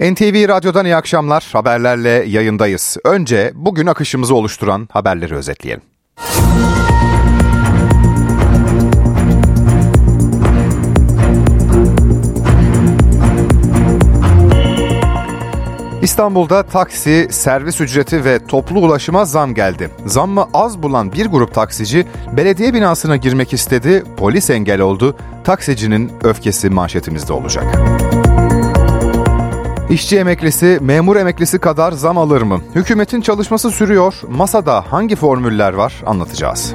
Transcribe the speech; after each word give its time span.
NTV 0.00 0.48
Radyo'dan 0.48 0.84
iyi 0.84 0.96
akşamlar. 0.96 1.48
Haberlerle 1.52 2.24
yayındayız. 2.26 2.96
Önce 3.04 3.52
bugün 3.54 3.86
akışımızı 3.86 4.34
oluşturan 4.34 4.88
haberleri 4.92 5.34
özetleyelim. 5.34 5.82
İstanbul'da 16.02 16.62
taksi, 16.62 17.28
servis 17.30 17.80
ücreti 17.80 18.24
ve 18.24 18.46
toplu 18.46 18.80
ulaşıma 18.80 19.24
zam 19.24 19.54
geldi. 19.54 19.90
Zammı 20.06 20.46
az 20.54 20.82
bulan 20.82 21.12
bir 21.12 21.26
grup 21.26 21.54
taksici 21.54 22.06
belediye 22.36 22.74
binasına 22.74 23.16
girmek 23.16 23.52
istedi, 23.52 24.04
polis 24.16 24.50
engel 24.50 24.80
oldu. 24.80 25.16
Taksicinin 25.44 26.12
öfkesi 26.24 26.70
manşetimizde 26.70 27.32
olacak. 27.32 27.64
İşçi 29.90 30.18
emeklisi, 30.18 30.78
memur 30.82 31.16
emeklisi 31.16 31.58
kadar 31.58 31.92
zam 31.92 32.18
alır 32.18 32.42
mı? 32.42 32.60
Hükümetin 32.74 33.20
çalışması 33.20 33.70
sürüyor. 33.70 34.14
Masada 34.28 34.84
hangi 34.92 35.16
formüller 35.16 35.72
var 35.72 36.02
anlatacağız. 36.06 36.74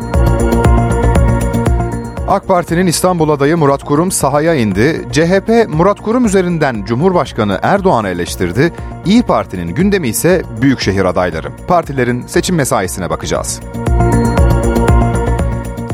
AK 2.27 2.47
Parti'nin 2.47 2.87
İstanbul 2.87 3.29
adayı 3.29 3.57
Murat 3.57 3.83
Kurum 3.83 4.11
sahaya 4.11 4.55
indi. 4.55 5.01
CHP 5.11 5.67
Murat 5.73 6.01
Kurum 6.01 6.25
üzerinden 6.25 6.83
Cumhurbaşkanı 6.85 7.59
Erdoğan'ı 7.61 8.09
eleştirdi. 8.09 8.73
İyi 9.05 9.23
Parti'nin 9.23 9.75
gündemi 9.75 10.07
ise 10.07 10.41
büyükşehir 10.61 11.05
adayları. 11.05 11.47
Partilerin 11.67 12.27
seçim 12.27 12.55
mesaisine 12.55 13.09
bakacağız. 13.09 13.59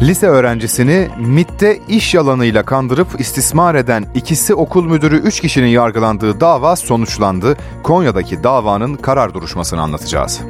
Lise 0.01 0.27
öğrencisini 0.27 1.09
MIT'te 1.19 1.79
iş 1.87 2.13
yalanıyla 2.13 2.63
kandırıp 2.63 3.07
istismar 3.19 3.75
eden 3.75 4.05
ikisi 4.15 4.53
okul 4.53 4.85
müdürü 4.85 5.17
3 5.17 5.39
kişinin 5.41 5.67
yargılandığı 5.67 6.39
dava 6.39 6.75
sonuçlandı. 6.75 7.57
Konya'daki 7.83 8.43
davanın 8.43 8.95
karar 8.95 9.33
duruşmasını 9.33 9.81
anlatacağız. 9.81 10.41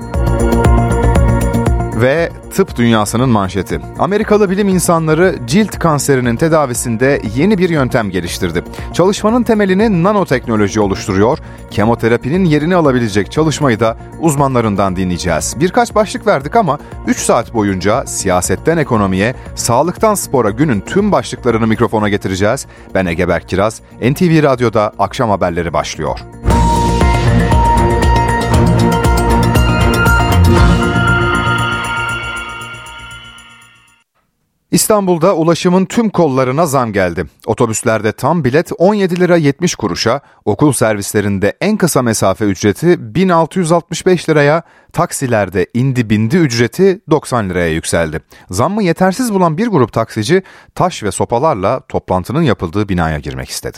Ve 2.01 2.29
tıp 2.55 2.75
dünyasının 2.75 3.29
manşeti. 3.29 3.79
Amerikalı 3.99 4.49
bilim 4.49 4.67
insanları 4.67 5.35
cilt 5.47 5.79
kanserinin 5.79 6.35
tedavisinde 6.35 7.21
yeni 7.35 7.57
bir 7.57 7.69
yöntem 7.69 8.09
geliştirdi. 8.09 8.63
Çalışmanın 8.93 9.43
temelini 9.43 10.03
nanoteknoloji 10.03 10.79
oluşturuyor. 10.79 11.37
Kemoterapinin 11.71 12.45
yerini 12.45 12.75
alabilecek 12.75 13.31
çalışmayı 13.31 13.79
da 13.79 13.97
uzmanlarından 14.19 14.95
dinleyeceğiz. 14.95 15.55
Birkaç 15.59 15.95
başlık 15.95 16.27
verdik 16.27 16.55
ama 16.55 16.79
3 17.07 17.17
saat 17.17 17.53
boyunca 17.53 18.05
siyasetten 18.05 18.77
ekonomiye, 18.77 19.35
sağlıktan 19.55 20.15
spora 20.15 20.49
günün 20.49 20.81
tüm 20.81 21.11
başlıklarını 21.11 21.67
mikrofona 21.67 22.09
getireceğiz. 22.09 22.65
Ben 22.93 23.05
Ege 23.05 23.27
Berk 23.27 23.49
Kiraz, 23.49 23.81
NTV 24.01 24.43
Radyo'da 24.43 24.91
akşam 24.99 25.29
haberleri 25.29 25.73
başlıyor. 25.73 26.19
İstanbul'da 34.71 35.35
ulaşımın 35.35 35.85
tüm 35.85 36.09
kollarına 36.09 36.65
zam 36.65 36.93
geldi. 36.93 37.25
Otobüslerde 37.45 38.11
tam 38.11 38.43
bilet 38.43 38.71
17 38.77 39.19
lira 39.19 39.37
70 39.37 39.75
kuruşa, 39.75 40.21
okul 40.45 40.73
servislerinde 40.73 41.57
en 41.61 41.77
kısa 41.77 42.01
mesafe 42.01 42.45
ücreti 42.45 43.15
1665 43.15 44.29
liraya, 44.29 44.61
taksilerde 44.93 45.67
indi 45.73 46.09
bindi 46.09 46.37
ücreti 46.37 47.01
90 47.11 47.49
liraya 47.49 47.73
yükseldi. 47.73 48.21
Zammı 48.49 48.83
yetersiz 48.83 49.33
bulan 49.33 49.57
bir 49.57 49.67
grup 49.67 49.93
taksici 49.93 50.43
taş 50.75 51.03
ve 51.03 51.11
sopalarla 51.11 51.81
toplantının 51.89 52.41
yapıldığı 52.41 52.89
binaya 52.89 53.19
girmek 53.19 53.49
istedi. 53.49 53.77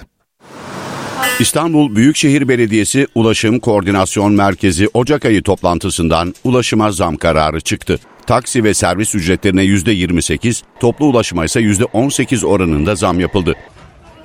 İstanbul 1.39 1.95
Büyükşehir 1.95 2.47
Belediyesi 2.47 3.07
Ulaşım 3.15 3.59
Koordinasyon 3.59 4.33
Merkezi 4.33 4.87
Ocak 4.93 5.25
ayı 5.25 5.43
toplantısından 5.43 6.33
ulaşıma 6.43 6.91
zam 6.91 7.17
kararı 7.17 7.61
çıktı. 7.61 7.99
Taksi 8.27 8.63
ve 8.63 8.73
servis 8.73 9.15
ücretlerine 9.15 9.63
%28, 9.63 10.63
toplu 10.79 11.05
ulaşıma 11.05 11.45
ise 11.45 11.59
%18 11.59 12.45
oranında 12.45 12.95
zam 12.95 13.19
yapıldı. 13.19 13.55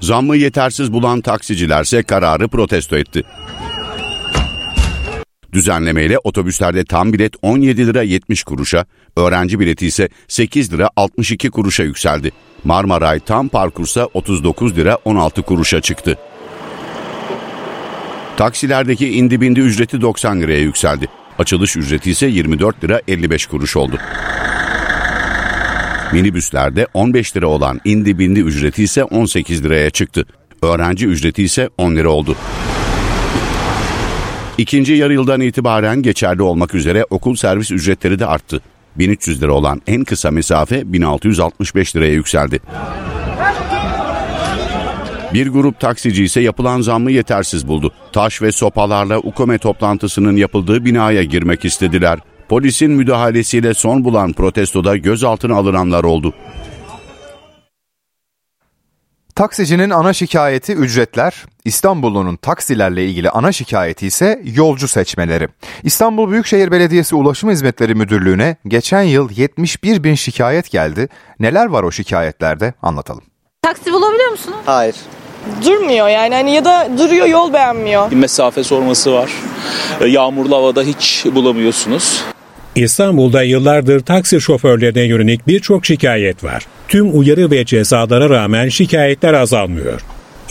Zammı 0.01 0.37
yetersiz 0.37 0.93
bulan 0.93 1.21
taksicilerse 1.21 2.03
kararı 2.03 2.49
protesto 2.49 2.97
etti. 2.97 3.23
Düzenlemeyle 5.53 6.19
otobüslerde 6.19 6.85
tam 6.85 7.13
bilet 7.13 7.33
17 7.43 7.87
lira 7.87 8.03
70 8.03 8.45
kuruşa, 8.45 8.87
öğrenci 9.17 9.61
bileti 9.61 9.87
ise 9.87 10.09
8 10.29 10.73
lira 10.73 10.91
62 10.97 11.51
kuruşa 11.51 11.83
yükseldi. 11.83 12.33
Marmaray 12.65 13.21
tam 13.21 13.49
parkursa 13.49 14.09
39 14.15 14.77
lira 14.77 14.99
16 15.05 15.43
kuruşa 15.43 15.81
çıktı. 15.81 16.19
Taksilerdeki 18.37 19.09
indi 19.09 19.41
bindi 19.41 19.61
ücreti 19.61 20.01
90 20.01 20.41
liraya 20.41 20.61
yükseldi. 20.61 21.09
Açılış 21.39 21.77
ücreti 21.77 22.11
ise 22.11 22.27
24 22.27 22.85
lira 22.85 23.01
55 23.09 23.47
kuruş 23.47 23.77
oldu. 23.77 23.99
Minibüslerde 26.13 26.87
15 26.95 27.37
lira 27.37 27.47
olan 27.47 27.81
indi 27.85 28.19
bindi 28.19 28.41
ücreti 28.41 28.83
ise 28.83 29.05
18 29.05 29.65
liraya 29.65 29.91
çıktı. 29.91 30.27
Öğrenci 30.63 31.07
ücreti 31.07 31.43
ise 31.43 31.69
10 31.79 31.97
lira 31.97 32.09
oldu. 32.09 32.37
İkinci 34.59 34.93
yarı 34.93 35.13
yıldan 35.13 35.41
itibaren 35.41 36.03
geçerli 36.03 36.43
olmak 36.43 36.75
üzere 36.75 37.05
okul 37.11 37.35
servis 37.35 37.71
ücretleri 37.71 38.19
de 38.19 38.27
arttı. 38.27 38.61
1300 38.97 39.43
lira 39.43 39.53
olan 39.53 39.83
en 39.87 40.05
kısa 40.05 40.31
mesafe 40.31 40.93
1665 40.93 41.97
liraya 41.97 42.13
yükseldi. 42.13 42.61
Bir 45.35 45.49
grup 45.49 45.81
taksici 45.81 46.25
ise 46.25 46.41
yapılan 46.41 46.81
zammı 46.81 47.11
yetersiz 47.11 47.69
buldu. 47.69 47.93
Taş 48.13 48.43
ve 48.43 48.53
sopalarla 48.53 49.19
UKOME 49.19 49.59
toplantısının 49.59 50.37
yapıldığı 50.37 50.85
binaya 50.85 51.23
girmek 51.23 51.65
istediler. 51.65 52.19
Polisin 52.49 52.91
müdahalesiyle 52.91 53.75
son 53.75 54.05
bulan 54.05 54.33
protestoda 54.33 54.97
gözaltına 54.97 55.57
alınanlar 55.57 56.05
oldu. 56.05 56.35
Taksicinin 59.35 59.91
ana 59.91 60.13
şikayeti 60.13 60.73
ücretler, 60.73 61.45
İstanbul'un 61.65 62.37
taksilerle 62.37 63.07
ilgili 63.07 63.31
ana 63.31 63.53
şikayeti 63.53 64.07
ise 64.07 64.43
yolcu 64.45 64.89
seçmeleri. 64.89 65.49
İstanbul 65.83 66.31
Büyükşehir 66.31 66.71
Belediyesi 66.71 67.15
Ulaşım 67.15 67.51
Hizmetleri 67.51 67.95
Müdürlüğü'ne 67.95 68.57
geçen 68.69 69.03
yıl 69.03 69.31
71 69.31 70.05
bin 70.05 70.15
şikayet 70.15 70.71
geldi. 70.71 71.09
Neler 71.41 71.67
var 71.67 71.83
o 71.83 71.91
şikayetlerde 71.91 72.75
anlatalım. 72.83 73.25
Taksi 73.63 73.93
bulabiliyor 73.93 74.31
musunuz? 74.31 74.59
Hayır. 74.67 74.97
Durmuyor 75.65 76.09
yani 76.09 76.35
hani 76.35 76.55
ya 76.55 76.65
da 76.65 76.89
duruyor 76.99 77.27
yol 77.27 77.53
beğenmiyor. 77.53 78.13
mesafe 78.13 78.65
sorması 78.65 79.13
var. 79.13 79.31
E, 80.01 80.07
Yağmurlu 80.07 80.57
havada 80.57 80.83
hiç 80.83 81.25
bulamıyorsunuz. 81.35 82.23
İstanbul'da 82.75 83.43
yıllardır 83.43 84.01
taksi 84.01 84.41
şoförlerine 84.41 85.03
yönelik 85.03 85.47
birçok 85.47 85.87
şikayet 85.87 86.45
var. 86.45 86.67
Tüm 86.89 87.19
uyarı 87.19 87.51
ve 87.51 87.65
cezalara 87.65 88.31
rağmen 88.31 88.69
şikayetler 88.69 89.35
azalmıyor. 89.35 90.01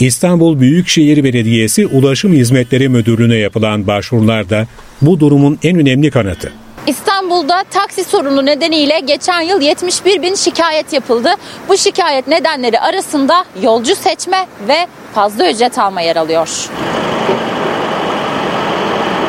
İstanbul 0.00 0.60
Büyükşehir 0.60 1.24
Belediyesi 1.24 1.86
Ulaşım 1.86 2.32
Hizmetleri 2.32 2.88
Müdürlüğü'ne 2.88 3.36
yapılan 3.36 3.86
başvurularda 3.86 4.66
bu 5.02 5.20
durumun 5.20 5.58
en 5.62 5.78
önemli 5.78 6.10
kanıtı. 6.10 6.52
İstanbul'da 6.86 7.64
taksi 7.70 8.04
sorunu 8.04 8.46
nedeniyle 8.46 9.00
geçen 9.00 9.40
yıl 9.40 9.60
71 9.60 10.22
bin 10.22 10.34
şikayet 10.34 10.92
yapıldı. 10.92 11.28
Bu 11.68 11.76
şikayet 11.76 12.28
nedenleri 12.28 12.80
arasında 12.80 13.44
yolcu 13.62 13.96
seçme 13.96 14.46
ve 14.68 14.86
fazla 15.14 15.50
ücret 15.50 15.78
alma 15.78 16.00
yer 16.00 16.16
alıyor. 16.16 16.48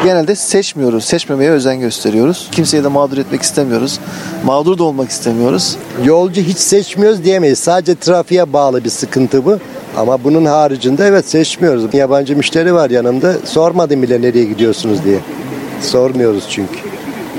Genelde 0.03 0.35
seçmiyoruz. 0.35 1.05
Seçmemeye 1.05 1.51
özen 1.51 1.79
gösteriyoruz. 1.79 2.49
Kimseyi 2.51 2.83
de 2.83 2.87
mağdur 2.87 3.17
etmek 3.17 3.41
istemiyoruz. 3.41 3.99
Mağdur 4.45 4.77
da 4.77 4.83
olmak 4.83 5.09
istemiyoruz. 5.09 5.77
Yolcu 6.03 6.41
hiç 6.41 6.57
seçmiyoruz 6.57 7.23
diyemeyiz. 7.23 7.59
Sadece 7.59 7.95
trafiğe 7.95 8.53
bağlı 8.53 8.83
bir 8.83 8.89
sıkıntı 8.89 9.45
bu. 9.45 9.59
Ama 9.97 10.23
bunun 10.23 10.45
haricinde 10.45 11.05
evet 11.05 11.29
seçmiyoruz. 11.29 11.93
Yabancı 11.93 12.37
müşteri 12.37 12.73
var 12.73 12.89
yanımda. 12.89 13.33
Sormadım 13.45 14.01
bile 14.01 14.21
nereye 14.21 14.45
gidiyorsunuz 14.45 15.03
diye. 15.05 15.19
Sormuyoruz 15.81 16.43
çünkü. 16.49 16.84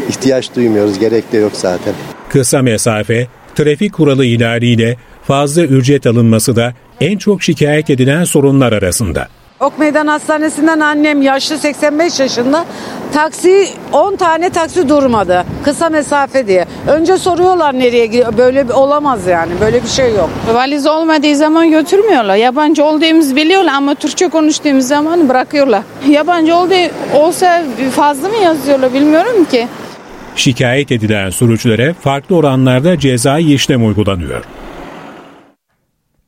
İhtiyaç 0.08 0.54
duymuyoruz. 0.56 0.98
Gerek 0.98 1.32
de 1.32 1.38
yok 1.38 1.52
zaten. 1.54 1.94
Kısa 2.28 2.62
mesafe, 2.62 3.26
trafik 3.54 3.92
kuralı 3.92 4.24
ihlaliyle 4.24 4.96
fazla 5.26 5.62
ücret 5.62 6.06
alınması 6.06 6.56
da 6.56 6.72
en 7.00 7.18
çok 7.18 7.42
şikayet 7.42 7.90
edilen 7.90 8.24
sorunlar 8.24 8.72
arasında. 8.72 9.28
Ok 9.60 9.78
Meydan 9.78 10.06
Hastanesi'nden 10.06 10.80
annem 10.80 11.22
yaşlı 11.22 11.58
85 11.58 12.20
yaşında. 12.20 12.64
Taksi 13.12 13.68
10 13.92 14.16
tane 14.16 14.50
taksi 14.50 14.88
durmadı. 14.88 15.44
Kısa 15.64 15.88
mesafe 15.88 16.46
diye. 16.46 16.64
Önce 16.88 17.18
soruyorlar 17.18 17.78
nereye 17.78 18.06
gidiyor. 18.06 18.38
Böyle 18.38 18.68
bir 18.68 18.72
olamaz 18.72 19.26
yani. 19.26 19.52
Böyle 19.60 19.82
bir 19.82 19.88
şey 19.88 20.10
yok. 20.14 20.30
Valiz 20.52 20.86
olmadığı 20.86 21.34
zaman 21.36 21.70
götürmüyorlar. 21.70 22.36
Yabancı 22.36 22.84
olduğumuzu 22.84 23.36
biliyorlar 23.36 23.72
ama 23.72 23.94
Türkçe 23.94 24.28
konuştuğumuz 24.28 24.84
zaman 24.84 25.28
bırakıyorlar. 25.28 25.82
Yabancı 26.08 26.54
olduğu 26.56 26.74
olsa 27.14 27.62
fazla 27.92 28.28
mı 28.28 28.36
yazıyorlar 28.36 28.94
bilmiyorum 28.94 29.44
ki. 29.50 29.68
Şikayet 30.36 30.92
edilen 30.92 31.30
sürücülere 31.30 31.92
farklı 31.92 32.36
oranlarda 32.36 32.98
cezai 32.98 33.54
işlem 33.54 33.86
uygulanıyor. 33.86 34.44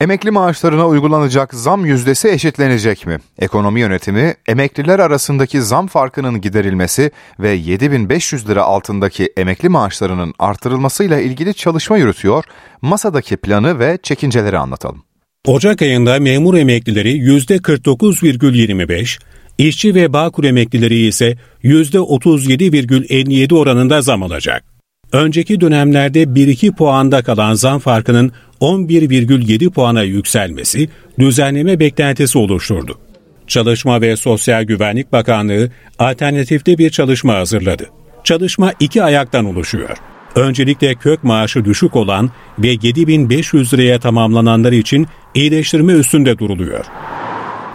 Emekli 0.00 0.30
maaşlarına 0.30 0.86
uygulanacak 0.86 1.54
zam 1.54 1.86
yüzdesi 1.86 2.28
eşitlenecek 2.28 3.06
mi? 3.06 3.18
Ekonomi 3.38 3.80
yönetimi, 3.80 4.34
emekliler 4.48 4.98
arasındaki 4.98 5.62
zam 5.62 5.86
farkının 5.86 6.40
giderilmesi 6.40 7.10
ve 7.40 7.50
7500 7.50 8.48
lira 8.48 8.62
altındaki 8.62 9.32
emekli 9.36 9.68
maaşlarının 9.68 10.34
artırılmasıyla 10.38 11.20
ilgili 11.20 11.54
çalışma 11.54 11.96
yürütüyor. 11.96 12.44
Masadaki 12.82 13.36
planı 13.36 13.78
ve 13.78 13.98
çekinceleri 14.02 14.58
anlatalım. 14.58 15.02
Ocak 15.46 15.82
ayında 15.82 16.18
memur 16.18 16.54
emeklileri 16.54 17.18
%49,25, 17.18 19.18
işçi 19.58 19.94
ve 19.94 20.12
bağkur 20.12 20.44
emeklileri 20.44 21.06
ise 21.06 21.36
%37,57 21.64 23.54
oranında 23.54 24.02
zam 24.02 24.22
alacak. 24.22 24.64
Önceki 25.12 25.60
dönemlerde 25.60 26.22
1-2 26.22 26.72
puanda 26.72 27.22
kalan 27.22 27.54
zam 27.54 27.78
farkının 27.78 28.32
11,7 28.60 29.70
puana 29.70 30.02
yükselmesi 30.02 30.88
düzenleme 31.18 31.80
beklentisi 31.80 32.38
oluşturdu. 32.38 32.98
Çalışma 33.46 34.00
ve 34.00 34.16
Sosyal 34.16 34.62
Güvenlik 34.62 35.12
Bakanlığı 35.12 35.70
alternatifte 35.98 36.78
bir 36.78 36.90
çalışma 36.90 37.34
hazırladı. 37.34 37.86
Çalışma 38.24 38.72
iki 38.80 39.02
ayaktan 39.02 39.44
oluşuyor. 39.44 39.96
Öncelikle 40.34 40.94
kök 40.94 41.24
maaşı 41.24 41.64
düşük 41.64 41.96
olan 41.96 42.30
ve 42.58 42.68
7500 42.82 43.74
liraya 43.74 44.00
tamamlananlar 44.00 44.72
için 44.72 45.06
iyileştirme 45.34 45.92
üstünde 45.92 46.38
duruluyor. 46.38 46.84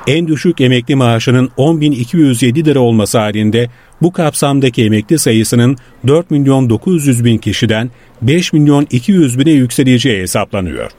En 0.07 0.27
düşük 0.27 0.61
emekli 0.61 0.95
maaşının 0.95 1.51
10.207 1.57 2.65
lira 2.65 2.79
olması 2.79 3.17
halinde 3.17 3.69
bu 4.01 4.11
kapsamdaki 4.11 4.85
emekli 4.85 5.19
sayısının 5.19 5.77
4 6.07 6.31
milyon 6.31 6.69
900 6.69 7.25
bin 7.25 7.37
kişiden 7.37 7.91
5 8.21 8.53
milyon 8.53 8.87
200 8.91 9.39
bine 9.39 9.51
yükseleceği 9.51 10.21
hesaplanıyor. 10.21 10.91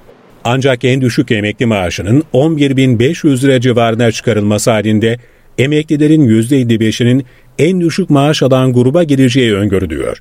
Ancak 0.45 0.85
en 0.85 1.01
düşük 1.01 1.31
emekli 1.31 1.67
maaşının 1.67 2.23
11.500 2.35 3.43
lira 3.43 3.61
civarına 3.61 4.13
çıkarılması 4.13 4.71
halinde 4.71 5.19
emeklilerin 5.59 6.29
%55'inin 6.29 7.25
en 7.59 7.81
düşük 7.81 8.11
maaş 8.11 8.43
alan 8.43 8.73
gruba 8.73 9.03
gireceği 9.03 9.55
öngörülüyor. 9.55 10.19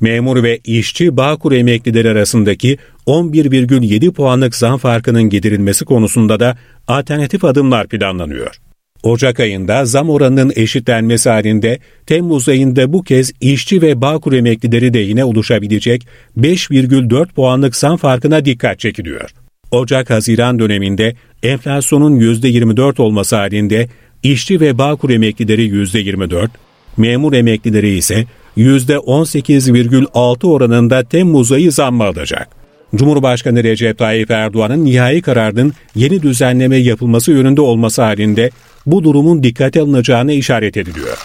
Memur 0.00 0.42
ve 0.42 0.58
işçi 0.64 1.16
Bağkur 1.16 1.52
emeklileri 1.52 2.08
arasındaki 2.08 2.78
11,7 3.06 4.12
puanlık 4.12 4.54
zam 4.56 4.78
farkının 4.78 5.22
giderilmesi 5.22 5.84
konusunda 5.84 6.40
da 6.40 6.58
alternatif 6.88 7.44
adımlar 7.44 7.86
planlanıyor. 7.86 8.60
Ocak 9.02 9.40
ayında 9.40 9.84
zam 9.84 10.10
oranının 10.10 10.52
eşitlenmesi 10.56 11.30
halinde 11.30 11.78
Temmuz 12.06 12.48
ayında 12.48 12.92
bu 12.92 13.02
kez 13.02 13.32
işçi 13.40 13.82
ve 13.82 14.00
Bağkur 14.00 14.32
emeklileri 14.32 14.94
de 14.94 14.98
yine 14.98 15.24
oluşabilecek 15.24 16.06
5,4 16.38 17.32
puanlık 17.32 17.76
zam 17.76 17.96
farkına 17.96 18.44
dikkat 18.44 18.80
çekiliyor. 18.80 19.30
Ocak-Haziran 19.70 20.58
döneminde 20.58 21.14
enflasyonun 21.42 22.20
%24 22.20 23.02
olması 23.02 23.36
halinde 23.36 23.88
işçi 24.22 24.60
ve 24.60 24.78
Bağkur 24.78 25.10
emeklileri 25.10 25.68
%24, 25.68 26.48
memur 26.96 27.32
emeklileri 27.32 27.96
ise 27.96 28.24
%18,6 28.56 30.46
oranında 30.46 31.04
Temmuz 31.04 31.52
ayı 31.52 31.72
zammı 31.72 32.04
alacak. 32.04 32.48
Cumhurbaşkanı 32.94 33.64
Recep 33.64 33.98
Tayyip 33.98 34.30
Erdoğan'ın 34.30 34.84
nihai 34.84 35.22
kararının 35.22 35.72
yeni 35.94 36.22
düzenleme 36.22 36.76
yapılması 36.76 37.32
yönünde 37.32 37.60
olması 37.60 38.02
halinde 38.02 38.50
bu 38.86 39.04
durumun 39.04 39.42
dikkate 39.42 39.80
alınacağına 39.80 40.32
işaret 40.32 40.76
ediliyor. 40.76 41.18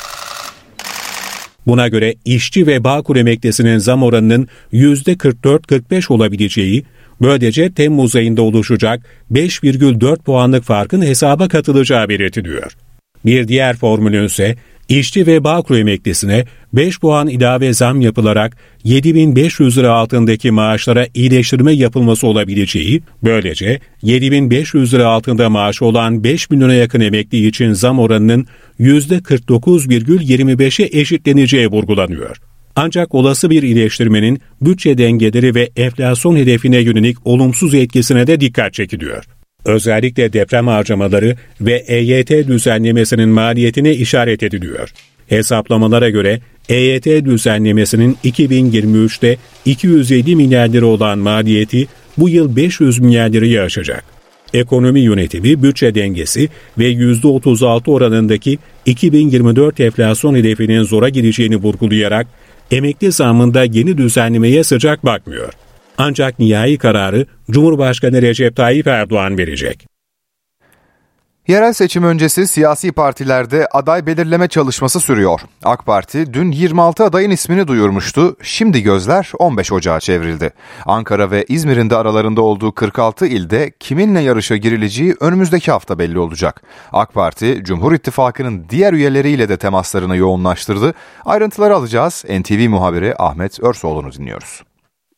Buna 1.67 1.87
göre 1.87 2.15
işçi 2.25 2.67
ve 2.67 2.83
Bağkur 2.83 3.15
emeklisinin 3.15 3.77
zam 3.77 4.03
oranının 4.03 4.47
%44-45 4.73 6.13
olabileceği, 6.13 6.85
böylece 7.21 7.73
Temmuz 7.73 8.15
ayında 8.15 8.41
oluşacak 8.41 9.01
5,4 9.31 10.17
puanlık 10.17 10.63
farkın 10.63 11.01
hesaba 11.01 11.47
katılacağı 11.47 12.09
belirtiliyor. 12.09 12.75
Bir 13.25 13.47
diğer 13.47 13.75
formülün 13.75 14.25
ise 14.25 14.55
İşçi 14.89 15.27
ve 15.27 15.43
Bağkur 15.43 15.77
emeklisine 15.77 16.45
5 16.73 16.99
puan 16.99 17.27
ilave 17.27 17.73
zam 17.73 18.01
yapılarak 18.01 18.57
7500 18.83 19.77
lira 19.77 19.93
altındaki 19.93 20.51
maaşlara 20.51 21.07
iyileştirme 21.13 21.73
yapılması 21.73 22.27
olabileceği, 22.27 23.01
böylece 23.23 23.79
7500 24.01 24.93
lira 24.93 25.07
altında 25.07 25.49
maaş 25.49 25.81
olan 25.81 26.23
5 26.23 26.49
milyona 26.49 26.73
yakın 26.73 27.01
emekli 27.01 27.47
için 27.47 27.73
zam 27.73 27.99
oranının 27.99 28.47
%49,25'e 28.79 30.99
eşitleneceği 30.99 31.67
vurgulanıyor. 31.67 32.37
Ancak 32.75 33.15
olası 33.15 33.49
bir 33.49 33.63
iyileştirmenin 33.63 34.41
bütçe 34.61 34.97
dengeleri 34.97 35.55
ve 35.55 35.69
enflasyon 35.75 36.35
hedefine 36.35 36.77
yönelik 36.77 37.27
olumsuz 37.27 37.73
etkisine 37.73 38.27
de 38.27 38.41
dikkat 38.41 38.73
çekiliyor. 38.73 39.25
Özellikle 39.69 40.33
deprem 40.33 40.67
harcamaları 40.67 41.35
ve 41.61 41.73
EYT 41.73 42.29
düzenlemesinin 42.29 43.29
maliyetine 43.29 43.93
işaret 43.93 44.43
ediliyor. 44.43 44.89
Hesaplamalara 45.27 46.09
göre 46.09 46.39
EYT 46.69 47.05
düzenlemesinin 47.05 48.17
2023'te 48.23 49.37
250 49.65 50.35
milyar 50.35 50.69
lira 50.69 50.85
olan 50.85 51.19
maliyeti 51.19 51.87
bu 52.17 52.29
yıl 52.29 52.55
500 52.55 52.99
milyar 52.99 53.29
lirayı 53.29 53.61
aşacak. 53.61 54.03
Ekonomi 54.53 54.99
yönetimi, 54.99 55.63
bütçe 55.63 55.95
dengesi 55.95 56.49
ve 56.77 56.91
%36 56.91 57.91
oranındaki 57.91 58.57
2024 58.85 59.79
enflasyon 59.79 60.35
hedefinin 60.35 60.83
zora 60.83 61.09
gireceğini 61.09 61.55
vurgulayarak 61.55 62.27
emekli 62.71 63.11
zamında 63.11 63.63
yeni 63.63 63.97
düzenlemeye 63.97 64.63
sıcak 64.63 65.05
bakmıyor. 65.05 65.53
Ancak 66.01 66.39
nihai 66.39 66.77
kararı 66.77 67.25
Cumhurbaşkanı 67.51 68.21
Recep 68.21 68.55
Tayyip 68.55 68.87
Erdoğan 68.87 69.37
verecek. 69.37 69.87
Yerel 71.47 71.73
seçim 71.73 72.03
öncesi 72.03 72.47
siyasi 72.47 72.91
partilerde 72.91 73.67
aday 73.67 74.05
belirleme 74.05 74.47
çalışması 74.47 74.99
sürüyor. 74.99 75.41
AK 75.63 75.85
Parti 75.85 76.33
dün 76.33 76.51
26 76.51 77.03
adayın 77.03 77.31
ismini 77.31 77.67
duyurmuştu. 77.67 78.35
Şimdi 78.41 78.83
gözler 78.83 79.31
15 79.39 79.71
Ocağı 79.71 79.99
çevrildi. 79.99 80.49
Ankara 80.85 81.31
ve 81.31 81.45
İzmir'in 81.47 81.89
de 81.89 81.95
aralarında 81.95 82.41
olduğu 82.41 82.71
46 82.71 83.27
ilde 83.27 83.71
kiminle 83.79 84.19
yarışa 84.19 84.57
girileceği 84.57 85.15
önümüzdeki 85.19 85.71
hafta 85.71 85.99
belli 85.99 86.19
olacak. 86.19 86.61
AK 86.91 87.13
Parti, 87.13 87.59
Cumhur 87.63 87.93
İttifakı'nın 87.93 88.65
diğer 88.69 88.93
üyeleriyle 88.93 89.49
de 89.49 89.57
temaslarını 89.57 90.17
yoğunlaştırdı. 90.17 90.93
Ayrıntıları 91.25 91.75
alacağız. 91.75 92.25
NTV 92.39 92.69
muhabiri 92.69 93.15
Ahmet 93.17 93.59
Örsoğlu'nu 93.63 94.11
dinliyoruz. 94.11 94.61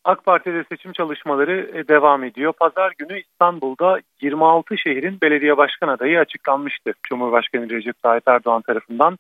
AK 0.04 0.26
Parti'de 0.26 0.64
seçim 0.64 0.92
çalışmaları 0.92 1.72
e, 1.74 1.88
devam 1.88 2.24
ediyor. 2.24 2.54
Pazar 2.54 2.94
günü 2.98 3.20
İstanbul'da 3.20 4.00
26 4.22 4.78
şehrin 4.78 5.22
belediye 5.22 5.58
başkan 5.58 5.88
adayı 5.88 6.20
açıklanmıştı 6.20 6.94
Cumhurbaşkanı 7.04 7.70
Recep 7.70 8.04
Tayyip 8.04 8.28
Erdoğan 8.28 8.62
tarafından. 8.62 9.18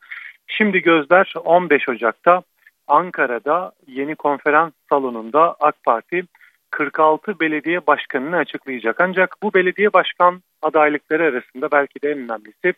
Şimdi 0.47 0.81
gözler 0.81 1.33
15 1.43 1.89
Ocak'ta 1.89 2.43
Ankara'da 2.87 3.71
yeni 3.87 4.15
konferans 4.15 4.73
salonunda 4.89 5.55
AK 5.59 5.83
Parti 5.83 6.23
46 6.71 7.39
belediye 7.39 7.87
başkanını 7.87 8.37
açıklayacak. 8.37 9.01
Ancak 9.01 9.35
bu 9.43 9.53
belediye 9.53 9.93
başkan 9.93 10.41
adaylıkları 10.61 11.23
arasında 11.23 11.71
belki 11.71 12.01
de 12.01 12.11
en 12.11 12.17
önemlisi 12.17 12.73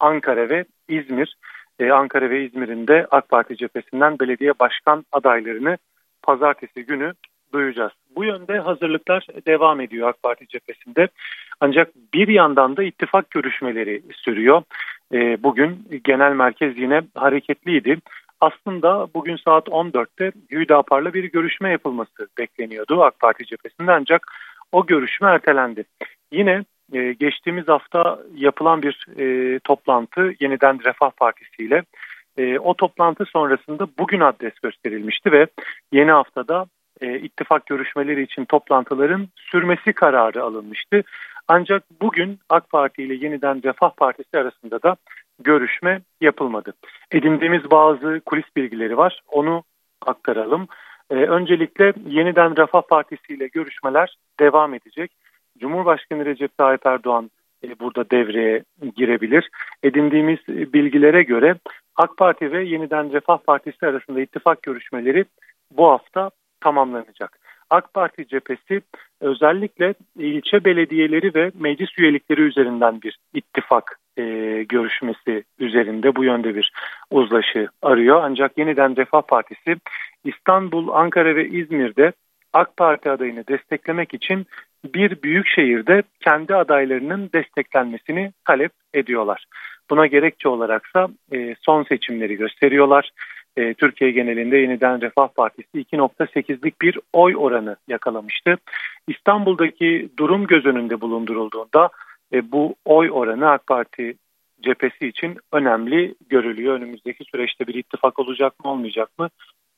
Ankara 0.00 0.48
ve 0.48 0.64
İzmir. 0.88 1.36
Ee, 1.78 1.90
Ankara 1.90 2.30
ve 2.30 2.44
İzmir'in 2.44 2.86
de 2.86 3.06
AK 3.10 3.28
Parti 3.28 3.56
cephesinden 3.56 4.18
belediye 4.18 4.52
başkan 4.60 5.04
adaylarını 5.12 5.78
pazartesi 6.22 6.86
günü 6.86 7.14
duyacağız. 7.54 7.92
Bu 8.16 8.24
yönde 8.24 8.58
hazırlıklar 8.58 9.26
devam 9.46 9.80
ediyor 9.80 10.08
AK 10.08 10.22
Parti 10.22 10.48
cephesinde. 10.48 11.08
Ancak 11.60 11.90
bir 12.14 12.28
yandan 12.28 12.76
da 12.76 12.82
ittifak 12.82 13.30
görüşmeleri 13.30 14.02
sürüyor. 14.12 14.62
E, 15.12 15.42
bugün 15.42 15.88
genel 16.04 16.32
merkez 16.32 16.78
yine 16.78 17.02
hareketliydi. 17.14 17.96
Aslında 18.40 19.08
bugün 19.14 19.36
saat 19.36 19.68
14'te 19.68 20.32
Hüdapar'la 20.50 21.14
bir 21.14 21.24
görüşme 21.24 21.70
yapılması 21.70 22.28
bekleniyordu 22.38 23.02
AK 23.02 23.20
Parti 23.20 23.46
cephesinde 23.46 23.92
ancak 23.92 24.26
o 24.72 24.86
görüşme 24.86 25.28
ertelendi. 25.28 25.84
Yine 26.32 26.64
e, 26.92 27.12
geçtiğimiz 27.12 27.68
hafta 27.68 28.18
yapılan 28.34 28.82
bir 28.82 29.06
e, 29.18 29.58
toplantı 29.58 30.32
yeniden 30.40 30.84
Refah 30.84 31.10
Partisi 31.10 31.62
ile 31.62 31.82
e, 32.38 32.58
o 32.58 32.74
toplantı 32.74 33.24
sonrasında 33.24 33.88
bugün 33.98 34.20
adres 34.20 34.54
gösterilmişti 34.62 35.32
ve 35.32 35.46
yeni 35.92 36.10
haftada 36.10 36.66
e, 37.00 37.18
ittifak 37.18 37.66
görüşmeleri 37.66 38.22
için 38.22 38.44
toplantıların 38.44 39.28
sürmesi 39.36 39.92
kararı 39.92 40.42
alınmıştı. 40.42 41.02
Ancak 41.48 41.82
bugün 42.00 42.38
AK 42.48 42.70
Parti 42.70 43.02
ile 43.02 43.14
yeniden 43.14 43.62
Refah 43.62 43.90
Partisi 43.90 44.38
arasında 44.38 44.82
da 44.82 44.96
görüşme 45.42 46.00
yapılmadı. 46.20 46.72
Edindiğimiz 47.12 47.70
bazı 47.70 48.20
kulis 48.26 48.44
bilgileri 48.56 48.96
var. 48.96 49.22
Onu 49.28 49.62
aktaralım. 50.06 50.68
E, 51.10 51.14
öncelikle 51.14 51.92
yeniden 52.06 52.56
Refah 52.56 52.82
Partisi 52.82 53.34
ile 53.34 53.46
görüşmeler 53.46 54.16
devam 54.40 54.74
edecek. 54.74 55.10
Cumhurbaşkanı 55.58 56.24
Recep 56.24 56.58
Tayyip 56.58 56.86
Erdoğan 56.86 57.30
e, 57.64 57.80
burada 57.80 58.10
devreye 58.10 58.64
girebilir. 58.96 59.50
Edindiğimiz 59.82 60.38
bilgilere 60.48 61.22
göre 61.22 61.54
AK 61.96 62.16
Parti 62.16 62.52
ve 62.52 62.64
yeniden 62.64 63.12
Refah 63.12 63.38
Partisi 63.38 63.86
arasında 63.86 64.20
ittifak 64.20 64.62
görüşmeleri 64.62 65.24
bu 65.70 65.88
hafta 65.88 66.30
tamamlanacak. 66.64 67.38
AK 67.70 67.94
Parti 67.94 68.28
cephesi 68.28 68.80
özellikle 69.20 69.94
ilçe 70.18 70.64
belediyeleri 70.64 71.34
ve 71.34 71.50
meclis 71.54 71.98
üyelikleri 71.98 72.40
üzerinden 72.40 73.02
bir 73.02 73.18
ittifak 73.34 73.98
e, 74.16 74.22
görüşmesi 74.68 75.44
üzerinde 75.58 76.16
bu 76.16 76.24
yönde 76.24 76.54
bir 76.54 76.72
uzlaşı 77.10 77.68
arıyor. 77.82 78.20
Ancak 78.22 78.58
yeniden 78.58 78.96
Refah 78.96 79.22
Partisi 79.22 79.76
İstanbul, 80.24 80.88
Ankara 80.88 81.36
ve 81.36 81.48
İzmir'de 81.48 82.12
AK 82.52 82.76
Parti 82.76 83.10
adayını 83.10 83.46
desteklemek 83.48 84.14
için 84.14 84.46
bir 84.94 85.22
büyük 85.22 85.48
şehirde 85.48 86.02
kendi 86.20 86.54
adaylarının 86.54 87.30
desteklenmesini 87.34 88.32
talep 88.44 88.72
ediyorlar. 88.94 89.44
Buna 89.90 90.06
gerekçe 90.06 90.48
olaraksa 90.48 91.08
e, 91.32 91.54
son 91.60 91.82
seçimleri 91.82 92.36
gösteriyorlar. 92.36 93.10
E, 93.56 93.74
Türkiye 93.74 94.10
genelinde 94.10 94.56
yeniden 94.56 95.00
Refah 95.00 95.28
Partisi 95.28 95.78
2.8'lik 95.78 96.82
bir 96.82 96.98
oy 97.12 97.36
oranı 97.36 97.76
yakalamıştı. 97.88 98.56
İstanbul'daki 99.08 100.08
durum 100.18 100.46
göz 100.46 100.66
önünde 100.66 101.00
bulundurulduğunda 101.00 101.90
e, 102.32 102.52
bu 102.52 102.74
oy 102.84 103.10
oranı 103.10 103.50
AK 103.50 103.66
Parti 103.66 104.14
cephesi 104.62 105.08
için 105.08 105.36
önemli 105.52 106.14
görülüyor. 106.28 106.74
Önümüzdeki 106.74 107.24
süreçte 107.24 107.66
bir 107.66 107.74
ittifak 107.74 108.18
olacak 108.18 108.64
mı 108.64 108.70
olmayacak 108.70 109.18
mı 109.18 109.28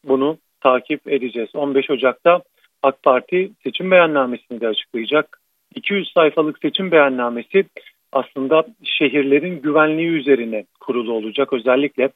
bunu 0.04 0.38
takip 0.60 1.08
edeceğiz. 1.08 1.54
15 1.54 1.90
Ocak'ta 1.90 2.42
AK 2.82 3.02
Parti 3.02 3.50
seçim 3.64 3.90
beyannamesini 3.90 4.60
de 4.60 4.68
açıklayacak. 4.68 5.40
200 5.74 6.12
sayfalık 6.12 6.58
seçim 6.58 6.90
beyannamesi 6.90 7.64
aslında 8.12 8.66
şehirlerin 8.84 9.62
güvenliği 9.62 10.08
üzerine 10.08 10.64
kurulu 10.80 11.12
olacak. 11.12 11.52
Özellikle 11.52 12.08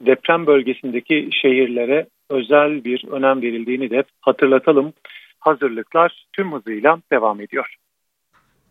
deprem 0.00 0.46
bölgesindeki 0.46 1.28
şehirlere 1.42 2.06
özel 2.30 2.84
bir 2.84 3.04
önem 3.10 3.42
verildiğini 3.42 3.90
de 3.90 4.04
hatırlatalım. 4.20 4.92
Hazırlıklar 5.40 6.26
tüm 6.32 6.52
hızıyla 6.52 6.98
devam 7.12 7.40
ediyor. 7.40 7.74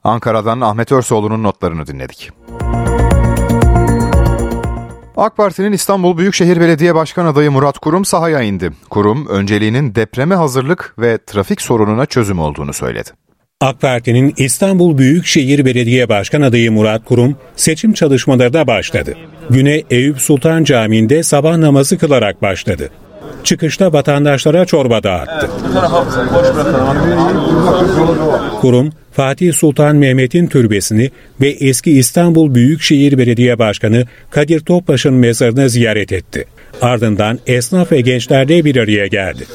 Ankara'dan 0.04 0.62
Ahmet 0.62 0.92
Örsoğlu'nun 0.92 1.44
notlarını 1.44 1.88
dinledik. 1.88 2.30
AK 5.18 5.38
Parti'nin 5.38 5.72
İstanbul 5.72 6.18
Büyükşehir 6.18 6.60
Belediye 6.60 6.96
Başkan 6.96 7.26
adayı 7.26 7.52
Murat 7.52 7.80
Kurum 7.80 8.06
sahaya 8.06 8.42
indi. 8.42 8.70
Kurum, 8.90 9.28
önceliğinin 9.28 9.96
depreme 9.96 10.36
hazırlık 10.36 10.96
ve 11.00 11.18
trafik 11.26 11.62
sorununa 11.62 12.06
çözüm 12.06 12.40
olduğunu 12.40 12.74
söyledi. 12.74 13.10
AK 13.62 13.82
Parti'nin 13.82 14.34
İstanbul 14.38 14.98
Büyükşehir 14.98 15.66
Belediye 15.66 16.10
Başkan 16.10 16.42
adayı 16.42 16.72
Murat 16.72 17.06
Kurum 17.06 17.38
seçim 17.56 17.94
çalışmalarına 17.94 18.68
başladı. 18.68 19.14
Güne 19.50 19.84
Eyüp 19.90 20.22
Sultan 20.22 20.64
Camii'nde 20.64 21.24
sabah 21.24 21.58
namazı 21.58 21.98
kılarak 21.98 22.42
başladı. 22.42 22.90
Çıkışta 23.44 23.94
vatandaşlara 23.94 24.66
çorba 24.66 25.04
dağıttı. 25.04 25.50
Kurum, 28.62 28.90
Fatih 29.12 29.54
Sultan 29.54 29.96
Mehmet'in 29.96 30.48
türbesini 30.48 31.12
ve 31.42 31.50
eski 31.50 31.92
İstanbul 31.92 32.56
Büyükşehir 32.56 33.18
Belediye 33.18 33.60
Başkanı 33.60 34.06
Kadir 34.30 34.60
Topbaş'ın 34.60 35.14
mezarını 35.14 35.70
ziyaret 35.70 36.12
etti. 36.12 36.46
Ardından 36.82 37.40
esnaf 37.48 37.92
ve 37.92 38.02
gençlerle 38.02 38.66
bir 38.66 38.76
araya 38.76 39.08
geldi. 39.08 39.46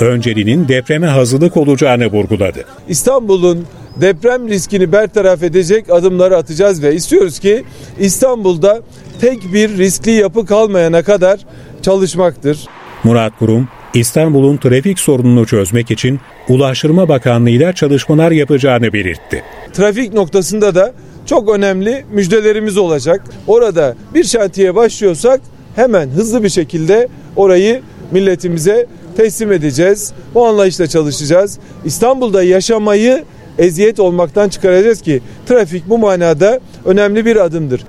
Önceliğinin 0.00 0.68
depreme 0.68 1.06
hazırlık 1.06 1.56
olacağını 1.56 2.06
vurguladı. 2.06 2.64
İstanbul'un 2.88 3.66
deprem 4.00 4.48
riskini 4.48 4.92
bertaraf 4.92 5.42
edecek 5.42 5.90
adımları 5.90 6.36
atacağız 6.36 6.82
ve 6.82 6.94
istiyoruz 6.94 7.38
ki 7.38 7.64
İstanbul'da 7.98 8.82
tek 9.20 9.52
bir 9.52 9.78
riskli 9.78 10.10
yapı 10.10 10.46
kalmayana 10.46 11.02
kadar 11.02 11.40
çalışmaktır. 11.82 12.66
Murat 13.04 13.32
Kurum, 13.38 13.68
İstanbul'un 13.94 14.56
trafik 14.56 14.98
sorununu 14.98 15.46
çözmek 15.46 15.90
için 15.90 16.20
Ulaştırma 16.48 17.08
Bakanlığı 17.08 17.50
ile 17.50 17.72
çalışmalar 17.72 18.30
yapacağını 18.30 18.92
belirtti. 18.92 19.42
Trafik 19.72 20.14
noktasında 20.14 20.74
da 20.74 20.92
çok 21.26 21.48
önemli 21.48 22.04
müjdelerimiz 22.12 22.76
olacak. 22.76 23.24
Orada 23.46 23.94
bir 24.14 24.24
şantiye 24.24 24.74
başlıyorsak 24.74 25.40
hemen 25.76 26.08
hızlı 26.08 26.42
bir 26.42 26.48
şekilde 26.48 27.08
orayı 27.36 27.82
milletimize 28.10 28.86
teslim 29.18 29.52
edeceğiz. 29.52 30.12
Bu 30.34 30.46
anlayışla 30.46 30.86
çalışacağız. 30.86 31.58
İstanbul'da 31.84 32.42
yaşamayı 32.42 33.24
eziyet 33.58 34.00
olmaktan 34.00 34.48
çıkaracağız 34.48 35.02
ki 35.02 35.20
trafik 35.46 35.88
bu 35.88 35.98
manada 35.98 36.60
önemli 36.84 37.26
bir 37.26 37.36
adımdır. 37.36 37.84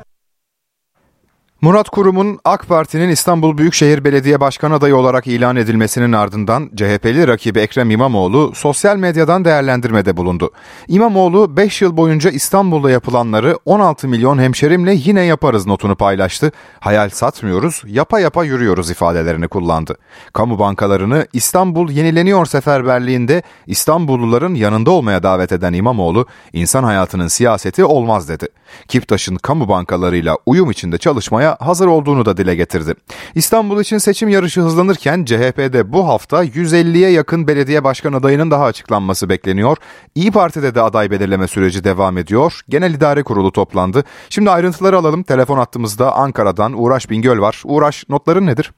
Murat 1.61 1.89
Kurum'un 1.89 2.39
AK 2.45 2.67
Parti'nin 2.67 3.09
İstanbul 3.09 3.57
Büyükşehir 3.57 4.03
Belediye 4.03 4.39
Başkan 4.39 4.71
adayı 4.71 4.95
olarak 4.95 5.27
ilan 5.27 5.55
edilmesinin 5.55 6.11
ardından 6.11 6.69
CHP'li 6.75 7.27
rakibi 7.27 7.59
Ekrem 7.59 7.91
İmamoğlu 7.91 8.51
sosyal 8.55 8.97
medyadan 8.97 9.45
değerlendirmede 9.45 10.17
bulundu. 10.17 10.51
İmamoğlu 10.87 11.57
5 11.57 11.81
yıl 11.81 11.97
boyunca 11.97 12.29
İstanbul'da 12.29 12.91
yapılanları 12.91 13.59
16 13.65 14.07
milyon 14.07 14.39
hemşerimle 14.39 14.93
yine 14.93 15.21
yaparız 15.21 15.67
notunu 15.67 15.95
paylaştı. 15.95 16.51
Hayal 16.79 17.09
satmıyoruz, 17.09 17.83
yapa 17.87 18.19
yapa 18.19 18.43
yürüyoruz 18.43 18.89
ifadelerini 18.91 19.47
kullandı. 19.47 19.97
Kamu 20.33 20.59
bankalarını 20.59 21.27
İstanbul 21.33 21.91
yenileniyor 21.91 22.45
seferberliğinde 22.45 23.43
İstanbulluların 23.67 24.55
yanında 24.55 24.91
olmaya 24.91 25.23
davet 25.23 25.51
eden 25.51 25.73
İmamoğlu, 25.73 26.25
insan 26.53 26.83
hayatının 26.83 27.27
siyaseti 27.27 27.85
olmaz 27.85 28.29
dedi. 28.29 28.47
Kiptaş'ın 28.87 29.35
kamu 29.35 29.69
bankalarıyla 29.69 30.37
uyum 30.45 30.71
içinde 30.71 30.97
çalışmaya 30.97 31.48
hazır 31.59 31.87
olduğunu 31.87 32.25
da 32.25 32.37
dile 32.37 32.55
getirdi. 32.55 32.93
İstanbul 33.35 33.81
için 33.81 33.97
seçim 33.97 34.29
yarışı 34.29 34.61
hızlanırken 34.61 35.25
CHP'de 35.25 35.93
bu 35.93 36.07
hafta 36.07 36.43
150'ye 36.43 37.11
yakın 37.11 37.47
belediye 37.47 37.83
başkan 37.83 38.13
adayının 38.13 38.51
daha 38.51 38.65
açıklanması 38.65 39.29
bekleniyor. 39.29 39.77
İyi 40.15 40.31
Parti'de 40.31 40.75
de 40.75 40.81
aday 40.81 41.11
belirleme 41.11 41.47
süreci 41.47 41.83
devam 41.83 42.17
ediyor. 42.17 42.61
Genel 42.69 42.93
İdare 42.93 43.23
Kurulu 43.23 43.51
toplandı. 43.51 44.03
Şimdi 44.29 44.49
ayrıntıları 44.49 44.97
alalım. 44.97 45.23
Telefon 45.23 45.57
attığımızda 45.57 46.15
Ankara'dan 46.15 46.73
Uğraş 46.77 47.09
Bingöl 47.09 47.39
var. 47.41 47.61
Uğraş 47.65 48.09
notların 48.09 48.45
nedir? 48.45 48.71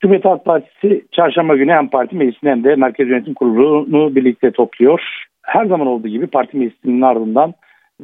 Cumhuriyet 0.00 0.24
Halk 0.24 0.44
Partisi 0.44 1.04
çarşamba 1.12 1.56
günü 1.56 1.72
hem 1.72 1.88
parti 1.88 2.16
meclisini 2.16 2.50
hem 2.50 2.64
de 2.64 2.76
Merkez 2.76 3.08
Yönetim 3.08 3.34
Kurulu'nu 3.34 4.14
birlikte 4.14 4.50
topluyor. 4.50 5.00
Her 5.42 5.66
zaman 5.66 5.86
olduğu 5.86 6.08
gibi 6.08 6.26
parti 6.26 6.56
meclisinin 6.56 7.02
ardından 7.02 7.54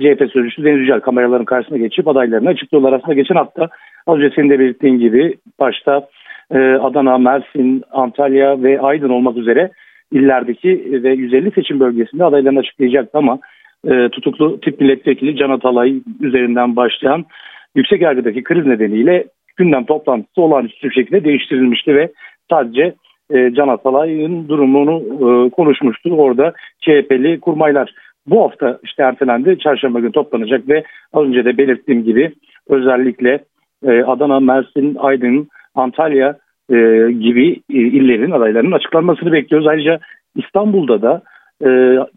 CHP 0.00 0.30
sözcüsü 0.32 0.64
Deniz 0.64 0.80
Yücel 0.80 1.00
kameraların 1.00 1.44
karşısına 1.44 1.78
geçip 1.78 2.08
adaylarını 2.08 2.48
açıklıyorlar. 2.48 2.92
Aslında 2.92 3.14
geçen 3.14 3.34
hafta 3.34 3.68
az 4.06 4.18
önce 4.18 4.34
senin 4.34 4.50
de 4.50 4.58
belirttiğin 4.58 4.98
gibi 4.98 5.34
başta 5.60 6.08
e, 6.50 6.58
Adana, 6.58 7.18
Mersin, 7.18 7.82
Antalya 7.90 8.62
ve 8.62 8.80
Aydın 8.80 9.08
olmak 9.08 9.36
üzere 9.36 9.70
illerdeki 10.12 11.02
ve 11.02 11.12
150 11.12 11.50
seçim 11.50 11.80
bölgesinde 11.80 12.24
adaylarını 12.24 12.58
açıklayacaktı 12.58 13.18
ama 13.18 13.38
e, 13.88 14.08
tutuklu 14.08 14.60
tip 14.60 14.80
milletvekili 14.80 15.36
Can 15.36 15.50
Atalay 15.50 15.94
üzerinden 16.20 16.76
başlayan 16.76 17.24
yüksek 17.74 18.02
yargıdaki 18.02 18.42
kriz 18.42 18.66
nedeniyle 18.66 19.24
gündem 19.56 19.84
toplantısı 19.84 20.42
olağanüstü 20.42 20.88
bir 20.88 20.94
şekilde 20.94 21.24
değiştirilmişti 21.24 21.94
ve 21.94 22.12
sadece 22.50 22.94
e, 23.30 23.54
Can 23.54 23.68
Atalay'ın 23.68 24.48
durumunu 24.48 25.02
e, 25.02 25.50
konuşmuştu. 25.50 26.10
Orada 26.10 26.52
CHP'li 26.80 27.40
kurmaylar 27.40 27.94
bu 28.26 28.42
hafta 28.42 28.78
işte 28.82 29.02
ertelendi. 29.02 29.58
Çarşamba 29.58 30.00
günü 30.00 30.12
toplanacak 30.12 30.68
ve 30.68 30.84
az 31.12 31.24
önce 31.24 31.44
de 31.44 31.58
belirttiğim 31.58 32.04
gibi 32.04 32.32
özellikle 32.68 33.44
e, 33.86 34.02
Adana, 34.02 34.40
Mersin, 34.40 34.94
Aydın, 34.94 35.48
Antalya 35.74 36.36
e, 36.70 36.76
gibi 37.20 37.52
e, 37.70 37.78
illerin 37.78 38.30
adaylarının 38.30 38.72
açıklanmasını 38.72 39.32
bekliyoruz. 39.32 39.66
Ayrıca 39.66 40.00
İstanbul'da 40.36 41.02
da 41.02 41.22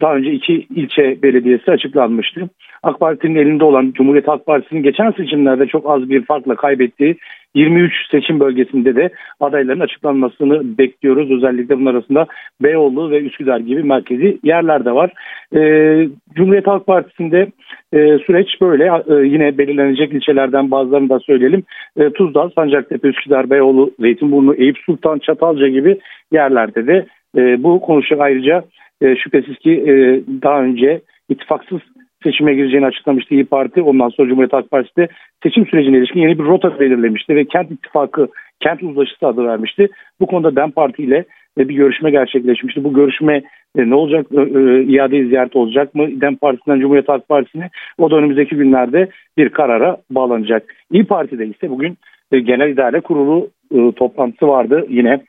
daha 0.01 0.15
önce 0.15 0.31
iki 0.31 0.53
ilçe 0.53 1.21
belediyesi 1.23 1.71
açıklanmıştı. 1.71 2.49
AK 2.83 2.99
Parti'nin 2.99 3.35
elinde 3.35 3.63
olan 3.63 3.91
Cumhuriyet 3.91 4.27
Halk 4.27 4.45
Partisi'nin 4.45 4.83
geçen 4.83 5.11
seçimlerde 5.11 5.65
çok 5.65 5.89
az 5.89 6.09
bir 6.09 6.25
farkla 6.25 6.55
kaybettiği 6.55 7.17
23 7.55 7.93
seçim 8.11 8.39
bölgesinde 8.39 8.95
de 8.95 9.09
adayların 9.39 9.79
açıklanmasını 9.79 10.77
bekliyoruz. 10.77 11.31
Özellikle 11.31 11.77
bunun 11.77 11.85
arasında 11.85 12.25
Beyoğlu 12.61 13.11
ve 13.11 13.21
Üsküdar 13.21 13.59
gibi 13.59 13.83
merkezi 13.83 14.39
yerler 14.43 14.85
de 14.85 14.91
var. 14.91 15.11
Ee, 15.55 16.09
Cumhuriyet 16.35 16.67
Halk 16.67 16.87
Partisi'nde 16.87 17.47
e, 17.93 18.17
süreç 18.17 18.61
böyle. 18.61 18.83
E, 18.85 19.27
yine 19.27 19.57
belirlenecek 19.57 20.13
ilçelerden 20.13 20.71
bazılarını 20.71 21.09
da 21.09 21.19
söyleyelim. 21.19 21.63
E, 21.97 22.09
Tuzla, 22.09 22.49
Sancaktepe, 22.49 23.07
Üsküdar, 23.07 23.49
Beyoğlu, 23.49 23.91
Zeytinburnu, 23.99 24.55
Eyüp 24.55 24.77
Sultan, 24.77 25.19
Çatalca 25.19 25.67
gibi 25.67 25.99
yerlerde 26.31 26.87
de 26.87 27.05
e, 27.37 27.63
bu 27.63 27.81
konuşacak 27.81 28.21
ayrıca 28.21 28.63
e, 29.01 29.15
şüphesiz 29.15 29.57
ki 29.57 29.71
e, 29.71 29.93
daha 30.41 30.61
önce 30.61 31.01
ittifaksız 31.29 31.79
seçime 32.23 32.53
gireceğini 32.53 32.85
açıklamıştı 32.85 33.33
İyi 33.33 33.45
Parti. 33.45 33.81
Ondan 33.81 34.09
sonra 34.09 34.27
Cumhuriyet 34.27 34.53
Halk 34.53 34.71
Partisi 34.71 34.95
de 34.97 35.07
seçim 35.43 35.65
sürecine 35.67 35.97
ilişkin 35.97 36.19
yeni 36.19 36.39
bir 36.39 36.43
rota 36.43 36.79
belirlemişti 36.79 37.35
ve 37.35 37.45
kent 37.45 37.71
ittifakı, 37.71 38.27
kent 38.59 38.83
uzlaşısı 38.83 39.27
adı 39.27 39.45
vermişti. 39.45 39.87
Bu 40.19 40.27
konuda 40.27 40.55
DEM 40.55 40.71
Parti 40.71 41.03
ile 41.03 41.25
bir 41.57 41.75
görüşme 41.75 42.11
gerçekleşmişti. 42.11 42.83
Bu 42.83 42.93
görüşme 42.93 43.41
e, 43.77 43.89
ne 43.89 43.95
olacak? 43.95 44.25
E, 44.31 44.41
e, 44.41 44.83
iade 44.83 45.25
ziyaret 45.25 45.55
olacak 45.55 45.95
mı? 45.95 46.21
DEM 46.21 46.35
Partisi'nden 46.35 46.79
Cumhuriyet 46.79 47.09
Halk 47.09 47.29
Partisi'ne 47.29 47.69
o 47.97 48.11
da 48.11 48.15
önümüzdeki 48.15 48.55
günlerde 48.55 49.09
bir 49.37 49.49
karara 49.49 49.97
bağlanacak. 50.09 50.75
İyi 50.91 51.03
Parti'de 51.03 51.45
ise 51.45 51.69
bugün 51.69 51.97
genel 52.31 52.69
idare 52.69 52.99
kurulu 52.99 53.49
toplantısı 53.95 54.47
vardı. 54.47 54.85
Yine 54.89 55.21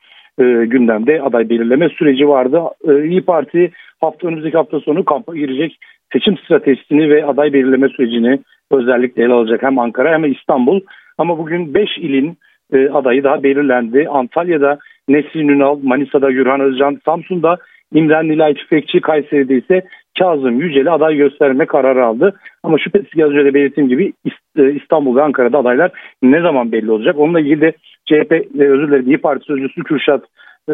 gündemde 0.65 1.21
aday 1.21 1.49
belirleme 1.49 1.89
süreci 1.89 2.27
vardı. 2.27 2.61
İyi 3.03 3.21
Parti 3.21 3.71
hafta 4.01 4.27
önümüzdeki 4.27 4.57
hafta 4.57 4.79
sonu 4.79 5.05
kampa 5.05 5.35
girecek 5.35 5.77
seçim 6.13 6.37
stratejisini 6.37 7.09
ve 7.09 7.25
aday 7.25 7.53
belirleme 7.53 7.89
sürecini 7.89 8.39
özellikle 8.71 9.23
ele 9.23 9.33
alacak 9.33 9.63
hem 9.63 9.79
Ankara 9.79 10.13
hem 10.13 10.31
İstanbul. 10.31 10.79
Ama 11.17 11.37
bugün 11.37 11.73
5 11.73 11.97
ilin 11.97 12.37
e, 12.73 12.89
adayı 12.89 13.23
daha 13.23 13.43
belirlendi. 13.43 14.07
Antalya'da 14.09 14.79
Nesrin 15.07 15.47
Ünal, 15.47 15.79
Manisa'da 15.83 16.31
Gürhan 16.31 16.59
Özcan, 16.59 16.99
Samsun'da 17.05 17.57
İmren 17.93 18.27
Nilay 18.27 18.53
Tüfekçi, 18.53 19.01
Kayseri'de 19.01 19.57
ise 19.57 19.81
Kazım 20.19 20.61
Yücel'i 20.61 20.91
aday 20.91 21.15
gösterme 21.15 21.65
kararı 21.65 22.05
aldı. 22.05 22.39
Ama 22.63 22.77
şüphesiz 22.77 23.23
az 23.23 23.31
önce 23.31 23.53
belirttiğim 23.53 23.89
gibi 23.89 24.13
e, 24.57 24.71
İstanbul 24.71 25.15
ve 25.15 25.21
Ankara'da 25.21 25.57
adaylar 25.57 25.91
ne 26.23 26.41
zaman 26.41 26.71
belli 26.71 26.91
olacak? 26.91 27.19
Onunla 27.19 27.39
ilgili 27.39 27.61
de 27.61 27.73
CHP, 28.05 28.31
e, 28.31 28.45
özür 28.55 28.87
dilerim 28.87 29.07
İYİ 29.07 29.17
Parti 29.17 29.45
Sözcüsü 29.45 29.83
Kürşat 29.83 30.23
e, 30.69 30.73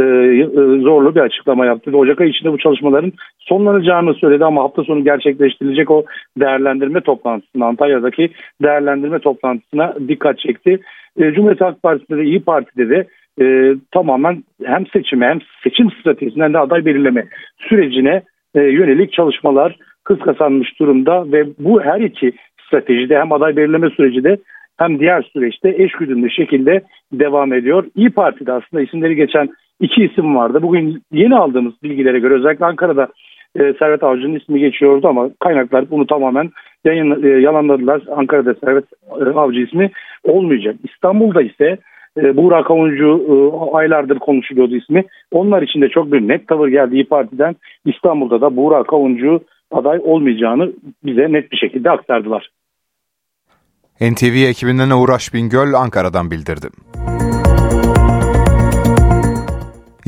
zorlu 0.82 1.15
bir 1.15 1.20
açıklama 1.20 1.65
yaptı 1.65 1.91
ve 1.94 1.98
Ocak 1.98 2.22
ayı 2.22 2.29
içinde 2.29 2.51
bu 2.51 2.58
çalışmaların 2.58 3.12
sonlanacağını 3.39 4.13
söyledi 4.13 4.46
ama 4.46 4.63
hafta 4.63 4.84
sonu 4.84 5.03
gerçekleştirilecek 5.03 5.91
o 5.91 6.06
değerlendirme 6.39 7.01
toplantısına 7.01 7.65
Antalya'daki 7.65 8.29
değerlendirme 8.63 9.20
toplantısına 9.20 9.94
dikkat 10.08 10.39
çekti. 10.39 10.79
Cumhuriyet 11.20 11.62
Halk 11.62 11.84
Partisi'de 11.84 12.17
de 12.17 12.24
İyi 12.24 12.44
Parti'de 12.44 12.89
de 12.89 13.08
e, 13.41 13.75
tamamen 13.91 14.44
hem 14.63 14.88
seçime 14.88 15.27
hem 15.27 15.39
seçim 15.63 15.91
stratejisinden 15.91 16.53
de 16.53 16.58
aday 16.60 16.86
belirleme 16.86 17.25
sürecine 17.58 18.22
e, 18.56 18.62
yönelik 18.62 19.13
çalışmalar 19.13 19.75
kız 20.03 20.20
kazanmış 20.20 20.79
durumda 20.79 21.32
ve 21.32 21.46
bu 21.60 21.82
her 21.82 22.01
iki 22.01 22.32
stratejide 22.67 23.20
hem 23.20 23.32
aday 23.32 23.56
belirleme 23.56 23.89
süreci 23.89 24.24
de 24.24 24.38
hem 24.77 25.00
diğer 25.00 25.22
süreçte 25.22 25.75
eşgüdümlü 25.77 26.32
şekilde 26.32 26.82
devam 27.12 27.53
ediyor. 27.53 27.86
İyi 27.96 28.10
Parti'de 28.10 28.51
aslında 28.51 28.84
isimleri 28.84 29.15
geçen 29.15 29.50
iki 29.79 30.03
isim 30.05 30.36
vardı. 30.36 30.62
Bugün 30.62 31.03
yeni 31.12 31.36
aldığımız 31.36 31.74
bilgilere 31.84 32.19
göre 32.19 32.34
özellikle 32.34 32.65
Ankara'da 32.65 33.07
e, 33.55 33.74
Servet 33.79 34.03
Avcı'nın 34.03 34.39
ismi 34.39 34.60
geçiyordu 34.60 35.07
ama 35.07 35.29
kaynaklar 35.39 35.91
bunu 35.91 36.07
tamamen 36.07 36.51
yayın, 36.86 37.24
e, 37.24 37.27
yalanladılar. 37.41 38.01
Ankara'da 38.15 38.53
Servet 38.53 38.86
e, 39.22 39.24
Avcı 39.24 39.60
ismi 39.60 39.91
olmayacak. 40.24 40.75
İstanbul'da 40.84 41.41
ise 41.41 41.77
e, 42.17 42.38
Buğra 42.38 42.63
Kavuncu 42.63 43.25
e, 43.29 43.34
aylardır 43.77 44.19
konuşuluyordu 44.19 44.75
ismi. 44.75 45.03
Onlar 45.31 45.62
için 45.62 45.81
de 45.81 45.89
çok 45.89 46.12
bir 46.12 46.27
net 46.27 46.48
tavır 46.48 46.67
geldi 46.67 46.96
İYİ 46.96 47.05
Parti'den. 47.05 47.55
İstanbul'da 47.86 48.41
da 48.41 48.55
Buğra 48.55 48.84
Kavuncu 48.84 49.41
aday 49.72 50.00
olmayacağını 50.03 50.74
bize 51.03 51.34
net 51.34 51.51
bir 51.51 51.57
şekilde 51.57 51.91
aktardılar. 51.91 52.50
NTV 54.01 54.50
ekibinden 54.50 54.89
Uğraş 54.89 55.34
Bingöl 55.34 55.74
Ankara'dan 55.74 56.31
bildirdi. 56.31 56.67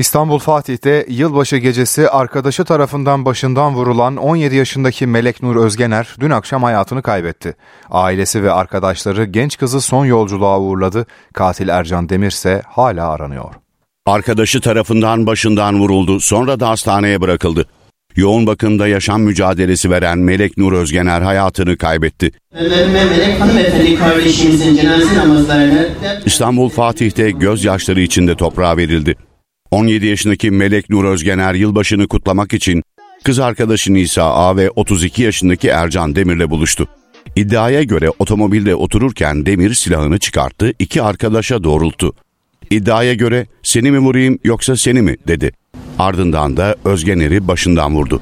İstanbul 0.00 0.38
Fatih'te 0.38 1.06
yılbaşı 1.08 1.56
gecesi 1.56 2.08
arkadaşı 2.08 2.64
tarafından 2.64 3.24
başından 3.24 3.74
vurulan 3.74 4.16
17 4.16 4.56
yaşındaki 4.56 5.06
Melek 5.06 5.42
Nur 5.42 5.56
Özgener 5.56 6.16
dün 6.20 6.30
akşam 6.30 6.62
hayatını 6.62 7.02
kaybetti. 7.02 7.56
Ailesi 7.90 8.42
ve 8.42 8.52
arkadaşları 8.52 9.24
genç 9.24 9.58
kızı 9.58 9.80
son 9.80 10.04
yolculuğa 10.04 10.60
uğurladı. 10.60 11.06
Katil 11.34 11.68
Ercan 11.68 12.08
Demir 12.08 12.30
ise 12.30 12.62
hala 12.66 13.10
aranıyor. 13.10 13.54
Arkadaşı 14.06 14.60
tarafından 14.60 15.26
başından 15.26 15.80
vuruldu, 15.80 16.20
sonra 16.20 16.60
da 16.60 16.68
hastaneye 16.68 17.20
bırakıldı. 17.20 17.66
Yoğun 18.16 18.46
bakımda 18.46 18.88
yaşam 18.88 19.22
mücadelesi 19.22 19.90
veren 19.90 20.18
Melek 20.18 20.58
Nur 20.58 20.72
Özgener 20.72 21.20
hayatını 21.22 21.76
kaybetti. 21.76 22.32
İstanbul 26.26 26.68
Fatih'te 26.68 27.30
gözyaşları 27.30 28.00
içinde 28.00 28.34
toprağa 28.34 28.76
verildi. 28.76 29.16
17 29.70 30.06
yaşındaki 30.06 30.50
Melek 30.50 30.90
Nur 30.90 31.04
Özgener 31.04 31.54
yılbaşını 31.54 32.08
kutlamak 32.08 32.54
için 32.54 32.82
kız 33.24 33.38
arkadaşı 33.38 33.94
Nisa 33.94 34.24
A 34.24 34.56
ve 34.56 34.70
32 34.70 35.22
yaşındaki 35.22 35.68
Ercan 35.68 36.16
Demir'le 36.16 36.50
buluştu. 36.50 36.88
İddiaya 37.36 37.82
göre 37.82 38.10
otomobilde 38.18 38.74
otururken 38.74 39.46
Demir 39.46 39.74
silahını 39.74 40.18
çıkarttı, 40.18 40.72
iki 40.78 41.02
arkadaşa 41.02 41.64
doğrulttu. 41.64 42.14
İddiaya 42.70 43.14
göre 43.14 43.46
seni 43.62 43.90
mi 43.90 43.98
vurayım 43.98 44.38
yoksa 44.44 44.76
seni 44.76 45.02
mi 45.02 45.16
dedi. 45.28 45.52
Ardından 45.98 46.56
da 46.56 46.76
Özgener'i 46.84 47.48
başından 47.48 47.94
vurdu. 47.94 48.20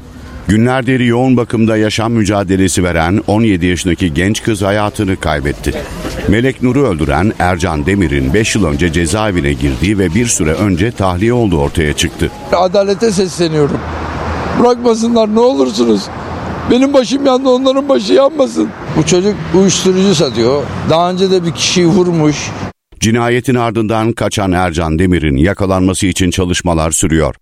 Günlerdir 0.49 1.01
yoğun 1.01 1.37
bakımda 1.37 1.77
yaşam 1.77 2.13
mücadelesi 2.13 2.85
veren 2.85 3.23
17 3.27 3.67
yaşındaki 3.67 4.15
genç 4.15 4.43
kız 4.43 4.63
hayatını 4.63 5.17
kaybetti. 5.17 5.75
Melek 6.29 6.63
Nur'u 6.63 6.87
öldüren 6.87 7.33
Ercan 7.39 7.87
Demir'in 7.87 8.35
5 8.35 8.55
yıl 8.55 8.65
önce 8.65 8.93
cezaevine 8.93 9.53
girdiği 9.53 9.99
ve 9.99 10.15
bir 10.15 10.27
süre 10.27 10.53
önce 10.53 10.91
tahliye 10.91 11.33
olduğu 11.33 11.59
ortaya 11.59 11.93
çıktı. 11.93 12.31
Adalete 12.53 13.13
sesleniyorum. 13.13 13.81
Bırakmasınlar 14.61 15.35
ne 15.35 15.41
olursunuz. 15.41 16.03
Benim 16.71 16.95
başım 16.95 17.27
yandı 17.27 17.49
onların 17.49 17.89
başı 17.89 18.13
yanmasın. 18.13 18.69
Bu 18.97 19.07
çocuk 19.07 19.35
uyuşturucu 19.55 20.15
satıyor. 20.15 20.63
Daha 20.91 21.11
önce 21.11 21.31
de 21.31 21.45
bir 21.45 21.53
kişiyi 21.53 21.87
vurmuş. 21.87 22.37
Cinayetin 23.01 23.55
ardından 23.55 24.13
kaçan 24.13 24.53
Ercan 24.53 24.99
Demir'in 24.99 25.37
yakalanması 25.37 26.07
için 26.07 26.31
çalışmalar 26.31 26.91
sürüyor. 26.91 27.35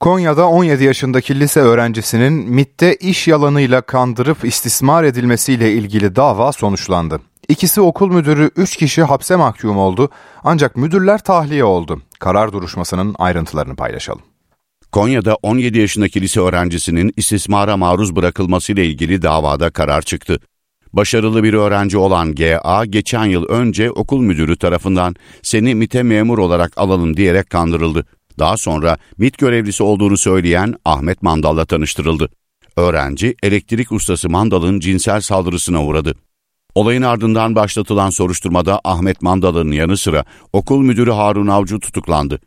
Konya'da 0.00 0.48
17 0.48 0.84
yaşındaki 0.84 1.40
lise 1.40 1.60
öğrencisinin 1.60 2.32
MIT'te 2.32 2.96
iş 2.96 3.28
yalanıyla 3.28 3.80
kandırıp 3.80 4.44
istismar 4.44 5.04
edilmesiyle 5.04 5.72
ilgili 5.72 6.16
dava 6.16 6.52
sonuçlandı. 6.52 7.20
İkisi 7.48 7.80
okul 7.80 8.12
müdürü 8.12 8.50
3 8.56 8.76
kişi 8.76 9.02
hapse 9.02 9.36
mahkum 9.36 9.78
oldu 9.78 10.10
ancak 10.44 10.76
müdürler 10.76 11.18
tahliye 11.18 11.64
oldu. 11.64 12.02
Karar 12.18 12.52
duruşmasının 12.52 13.14
ayrıntılarını 13.18 13.76
paylaşalım. 13.76 14.22
Konya'da 14.92 15.34
17 15.34 15.78
yaşındaki 15.78 16.20
lise 16.20 16.40
öğrencisinin 16.40 17.12
istismara 17.16 17.76
maruz 17.76 18.16
bırakılmasıyla 18.16 18.82
ilgili 18.82 19.22
davada 19.22 19.70
karar 19.70 20.02
çıktı. 20.02 20.40
Başarılı 20.92 21.42
bir 21.42 21.54
öğrenci 21.54 21.98
olan 21.98 22.34
GA 22.34 22.84
geçen 22.84 23.24
yıl 23.24 23.44
önce 23.44 23.90
okul 23.90 24.20
müdürü 24.20 24.56
tarafından 24.56 25.14
seni 25.42 25.74
MIT'e 25.74 26.02
memur 26.02 26.38
olarak 26.38 26.72
alalım 26.78 27.16
diyerek 27.16 27.50
kandırıldı. 27.50 28.04
Daha 28.38 28.56
sonra 28.56 28.98
MIT 29.18 29.38
görevlisi 29.38 29.82
olduğunu 29.82 30.16
söyleyen 30.16 30.74
Ahmet 30.84 31.22
Mandal'la 31.22 31.64
tanıştırıldı. 31.64 32.28
Öğrenci 32.76 33.34
elektrik 33.42 33.92
ustası 33.92 34.28
Mandal'ın 34.28 34.80
cinsel 34.80 35.20
saldırısına 35.20 35.84
uğradı. 35.84 36.14
Olayın 36.74 37.02
ardından 37.02 37.54
başlatılan 37.54 38.10
soruşturmada 38.10 38.80
Ahmet 38.84 39.22
Mandal'ın 39.22 39.72
yanı 39.72 39.96
sıra 39.96 40.24
okul 40.52 40.82
müdürü 40.82 41.10
Harun 41.10 41.46
Avcı 41.46 41.80
tutuklandı. 41.80 42.40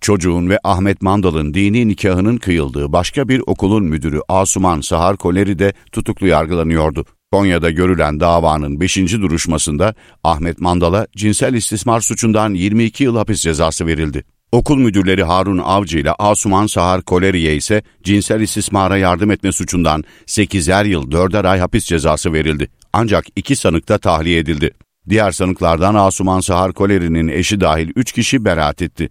Çocuğun 0.00 0.50
ve 0.50 0.58
Ahmet 0.64 1.02
Mandal'ın 1.02 1.54
dini 1.54 1.88
nikahının 1.88 2.36
kıyıldığı 2.36 2.92
başka 2.92 3.28
bir 3.28 3.42
okulun 3.46 3.84
müdürü 3.84 4.20
Asuman 4.28 4.80
Sahar 4.80 5.16
Koleri 5.16 5.58
de 5.58 5.72
tutuklu 5.92 6.26
yargılanıyordu. 6.26 7.04
Konya'da 7.32 7.70
görülen 7.70 8.20
davanın 8.20 8.80
5. 8.80 8.96
duruşmasında 8.96 9.94
Ahmet 10.24 10.60
Mandal'a 10.60 11.06
cinsel 11.16 11.54
istismar 11.54 12.00
suçundan 12.00 12.54
22 12.54 13.04
yıl 13.04 13.16
hapis 13.16 13.40
cezası 13.40 13.86
verildi. 13.86 14.24
Okul 14.52 14.76
müdürleri 14.76 15.22
Harun 15.22 15.58
Avcı 15.58 15.98
ile 15.98 16.12
Asuman 16.12 16.66
Sahar 16.66 17.02
Koleriye 17.02 17.56
ise 17.56 17.82
cinsel 18.02 18.40
istismara 18.40 18.96
yardım 18.96 19.30
etme 19.30 19.52
suçundan 19.52 20.04
8'er 20.26 20.88
yıl 20.88 21.10
4'er 21.10 21.48
ay 21.48 21.58
hapis 21.58 21.84
cezası 21.84 22.32
verildi. 22.32 22.68
Ancak 22.92 23.24
iki 23.36 23.56
sanık 23.56 23.88
da 23.88 23.98
tahliye 23.98 24.38
edildi. 24.38 24.70
Diğer 25.08 25.32
sanıklardan 25.32 25.94
Asuman 25.94 26.40
Sahar 26.40 26.72
Koleri'nin 26.72 27.28
eşi 27.28 27.60
dahil 27.60 27.92
3 27.96 28.12
kişi 28.12 28.44
beraat 28.44 28.82
etti. 28.82 29.08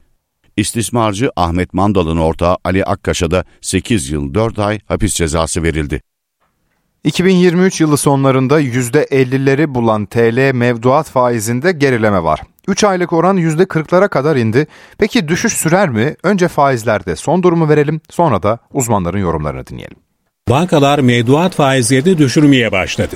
İstismarcı 0.58 1.32
Ahmet 1.36 1.74
Mandal'ın 1.74 2.18
ortağı 2.18 2.58
Ali 2.64 2.86
Akkaş'a 2.86 3.32
da 3.32 3.46
8 3.62 4.10
yıl 4.10 4.34
4 4.34 4.60
ay 4.60 4.80
hapis 4.86 5.14
cezası 5.14 5.64
verildi. 5.64 6.02
2023 7.04 7.82
yılı 7.82 7.98
sonlarında 7.98 8.62
%50'leri 8.62 9.74
bulan 9.76 10.06
TL 10.06 10.52
mevduat 10.54 11.10
faizinde 11.10 11.72
gerileme 11.72 12.24
var. 12.24 12.42
3 12.68 12.84
aylık 12.84 13.14
oran 13.14 13.38
%40'lara 13.38 14.10
kadar 14.10 14.36
indi. 14.36 14.68
Peki 14.98 15.28
düşüş 15.28 15.54
sürer 15.54 15.90
mi? 15.90 16.16
Önce 16.24 16.48
faizlerde 16.48 17.16
son 17.16 17.44
durumu 17.44 17.70
verelim, 17.70 18.02
sonra 18.10 18.44
da 18.44 18.60
uzmanların 18.74 19.18
yorumlarını 19.18 19.68
dinleyelim. 19.68 19.98
Bankalar 20.50 21.00
mevduat 21.00 21.56
faizlerini 21.56 22.18
düşürmeye 22.18 22.72
başladı. 22.72 23.16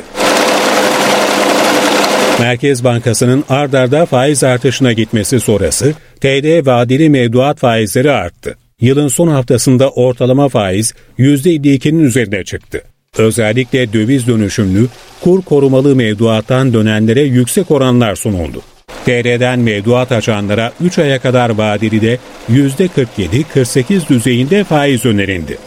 Merkez 2.39 2.84
Bankası'nın 2.84 3.43
ard 3.50 3.74
arda 3.74 4.06
faiz 4.06 4.43
artışına 4.43 4.93
gitmesi 4.93 5.39
sonrası 5.39 5.93
TD 6.21 6.65
vadeli 6.65 7.10
mevduat 7.10 7.60
faizleri 7.60 8.12
arttı. 8.12 8.58
Yılın 8.82 9.08
son 9.08 9.28
haftasında 9.28 9.89
ortalama 9.89 10.50
faiz 10.50 10.93
%52'nin 11.19 12.04
üzerine 12.04 12.43
çıktı. 12.43 12.82
Özellikle 13.17 13.93
döviz 13.93 14.28
dönüşümlü, 14.28 14.88
kur 15.21 15.41
korumalı 15.41 15.95
mevduattan 15.95 16.73
dönenlere 16.73 17.21
yüksek 17.21 17.71
oranlar 17.71 18.15
sunuldu. 18.15 18.62
TR'den 19.06 19.60
mevduat 19.60 20.12
açanlara 20.12 20.71
3 20.82 20.99
aya 20.99 21.19
kadar 21.19 21.49
vadeli 21.49 22.01
de 22.01 22.19
%47-48 22.49 24.10
düzeyinde 24.10 24.63
faiz 24.63 25.06
önerildi. 25.06 25.58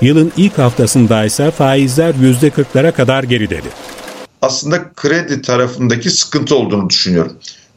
Yılın 0.00 0.32
ilk 0.36 0.58
haftasında 0.58 1.24
ise 1.24 1.50
faizler 1.50 2.14
%40'lara 2.14 2.92
kadar 2.92 3.22
geriledi. 3.22 3.68
Aslında 4.42 4.92
kredi 4.96 5.42
tarafındaki 5.42 6.10
sıkıntı 6.10 6.56
olduğunu 6.56 6.90
düşünüyorum. 6.90 7.32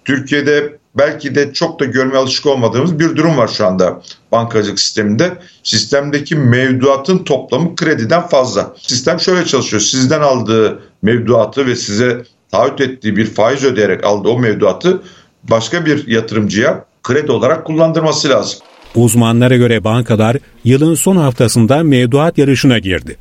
Türkiye'de 0.05 0.77
belki 0.97 1.35
de 1.35 1.53
çok 1.53 1.79
da 1.79 1.85
görmeye 1.85 2.17
alışık 2.17 2.45
olmadığımız 2.45 2.99
bir 2.99 3.15
durum 3.15 3.37
var 3.37 3.47
şu 3.47 3.67
anda 3.67 4.01
bankacılık 4.31 4.79
sisteminde. 4.79 5.37
Sistemdeki 5.63 6.35
mevduatın 6.35 7.17
toplamı 7.17 7.75
krediden 7.75 8.27
fazla. 8.27 8.73
Sistem 8.79 9.19
şöyle 9.19 9.45
çalışıyor. 9.45 9.81
Sizden 9.81 10.21
aldığı 10.21 10.79
mevduatı 11.01 11.65
ve 11.65 11.75
size 11.75 12.23
taahhüt 12.51 12.81
ettiği 12.81 13.17
bir 13.17 13.25
faiz 13.25 13.63
ödeyerek 13.63 14.03
aldığı 14.03 14.29
o 14.29 14.39
mevduatı 14.39 15.01
başka 15.43 15.85
bir 15.85 16.07
yatırımcıya 16.07 16.85
kredi 17.03 17.31
olarak 17.31 17.65
kullandırması 17.65 18.29
lazım. 18.29 18.59
Uzmanlara 18.95 19.55
göre 19.55 19.83
bankalar 19.83 20.37
yılın 20.63 20.95
son 20.95 21.15
haftasında 21.15 21.83
mevduat 21.83 22.37
yarışına 22.37 22.79
girdi. 22.79 23.17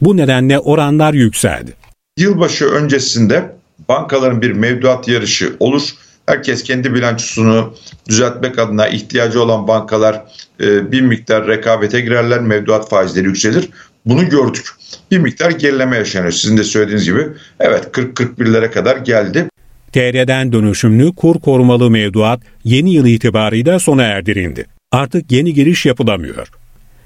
Bu 0.00 0.16
nedenle 0.16 0.58
oranlar 0.58 1.14
yükseldi. 1.14 1.74
Yılbaşı 2.18 2.66
öncesinde 2.66 3.52
bankaların 3.88 4.42
bir 4.42 4.52
mevduat 4.52 5.08
yarışı 5.08 5.56
olur. 5.60 5.82
Herkes 6.26 6.62
kendi 6.62 6.94
bilançosunu 6.94 7.74
düzeltmek 8.08 8.58
adına 8.58 8.88
ihtiyacı 8.88 9.42
olan 9.42 9.68
bankalar 9.68 10.22
e, 10.60 10.92
bir 10.92 11.00
miktar 11.00 11.46
rekabete 11.46 12.00
girerler, 12.00 12.40
mevduat 12.40 12.88
faizleri 12.88 13.26
yükselir. 13.26 13.68
Bunu 14.06 14.28
gördük. 14.28 14.68
Bir 15.10 15.18
miktar 15.18 15.50
gerileme 15.50 15.96
yaşanıyor. 15.96 16.32
Sizin 16.32 16.56
de 16.56 16.64
söylediğiniz 16.64 17.04
gibi. 17.04 17.26
Evet 17.60 17.84
40-41'lere 17.92 18.70
kadar 18.70 18.96
geldi. 18.96 19.48
TR'den 19.92 20.52
dönüşümlü 20.52 21.14
kur 21.14 21.40
korumalı 21.40 21.90
mevduat 21.90 22.40
yeni 22.64 22.94
yıl 22.94 23.06
itibarıyla 23.06 23.78
sona 23.78 24.02
erdirildi. 24.02 24.66
Artık 24.92 25.32
yeni 25.32 25.54
giriş 25.54 25.86
yapılamıyor. 25.86 26.48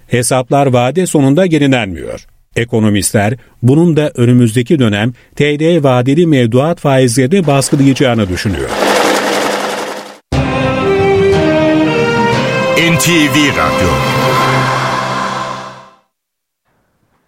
Hesaplar 0.07 0.67
vade 0.67 1.07
sonunda 1.07 1.45
yenilenmiyor. 1.45 2.27
Ekonomistler 2.57 3.35
bunun 3.63 3.97
da 3.97 4.13
önümüzdeki 4.15 4.79
dönem 4.79 5.13
TD 5.37 5.85
vadeli 5.85 6.27
mevduat 6.27 6.81
faizleri 6.81 7.47
baskılayacağını 7.47 8.29
düşünüyor. 8.29 8.71
NTV 12.79 13.37
Radyo 13.57 13.89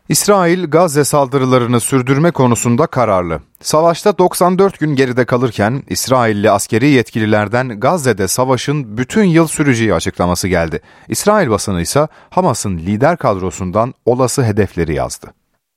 İsrail 0.08 0.66
Gazze 0.66 1.04
saldırılarını 1.04 1.80
sürdürme 1.80 2.30
konusunda 2.30 2.86
kararlı. 2.86 3.40
Savaşta 3.62 4.18
94 4.18 4.78
gün 4.78 4.96
geride 4.96 5.24
kalırken 5.24 5.82
İsrailli 5.88 6.50
askeri 6.50 6.88
yetkililerden 6.88 7.80
Gazze'de 7.80 8.28
savaşın 8.28 8.96
bütün 8.98 9.24
yıl 9.24 9.46
süreceği 9.46 9.94
açıklaması 9.94 10.48
geldi. 10.48 10.80
İsrail 11.08 11.50
basını 11.50 11.80
ise 11.80 12.08
Hamas'ın 12.30 12.78
lider 12.78 13.16
kadrosundan 13.16 13.94
olası 14.06 14.44
hedefleri 14.44 14.94
yazdı. 14.94 15.26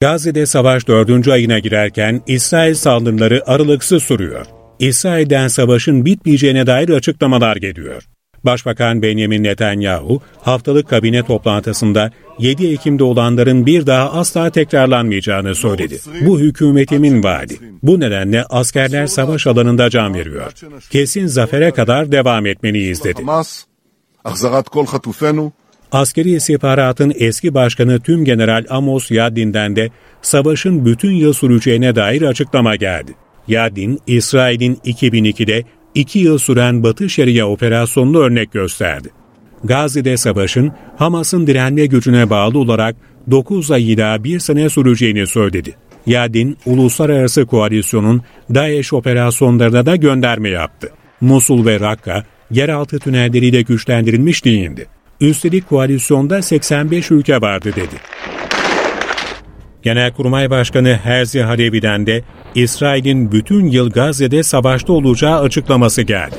Gazze'de 0.01 0.45
savaş 0.45 0.87
dördüncü 0.87 1.31
ayına 1.31 1.59
girerken 1.59 2.21
İsrail 2.27 2.73
saldırıları 2.73 3.43
aralıksız 3.45 4.03
sürüyor. 4.03 4.45
İsrail'den 4.79 5.47
savaşın 5.47 6.05
bitmeyeceğine 6.05 6.67
dair 6.67 6.89
açıklamalar 6.89 7.55
geliyor. 7.55 8.03
Başbakan 8.45 9.01
Benjamin 9.01 9.43
Netanyahu 9.43 10.21
haftalık 10.41 10.89
kabine 10.89 11.23
toplantısında 11.23 12.11
7 12.39 12.67
Ekim'de 12.67 13.03
olanların 13.03 13.65
bir 13.65 13.85
daha 13.85 14.11
asla 14.11 14.49
tekrarlanmayacağını 14.49 15.55
söyledi. 15.55 15.99
Bu 16.21 16.39
hükümetimin 16.39 17.23
vaadi. 17.23 17.57
Bu 17.83 17.99
nedenle 17.99 18.43
askerler 18.43 19.07
savaş 19.07 19.47
alanında 19.47 19.89
can 19.89 20.13
veriyor. 20.13 20.51
Kesin 20.89 21.27
zafere 21.27 21.71
kadar 21.71 22.11
devam 22.11 22.45
etmeliyiz 22.45 23.03
dedi. 23.03 23.21
Askeri 25.91 26.31
istihbaratın 26.31 27.13
eski 27.15 27.53
başkanı 27.53 27.99
Tüm 27.99 28.25
General 28.25 28.65
Amos 28.69 29.11
Yadin'den 29.11 29.75
de 29.75 29.89
savaşın 30.21 30.85
bütün 30.85 31.11
yıl 31.11 31.33
süreceğine 31.33 31.95
dair 31.95 32.21
açıklama 32.21 32.75
geldi. 32.75 33.15
Yadin, 33.47 33.99
İsrail'in 34.07 34.75
2002'de 34.75 35.63
iki 35.95 36.19
yıl 36.19 36.37
süren 36.37 36.83
Batı 36.83 37.09
Şeria 37.09 37.45
operasyonunu 37.45 38.19
örnek 38.19 38.51
gösterdi. 38.51 39.09
Gazze'de 39.63 40.17
savaşın 40.17 40.71
Hamas'ın 40.97 41.47
direnme 41.47 41.85
gücüne 41.85 42.29
bağlı 42.29 42.59
olarak 42.59 42.95
9 43.31 43.71
ay 43.71 43.91
ila 43.93 44.23
1 44.23 44.39
sene 44.39 44.69
süreceğini 44.69 45.27
söyledi. 45.27 45.75
Yadin, 46.05 46.57
uluslararası 46.65 47.45
koalisyonun 47.45 48.21
DAEŞ 48.53 48.93
operasyonlarına 48.93 49.85
da 49.85 49.95
gönderme 49.95 50.49
yaptı. 50.49 50.89
Musul 51.21 51.65
ve 51.65 51.79
Rakka, 51.79 52.23
yeraltı 52.51 52.99
tünelleriyle 52.99 53.61
güçlendirilmiş 53.61 54.45
değildi. 54.45 54.87
Üstelik 55.21 55.69
koalisyonda 55.69 56.41
85 56.41 57.11
ülke 57.11 57.41
vardı 57.41 57.71
dedi. 57.75 57.95
Genelkurmay 59.83 60.49
Başkanı 60.49 60.99
Herzi 61.03 61.41
Halevi'den 61.41 62.07
de 62.07 62.23
İsrail'in 62.55 63.31
bütün 63.31 63.65
yıl 63.65 63.89
Gazze'de 63.89 64.43
savaşta 64.43 64.93
olacağı 64.93 65.39
açıklaması 65.39 66.01
geldi. 66.01 66.35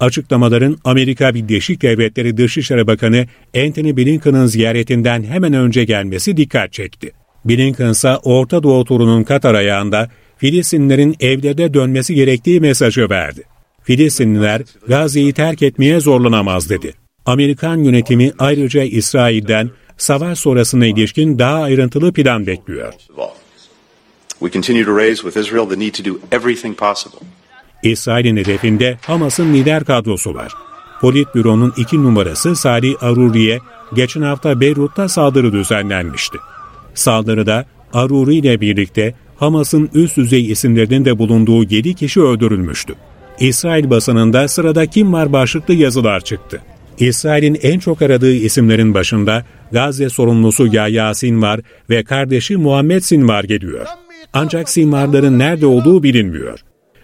Açıklamaların 0.00 0.78
Amerika 0.84 1.34
Birleşik 1.34 1.82
Devletleri 1.82 2.36
Dışişleri 2.36 2.86
Bakanı 2.86 3.26
Anthony 3.56 3.96
Blinken'ın 3.96 4.46
ziyaretinden 4.46 5.22
hemen 5.22 5.52
önce 5.52 5.84
gelmesi 5.84 6.36
dikkat 6.36 6.72
çekti. 6.72 7.12
Blinken 7.44 7.90
ise 7.90 8.16
Orta 8.16 8.62
Doğu 8.62 8.84
turunun 8.84 9.24
Katar 9.24 9.54
ayağında 9.54 10.08
Filistinlerin 10.36 11.16
evlerde 11.20 11.74
dönmesi 11.74 12.14
gerektiği 12.14 12.60
mesajı 12.60 13.10
verdi. 13.10 13.42
Filistinliler 13.82 14.62
Gazze'yi 14.88 15.32
terk 15.32 15.62
etmeye 15.62 16.00
zorlanamaz 16.00 16.70
dedi. 16.70 16.92
Amerikan 17.26 17.78
yönetimi 17.78 18.32
ayrıca 18.38 18.82
İsrail'den 18.82 19.70
savaş 19.96 20.38
sonrasına 20.38 20.86
ilişkin 20.86 21.38
daha 21.38 21.62
ayrıntılı 21.62 22.12
plan 22.12 22.46
bekliyor. 22.46 22.92
İsrail'in 27.82 28.36
hedefinde 28.36 28.98
Hamas'ın 29.02 29.54
lider 29.54 29.84
kadrosu 29.84 30.34
var. 30.34 30.52
Politbüro'nun 31.00 31.72
iki 31.76 32.02
numarası 32.02 32.56
Sari 32.56 32.96
Aruri'ye 33.00 33.58
geçen 33.94 34.22
hafta 34.22 34.60
Beyrut'ta 34.60 35.08
saldırı 35.08 35.52
düzenlenmişti. 35.52 36.38
Saldırıda 36.94 37.66
Aruri 37.92 38.34
ile 38.34 38.60
birlikte 38.60 39.14
Hamas'ın 39.36 39.90
üst 39.94 40.16
düzey 40.16 40.50
isimlerinin 40.50 41.04
de 41.04 41.18
bulunduğu 41.18 41.62
7 41.62 41.94
kişi 41.94 42.20
öldürülmüştü. 42.20 42.94
İsrail 43.40 43.90
basınında 43.90 44.48
sırada 44.48 44.86
kim 44.86 45.12
var 45.12 45.32
başlıklı 45.32 45.74
yazılar 45.74 46.20
çıktı. 46.20 46.62
İsrail'in 46.98 47.58
en 47.62 47.78
çok 47.78 48.02
aradığı 48.02 48.34
isimlerin 48.34 48.94
başında 48.94 49.44
Gazze 49.72 50.08
sorumlusu 50.08 50.66
Yahya 50.66 51.14
Sinvar 51.14 51.60
ve 51.90 52.04
kardeşi 52.04 52.56
Muhammed 52.56 53.00
Sinvar 53.00 53.44
geliyor. 53.44 53.86
Ancak 54.32 54.68
Sinvarların 54.68 55.38
nerede 55.38 55.66
olduğu 55.66 56.02
bilinmiyor. 56.02 56.58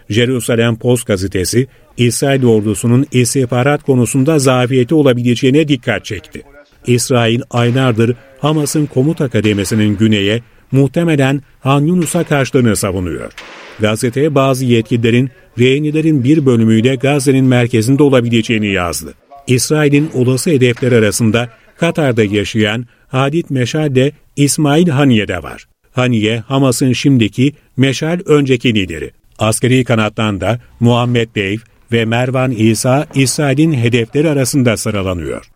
Jerusalem 0.09 0.75
Post 0.75 1.07
gazetesi, 1.07 1.67
İsrail 1.97 2.45
ordusunun 2.45 3.05
istihbarat 3.11 3.83
konusunda 3.83 4.39
zafiyeti 4.39 4.95
olabileceğine 4.95 5.67
dikkat 5.67 6.05
çekti. 6.05 6.41
İsrail 6.87 7.41
aylardır 7.51 8.15
Hamas'ın 8.39 8.85
komuta 8.85 9.29
kademesinin 9.29 9.97
güneye, 9.97 10.41
muhtemelen 10.71 11.41
Han 11.59 11.81
Yunus'a 11.81 12.23
kaçtığını 12.23 12.75
savunuyor. 12.75 13.31
Gazete 13.79 14.35
bazı 14.35 14.65
yetkililerin 14.65 15.29
rehinilerin 15.59 16.23
bir 16.23 16.45
bölümüyle 16.45 16.95
Gazze'nin 16.95 17.45
merkezinde 17.45 18.03
olabileceğini 18.03 18.67
yazdı. 18.67 19.13
İsrail'in 19.47 20.09
olası 20.13 20.49
hedefler 20.49 20.91
arasında 20.91 21.49
Katar'da 21.83 22.23
yaşayan 22.23 22.85
Hadit 23.07 23.49
Meşal 23.49 23.95
de 23.95 24.11
İsmail 24.35 24.87
Haniye 24.87 25.27
de 25.27 25.43
var. 25.43 25.67
Haniye, 25.91 26.39
Hamas'ın 26.39 26.93
şimdiki 26.93 27.53
Meşal 27.77 28.19
önceki 28.25 28.75
lideri. 28.75 29.11
Askeri 29.39 29.83
kanattan 29.83 30.41
da 30.41 30.59
Muhammed 30.79 31.35
Beyf 31.35 31.63
ve 31.91 32.05
Mervan 32.05 32.51
İsa 32.51 33.07
İsrail'in 33.15 33.73
hedefleri 33.73 34.29
arasında 34.29 34.77
sıralanıyor. 34.77 35.49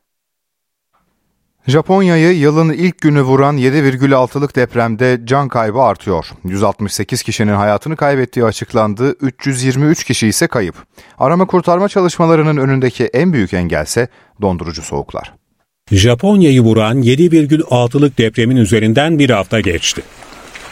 Japonya'yı 1.68 2.38
yılın 2.38 2.74
ilk 2.74 3.02
günü 3.02 3.22
vuran 3.22 3.58
7,6'lık 3.58 4.56
depremde 4.56 5.22
can 5.24 5.48
kaybı 5.48 5.80
artıyor. 5.80 6.26
168 6.44 7.24
kişinin 7.24 7.54
hayatını 7.54 7.96
kaybettiği 7.96 8.46
açıklandı, 8.46 9.16
323 9.22 10.04
kişi 10.04 10.28
ise 10.28 10.48
kayıp. 10.48 10.76
Arama 11.18 11.48
kurtarma 11.48 11.90
çalışmalarının 11.90 12.58
önündeki 12.58 13.06
en 13.06 13.34
büyük 13.34 13.54
engelse 13.54 14.08
dondurucu 14.42 14.82
soğuklar. 14.82 15.34
Japonya'yı 15.92 16.62
vuran 16.62 17.02
7,6'lık 17.02 18.18
depremin 18.18 18.56
üzerinden 18.56 19.20
bir 19.20 19.30
hafta 19.30 19.60
geçti. 19.60 20.02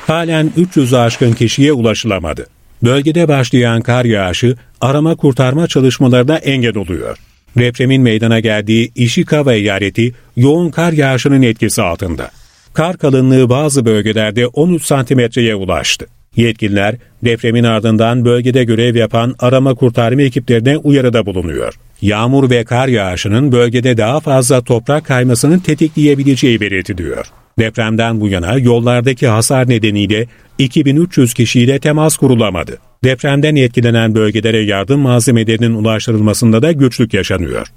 Halen 0.08 0.51
300'ü 0.58 0.97
aşkın 0.97 1.34
kişiye 1.34 1.73
ulaşılamadı. 1.73 2.47
Bölgede 2.84 3.28
başlayan 3.28 3.82
kar 3.82 4.06
yağışı 4.06 4.56
arama 4.82 5.15
kurtarma 5.15 5.67
çalışmalarına 5.67 6.38
engel 6.38 6.78
oluyor. 6.78 7.17
Depremin 7.58 8.01
meydana 8.01 8.39
geldiği 8.39 8.91
Ishikawa 8.95 9.54
eyaleti 9.54 10.13
yoğun 10.38 10.69
kar 10.69 10.91
yağışının 10.91 11.41
etkisi 11.41 11.82
altında. 11.82 12.32
Kar 12.73 12.97
kalınlığı 12.97 13.49
bazı 13.49 13.86
bölgelerde 13.86 14.47
13 14.47 14.84
santimetreye 14.84 15.56
ulaştı. 15.56 16.08
Yetkililer 16.36 16.95
depremin 17.24 17.63
ardından 17.63 18.26
bölgede 18.26 18.63
görev 18.63 18.95
yapan 18.95 19.36
arama 19.39 19.76
kurtarma 19.76 20.21
ekiplerine 20.21 20.78
uyarıda 20.78 21.26
bulunuyor. 21.26 21.74
Yağmur 22.02 22.50
ve 22.50 22.63
kar 22.63 22.88
yağışının 22.88 23.52
bölgede 23.52 23.98
daha 23.98 24.19
fazla 24.19 24.62
toprak 24.62 25.06
kaymasını 25.06 25.63
tetikleyebileceği 25.63 26.62
belirtiliyor. 26.62 27.26
Depremden 27.60 28.21
bu 28.21 28.30
yana 28.30 28.58
yollardaki 28.58 29.28
hasar 29.28 29.69
nedeniyle 29.69 30.28
2300 30.58 31.34
kişiyle 31.34 31.80
temas 31.80 32.17
kurulamadı. 32.17 32.78
Depremden 33.04 33.56
etkilenen 33.56 34.15
bölgelere 34.15 34.60
yardım 34.60 35.00
malzemelerinin 35.00 35.74
ulaştırılmasında 35.74 36.62
da 36.62 36.71
güçlük 36.71 37.13
yaşanıyor. 37.13 37.67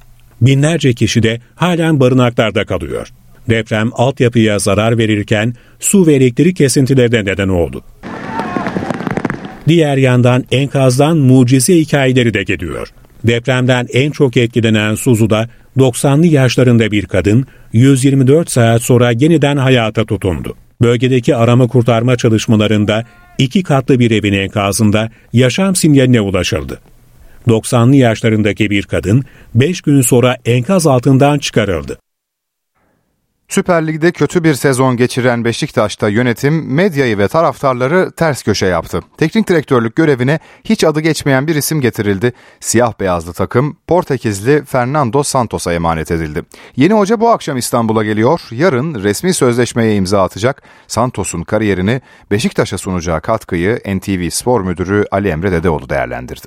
Binlerce 0.40 0.92
kişi 0.92 1.22
de 1.22 1.40
halen 1.54 2.00
barınaklarda 2.00 2.64
kalıyor. 2.64 3.08
Deprem 3.50 3.90
altyapıya 3.92 4.58
zarar 4.58 4.98
verirken 4.98 5.54
su 5.80 6.06
ve 6.06 6.14
elektrik 6.14 6.56
kesintileri 6.56 7.12
de 7.12 7.24
neden 7.24 7.48
oldu. 7.48 7.82
Diğer 9.68 9.96
yandan 9.96 10.44
enkazdan 10.50 11.18
mucize 11.18 11.76
hikayeleri 11.76 12.34
de 12.34 12.42
geliyor. 12.42 12.88
Depremden 13.24 13.86
en 13.92 14.10
çok 14.10 14.36
etkilenen 14.36 14.94
Suzu'da 14.94 15.48
90'lı 15.76 16.26
yaşlarında 16.26 16.90
bir 16.90 17.06
kadın 17.06 17.46
124 17.72 18.50
saat 18.50 18.82
sonra 18.82 19.10
yeniden 19.10 19.56
hayata 19.56 20.04
tutundu. 20.04 20.54
Bölgedeki 20.82 21.36
arama 21.36 21.66
kurtarma 21.66 22.16
çalışmalarında 22.16 23.04
iki 23.38 23.62
katlı 23.62 23.98
bir 23.98 24.10
evin 24.10 24.32
enkazında 24.32 25.10
yaşam 25.32 25.76
sinyaline 25.76 26.20
ulaşıldı. 26.20 26.80
90'lı 27.48 27.96
yaşlarındaki 27.96 28.70
bir 28.70 28.82
kadın 28.82 29.24
5 29.54 29.80
gün 29.80 30.00
sonra 30.00 30.36
enkaz 30.44 30.86
altından 30.86 31.38
çıkarıldı. 31.38 31.98
Süper 33.48 33.86
Lig'de 33.86 34.12
kötü 34.12 34.44
bir 34.44 34.54
sezon 34.54 34.96
geçiren 34.96 35.44
Beşiktaş'ta 35.44 36.08
yönetim 36.08 36.74
medyayı 36.74 37.18
ve 37.18 37.28
taraftarları 37.28 38.10
ters 38.10 38.42
köşe 38.42 38.66
yaptı. 38.66 39.00
Teknik 39.18 39.48
direktörlük 39.48 39.96
görevine 39.96 40.38
hiç 40.64 40.84
adı 40.84 41.00
geçmeyen 41.00 41.46
bir 41.46 41.54
isim 41.54 41.80
getirildi. 41.80 42.32
Siyah 42.60 42.92
beyazlı 43.00 43.32
takım 43.32 43.76
Portekizli 43.86 44.64
Fernando 44.64 45.22
Santos'a 45.22 45.72
emanet 45.72 46.10
edildi. 46.10 46.42
Yeni 46.76 46.92
hoca 46.92 47.20
bu 47.20 47.28
akşam 47.28 47.56
İstanbul'a 47.56 48.04
geliyor. 48.04 48.40
Yarın 48.50 49.02
resmi 49.02 49.34
sözleşmeye 49.34 49.94
imza 49.96 50.22
atacak. 50.22 50.62
Santos'un 50.86 51.42
kariyerini 51.42 52.00
Beşiktaş'a 52.30 52.78
sunacağı 52.78 53.20
katkıyı 53.20 53.80
NTV 53.86 54.30
Spor 54.30 54.60
Müdürü 54.60 55.04
Ali 55.10 55.28
Emre 55.28 55.52
Dedeoğlu 55.52 55.88
değerlendirdi. 55.88 56.46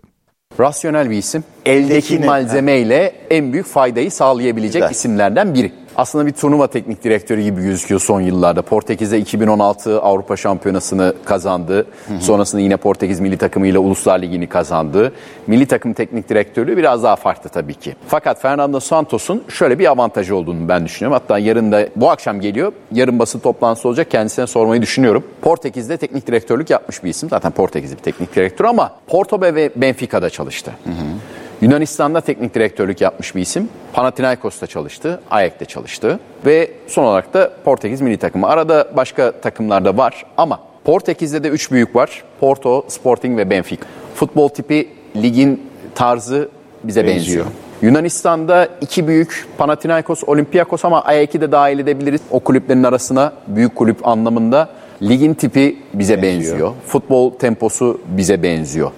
Rasyonel 0.59 1.09
bir 1.09 1.17
isim. 1.17 1.43
Eldeki 1.65 2.19
malzemeyle 2.19 3.15
en 3.29 3.53
büyük 3.53 3.65
faydayı 3.67 4.11
sağlayabilecek 4.11 4.81
Güzel. 4.81 4.91
isimlerden 4.91 5.53
biri 5.53 5.81
aslında 5.95 6.25
bir 6.25 6.32
turnuva 6.32 6.67
teknik 6.67 7.04
direktörü 7.04 7.41
gibi 7.41 7.62
gözüküyor 7.62 8.01
son 8.01 8.21
yıllarda. 8.21 8.62
Portekiz'de 8.62 9.19
2016 9.19 10.01
Avrupa 10.01 10.38
Şampiyonası'nı 10.38 11.13
kazandı. 11.25 11.77
Hı 12.08 12.13
hı. 12.13 12.21
Sonrasında 12.21 12.62
yine 12.62 12.77
Portekiz 12.77 13.19
milli 13.19 13.38
takımıyla 13.38 13.80
Uluslar 13.80 14.19
Ligi'ni 14.19 14.47
kazandı. 14.47 15.13
Milli 15.47 15.65
takım 15.65 15.93
teknik 15.93 16.30
direktörlüğü 16.30 16.77
biraz 16.77 17.04
daha 17.04 17.15
farklı 17.15 17.49
tabii 17.49 17.73
ki. 17.73 17.95
Fakat 18.08 18.41
Fernando 18.41 18.80
Santos'un 18.80 19.43
şöyle 19.49 19.80
bir 19.80 19.91
avantajı 19.91 20.36
olduğunu 20.36 20.69
ben 20.69 20.86
düşünüyorum. 20.86 21.19
Hatta 21.21 21.39
yarın 21.39 21.71
da 21.71 21.88
bu 21.95 22.10
akşam 22.10 22.41
geliyor. 22.41 22.73
Yarın 22.91 23.19
basın 23.19 23.39
toplantısı 23.39 23.88
olacak. 23.88 24.12
Kendisine 24.12 24.47
sormayı 24.47 24.82
düşünüyorum. 24.82 25.23
Portekiz'de 25.41 25.97
teknik 25.97 26.27
direktörlük 26.27 26.69
yapmış 26.69 27.04
bir 27.04 27.10
isim. 27.10 27.30
Zaten 27.30 27.51
Portekiz'de 27.51 27.97
bir 27.97 28.01
teknik 28.01 28.36
direktör 28.36 28.65
ama 28.65 28.91
Porto 29.08 29.41
ve 29.41 29.71
Benfica'da 29.75 30.30
çalıştı. 30.30 30.71
Hı 30.84 30.89
hı. 30.89 31.40
Yunanistan'da 31.62 32.21
teknik 32.21 32.56
direktörlük 32.56 33.02
yapmış 33.02 33.36
bir 33.36 33.41
isim. 33.41 33.69
Panathinaikos'ta 33.93 34.67
çalıştı, 34.67 35.21
Ajax'te 35.32 35.65
çalıştı 35.65 36.19
ve 36.45 36.71
son 36.88 37.04
olarak 37.04 37.34
da 37.34 37.52
Portekiz 37.65 38.02
milli 38.02 38.17
takımı. 38.17 38.47
Arada 38.47 38.88
başka 38.95 39.32
takımlarda 39.32 39.97
var 39.97 40.26
ama 40.38 40.60
Portekiz'de 40.84 41.43
de 41.43 41.47
üç 41.47 41.71
büyük 41.71 41.95
var. 41.95 42.24
Porto, 42.39 42.86
Sporting 42.88 43.38
ve 43.38 43.50
Benfica. 43.50 43.84
Futbol 44.15 44.50
tipi, 44.50 44.89
ligin 45.15 45.69
tarzı 45.95 46.50
bize 46.84 47.06
benziyor. 47.06 47.17
benziyor. 47.17 47.45
Yunanistan'da 47.82 48.67
iki 48.82 49.08
büyük 49.08 49.47
Panathinaikos, 49.58 50.24
Olympiakos 50.28 50.86
ama 50.86 51.02
Ajax'i 51.02 51.41
de 51.41 51.52
dahil 51.52 51.80
edebiliriz. 51.80 52.21
O 52.32 52.39
kulüplerin 52.39 52.84
arasına 52.84 53.34
büyük 53.47 53.76
kulüp 53.76 54.08
anlamında. 54.08 54.69
Ligin 55.02 55.34
tipi 55.34 55.78
bize 55.93 56.21
benziyor. 56.21 56.54
benziyor. 56.54 56.71
Futbol 56.88 57.32
temposu 57.32 58.02
bize 58.08 58.43
benziyor. 58.43 58.91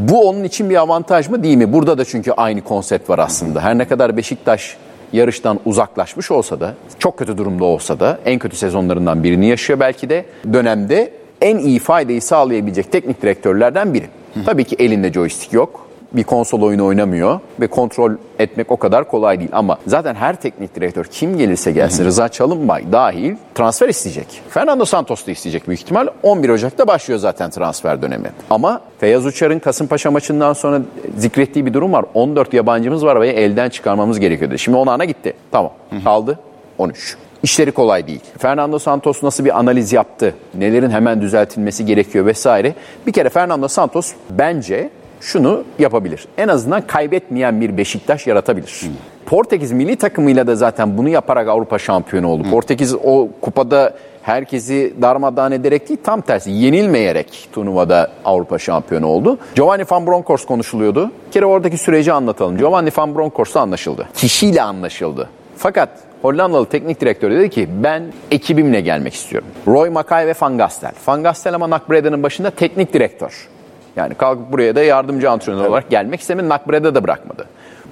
Bu 0.00 0.28
onun 0.28 0.44
için 0.44 0.70
bir 0.70 0.76
avantaj 0.76 1.28
mı 1.28 1.42
değil 1.42 1.56
mi? 1.56 1.72
Burada 1.72 1.98
da 1.98 2.04
çünkü 2.04 2.32
aynı 2.32 2.60
konsept 2.60 3.10
var 3.10 3.18
aslında. 3.18 3.60
Her 3.60 3.78
ne 3.78 3.84
kadar 3.84 4.16
Beşiktaş 4.16 4.76
yarıştan 5.12 5.60
uzaklaşmış 5.64 6.30
olsa 6.30 6.60
da, 6.60 6.74
çok 6.98 7.18
kötü 7.18 7.38
durumda 7.38 7.64
olsa 7.64 8.00
da, 8.00 8.18
en 8.24 8.38
kötü 8.38 8.56
sezonlarından 8.56 9.24
birini 9.24 9.46
yaşıyor 9.46 9.80
belki 9.80 10.10
de 10.10 10.24
dönemde 10.52 11.12
en 11.40 11.58
iyi 11.58 11.78
faydayı 11.78 12.22
sağlayabilecek 12.22 12.92
teknik 12.92 13.22
direktörlerden 13.22 13.94
biri. 13.94 14.06
Tabii 14.46 14.64
ki 14.64 14.76
elinde 14.78 15.12
joystick 15.12 15.52
yok 15.52 15.89
bir 16.12 16.24
konsol 16.24 16.62
oyunu 16.62 16.86
oynamıyor 16.86 17.40
ve 17.60 17.66
kontrol 17.66 18.12
etmek 18.38 18.72
o 18.72 18.76
kadar 18.76 19.08
kolay 19.08 19.38
değil. 19.38 19.50
Ama 19.52 19.78
zaten 19.86 20.14
her 20.14 20.36
teknik 20.36 20.74
direktör 20.74 21.04
kim 21.04 21.38
gelirse 21.38 21.72
gelsin 21.72 22.04
Rıza 22.04 22.28
Çalınbay 22.28 22.92
dahil 22.92 23.36
transfer 23.54 23.88
isteyecek. 23.88 24.42
Fernando 24.48 24.84
Santos 24.84 25.26
da 25.26 25.30
isteyecek 25.30 25.68
büyük 25.68 25.80
ihtimal. 25.80 26.06
11 26.22 26.48
Ocak'ta 26.48 26.86
başlıyor 26.86 27.20
zaten 27.20 27.50
transfer 27.50 28.02
dönemi. 28.02 28.30
Ama 28.50 28.80
Feyyaz 28.98 29.26
Uçar'ın 29.26 29.58
Kasımpaşa 29.58 30.10
maçından 30.10 30.52
sonra 30.52 30.80
zikrettiği 31.16 31.66
bir 31.66 31.74
durum 31.74 31.92
var. 31.92 32.04
14 32.14 32.54
yabancımız 32.54 33.04
var 33.04 33.20
ve 33.20 33.28
elden 33.28 33.68
çıkarmamız 33.68 34.20
gerekiyordu. 34.20 34.58
Şimdi 34.58 34.78
on 34.78 34.86
ana 34.86 35.04
gitti. 35.04 35.32
Tamam 35.50 35.72
kaldı 36.04 36.38
13. 36.78 37.16
İşleri 37.42 37.72
kolay 37.72 38.06
değil. 38.06 38.20
Fernando 38.38 38.78
Santos 38.78 39.22
nasıl 39.22 39.44
bir 39.44 39.58
analiz 39.58 39.92
yaptı? 39.92 40.34
Nelerin 40.54 40.90
hemen 40.90 41.20
düzeltilmesi 41.20 41.86
gerekiyor 41.86 42.26
vesaire. 42.26 42.74
Bir 43.06 43.12
kere 43.12 43.28
Fernando 43.28 43.68
Santos 43.68 44.12
bence 44.30 44.90
şunu 45.20 45.64
yapabilir. 45.78 46.26
En 46.38 46.48
azından 46.48 46.86
kaybetmeyen 46.86 47.60
bir 47.60 47.76
Beşiktaş 47.76 48.26
yaratabilir. 48.26 48.80
Hmm. 48.82 48.90
Portekiz 49.26 49.72
milli 49.72 49.96
takımıyla 49.96 50.46
da 50.46 50.56
zaten 50.56 50.98
bunu 50.98 51.08
yaparak 51.08 51.48
Avrupa 51.48 51.78
şampiyonu 51.78 52.28
oldu. 52.28 52.42
Hmm. 52.44 52.50
Portekiz 52.50 52.94
o 52.94 53.28
kupada 53.40 53.94
herkesi 54.22 54.94
darmadağın 55.02 55.52
ederek 55.52 55.88
değil 55.88 56.00
tam 56.04 56.20
tersi 56.20 56.50
yenilmeyerek 56.50 57.48
turnuvada 57.52 58.10
Avrupa 58.24 58.58
şampiyonu 58.58 59.06
oldu. 59.06 59.38
Giovanni 59.54 59.84
Van 59.90 60.06
Bronckhorst 60.06 60.46
konuşuluyordu. 60.46 61.10
Bir 61.26 61.32
kere 61.32 61.46
oradaki 61.46 61.78
süreci 61.78 62.12
anlatalım. 62.12 62.58
Giovanni 62.58 62.90
Van 62.96 63.14
Bronckhorst'la 63.14 63.60
anlaşıldı. 63.60 64.08
Kişiyle 64.14 64.62
anlaşıldı. 64.62 65.28
Fakat 65.56 65.88
Hollandalı 66.22 66.66
teknik 66.66 67.00
direktör 67.00 67.30
dedi 67.30 67.50
ki 67.50 67.68
ben 67.82 68.02
ekibimle 68.30 68.80
gelmek 68.80 69.14
istiyorum. 69.14 69.48
Roy 69.66 69.90
Makay 69.90 70.26
ve 70.26 70.34
Van 70.40 70.58
Gastel. 70.58 70.92
Van 71.06 71.22
Gastel 71.22 71.54
ama 71.54 71.70
Nakbreda'nın 71.70 72.22
başında 72.22 72.50
teknik 72.50 72.92
direktör. 72.92 73.48
Yani 73.96 74.14
kalkıp 74.14 74.52
buraya 74.52 74.76
da 74.76 74.82
yardımcı 74.82 75.30
antrenör 75.30 75.60
evet. 75.60 75.70
olarak 75.70 75.90
gelmek 75.90 76.20
istemedi. 76.20 76.48
Nakbre'de 76.48 76.94
de 76.94 77.02
bırakmadı. 77.02 77.46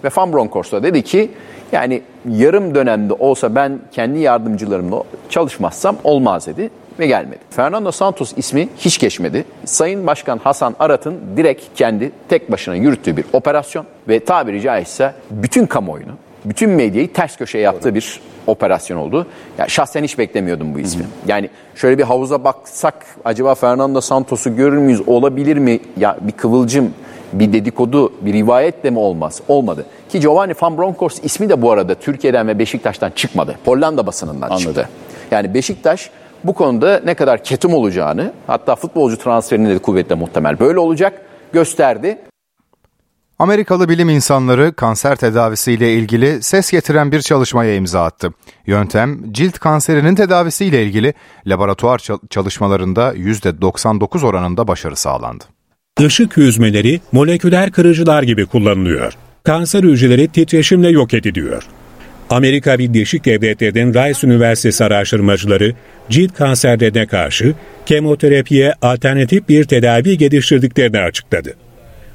Ve 0.04 0.08
Van 0.16 0.32
Bronckhorst'a 0.32 0.82
dedi 0.82 1.02
ki 1.02 1.30
yani 1.72 2.02
yarım 2.28 2.74
dönemde 2.74 3.12
olsa 3.12 3.54
ben 3.54 3.78
kendi 3.92 4.18
yardımcılarımla 4.18 5.02
çalışmazsam 5.28 5.96
olmaz 6.04 6.46
dedi 6.46 6.70
ve 6.98 7.06
gelmedi. 7.06 7.38
Fernando 7.50 7.92
Santos 7.92 8.32
ismi 8.36 8.68
hiç 8.78 8.98
geçmedi. 8.98 9.44
Sayın 9.64 10.06
Başkan 10.06 10.38
Hasan 10.38 10.74
Arat'ın 10.78 11.20
direkt 11.36 11.64
kendi 11.74 12.12
tek 12.28 12.52
başına 12.52 12.74
yürüttüğü 12.74 13.16
bir 13.16 13.24
operasyon 13.32 13.86
ve 14.08 14.20
tabiri 14.20 14.60
caizse 14.60 15.14
bütün 15.30 15.66
kamuoyunu 15.66 16.12
bütün 16.44 16.70
medyayı 16.70 17.12
ters 17.12 17.36
köşeye 17.36 17.64
yaptığı 17.64 17.94
bir 17.94 18.20
operasyon 18.46 18.98
oldu. 18.98 19.26
Ya 19.58 19.68
şahsen 19.68 20.04
hiç 20.04 20.18
beklemiyordum 20.18 20.74
bu 20.74 20.78
ismi. 20.78 21.02
Hı 21.02 21.06
hı. 21.06 21.10
Yani 21.26 21.50
şöyle 21.74 21.98
bir 21.98 22.02
havuza 22.02 22.44
baksak 22.44 23.06
acaba 23.24 23.54
Fernando 23.54 24.00
Santos'u 24.00 24.56
görür 24.56 24.78
müyüz? 24.78 25.08
Olabilir 25.08 25.56
mi? 25.56 25.80
Ya 25.96 26.16
bir 26.20 26.32
kıvılcım, 26.32 26.94
bir 27.32 27.52
dedikodu, 27.52 28.12
bir 28.20 28.32
rivayet 28.32 28.84
de 28.84 28.90
mi 28.90 28.98
olmaz? 28.98 29.40
Olmadı. 29.48 29.86
Ki 30.08 30.20
Giovanni 30.20 30.54
Van 30.62 30.78
Bronckhorst 30.78 31.24
ismi 31.24 31.48
de 31.48 31.62
bu 31.62 31.72
arada 31.72 31.94
Türkiye'den 31.94 32.48
ve 32.48 32.58
Beşiktaş'tan 32.58 33.10
çıkmadı. 33.10 33.58
Hollanda 33.64 34.06
basınından 34.06 34.48
Anladım. 34.48 34.58
çıktı. 34.58 34.88
Yani 35.30 35.54
Beşiktaş 35.54 36.10
bu 36.44 36.52
konuda 36.52 37.00
ne 37.04 37.14
kadar 37.14 37.44
ketum 37.44 37.74
olacağını 37.74 38.32
hatta 38.46 38.76
futbolcu 38.76 39.18
transferinde 39.18 39.74
de 39.74 39.78
kuvvetle 39.78 40.14
muhtemel 40.14 40.58
böyle 40.58 40.78
olacak 40.78 41.22
gösterdi. 41.52 42.18
Amerikalı 43.38 43.88
bilim 43.88 44.08
insanları 44.08 44.72
kanser 44.72 45.16
tedavisiyle 45.16 45.94
ilgili 45.94 46.42
ses 46.42 46.70
getiren 46.70 47.12
bir 47.12 47.20
çalışmaya 47.20 47.74
imza 47.74 48.04
attı. 48.04 48.32
Yöntem 48.66 49.32
cilt 49.32 49.58
kanserinin 49.58 50.14
tedavisiyle 50.14 50.82
ilgili 50.82 51.14
laboratuvar 51.46 52.02
çalışmalarında 52.30 53.14
%99 53.14 54.26
oranında 54.26 54.68
başarı 54.68 54.96
sağlandı. 54.96 55.44
Işık 56.00 56.36
hüzmeleri 56.36 57.00
moleküler 57.12 57.72
kırıcılar 57.72 58.22
gibi 58.22 58.46
kullanılıyor. 58.46 59.12
Kanser 59.44 59.82
hücreleri 59.82 60.28
titreşimle 60.28 60.88
yok 60.88 61.14
ediliyor. 61.14 61.62
Amerika 62.30 62.78
Birleşik 62.78 63.24
Devletleri'nin 63.24 63.94
Rice 63.94 64.26
Üniversitesi 64.26 64.84
araştırmacıları 64.84 65.74
cilt 66.10 66.34
kanserlerine 66.34 67.06
karşı 67.06 67.54
kemoterapiye 67.86 68.74
alternatif 68.82 69.48
bir 69.48 69.64
tedavi 69.64 70.18
geliştirdiklerini 70.18 70.98
açıkladı. 70.98 71.67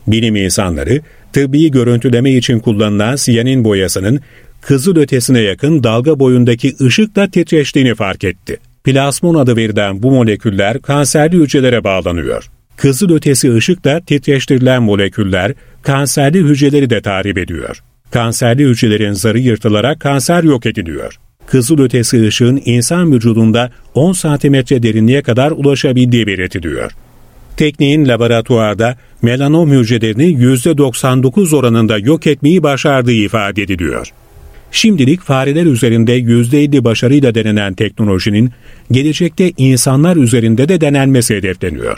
Bilim 0.08 0.36
insanları 0.36 1.02
tıbbi 1.34 1.72
görüntüleme 1.72 2.32
için 2.32 2.60
kullanılan 2.60 3.16
siyanin 3.16 3.64
boyasının 3.64 4.20
kızıl 4.62 4.96
ötesine 4.96 5.40
yakın 5.40 5.84
dalga 5.84 6.20
boyundaki 6.20 6.76
ışıkla 6.82 7.28
titreştiğini 7.28 7.96
fark 7.96 8.24
etti. 8.24 8.58
Plasmon 8.84 9.36
adı 9.36 9.56
verilen 9.56 10.04
bu 10.04 10.12
moleküller 10.12 10.82
kanserli 10.82 11.38
hücrelere 11.38 11.84
bağlanıyor. 11.84 12.50
Kızıl 12.78 13.16
ötesi 13.16 13.54
ışıkla 13.54 14.02
titreştirilen 14.02 14.84
moleküller 14.84 15.54
kanserli 15.82 16.40
hücreleri 16.40 16.90
de 16.90 17.02
tahrip 17.02 17.38
ediyor. 17.38 17.84
Kanserli 18.12 18.64
hücrelerin 18.64 19.14
zarı 19.14 19.40
yırtılarak 19.40 20.00
kanser 20.00 20.44
yok 20.44 20.66
ediliyor. 20.66 21.20
kızılötesi 21.46 22.28
ışığın 22.28 22.62
insan 22.66 23.14
vücudunda 23.14 23.72
10 23.94 24.14
santimetre 24.14 24.84
derinliğe 24.84 25.22
kadar 25.22 25.52
ulaşabildiği 25.52 26.28
belirtiliyor. 26.28 26.92
Tekniğin 27.58 28.08
laboratuvarda 28.08 28.98
melanom 29.22 29.72
hücrelerini 29.72 30.24
%99 30.24 31.56
oranında 31.56 31.98
yok 31.98 32.28
etmeyi 32.28 32.64
başardığı 32.64 33.12
ifade 33.12 33.62
ediliyor. 33.62 34.14
Şimdilik 34.72 35.22
fareler 35.22 35.66
üzerinde 35.66 36.20
%50 36.20 36.84
başarıyla 36.84 37.36
denenen 37.36 37.74
teknolojinin 37.74 38.52
gelecekte 38.92 39.52
insanlar 39.58 40.16
üzerinde 40.16 40.70
de 40.70 40.82
denenmesi 40.82 41.36
hedefleniyor. 41.36 41.98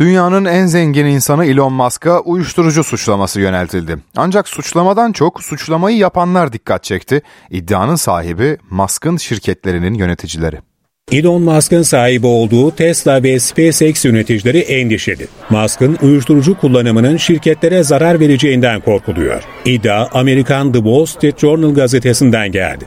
Dünyanın 0.00 0.44
en 0.44 0.66
zengin 0.66 1.06
insanı 1.06 1.44
Elon 1.44 1.72
Musk'a 1.72 2.20
uyuşturucu 2.20 2.84
suçlaması 2.84 3.40
yöneltildi. 3.40 3.98
Ancak 4.16 4.48
suçlamadan 4.48 5.12
çok 5.12 5.42
suçlamayı 5.42 5.96
yapanlar 5.96 6.52
dikkat 6.52 6.84
çekti. 6.84 7.22
İddianın 7.50 7.94
sahibi 7.94 8.58
Musk'ın 8.70 9.16
şirketlerinin 9.16 9.94
yöneticileri. 9.94 10.69
Elon 11.12 11.42
Musk'ın 11.42 11.82
sahibi 11.82 12.26
olduğu 12.26 12.70
Tesla 12.70 13.22
ve 13.22 13.40
SpaceX 13.40 14.04
yöneticileri 14.04 14.58
endişeli. 14.58 15.26
Musk'ın 15.50 15.98
uyuşturucu 16.02 16.58
kullanımının 16.58 17.16
şirketlere 17.16 17.82
zarar 17.82 18.20
vereceğinden 18.20 18.80
korkuluyor. 18.80 19.42
İddia 19.64 20.08
Amerikan 20.12 20.72
The 20.72 20.78
Wall 20.78 21.06
Street 21.06 21.38
Journal 21.38 21.74
gazetesinden 21.74 22.52
geldi. 22.52 22.84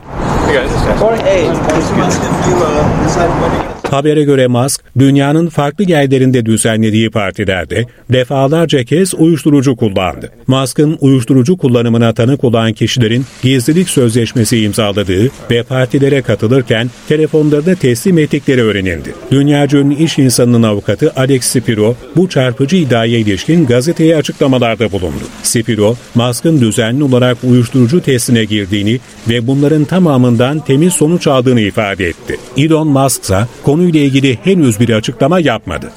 Habere 3.90 4.22
göre 4.24 4.46
Musk, 4.46 4.80
dünyanın 4.98 5.48
farklı 5.48 5.84
yerlerinde 5.84 6.46
düzenlediği 6.46 7.10
partilerde 7.10 7.86
defalarca 8.12 8.84
kez 8.84 9.14
uyuşturucu 9.14 9.76
kullandı. 9.76 10.30
Musk'ın 10.46 10.98
uyuşturucu 11.00 11.56
kullanımına 11.56 12.14
tanık 12.14 12.44
olan 12.44 12.72
kişilerin 12.72 13.24
gizlilik 13.42 13.88
sözleşmesi 13.88 14.60
imzaladığı 14.60 15.30
ve 15.50 15.62
partilere 15.62 16.22
katılırken 16.22 16.90
telefonlarını 17.08 17.76
teslim 17.76 18.18
ettikleri 18.18 18.62
öğrenildi. 18.62 19.14
Dünyaca 19.30 19.78
ünlü 19.78 19.94
iş 19.94 20.18
insanının 20.18 20.62
avukatı 20.62 21.12
Alex 21.16 21.44
Spiro 21.44 21.96
bu 22.16 22.28
çarpıcı 22.28 22.76
iddiaya 22.76 23.18
ilişkin 23.18 23.66
gazeteye 23.66 24.16
açıklamalarda 24.16 24.92
bulundu. 24.92 25.24
Spiro, 25.42 25.96
Musk'ın 26.14 26.60
düzenli 26.60 27.04
olarak 27.04 27.38
uyuşturucu 27.44 28.00
testine 28.00 28.44
girdiğini 28.44 29.00
ve 29.28 29.46
bunların 29.46 29.84
tamamından 29.84 30.60
temiz 30.60 30.92
sonuç 30.92 31.26
aldığını 31.26 31.60
ifade 31.60 32.08
etti. 32.08 32.36
Elon 32.56 32.88
Musk 32.88 33.22
ise 33.22 33.38
konuyla 33.74 34.00
ilgili 34.00 34.38
henüz 34.44 34.80
bir 34.80 34.88
açıklama 34.88 35.40
yapmadı. 35.40 35.90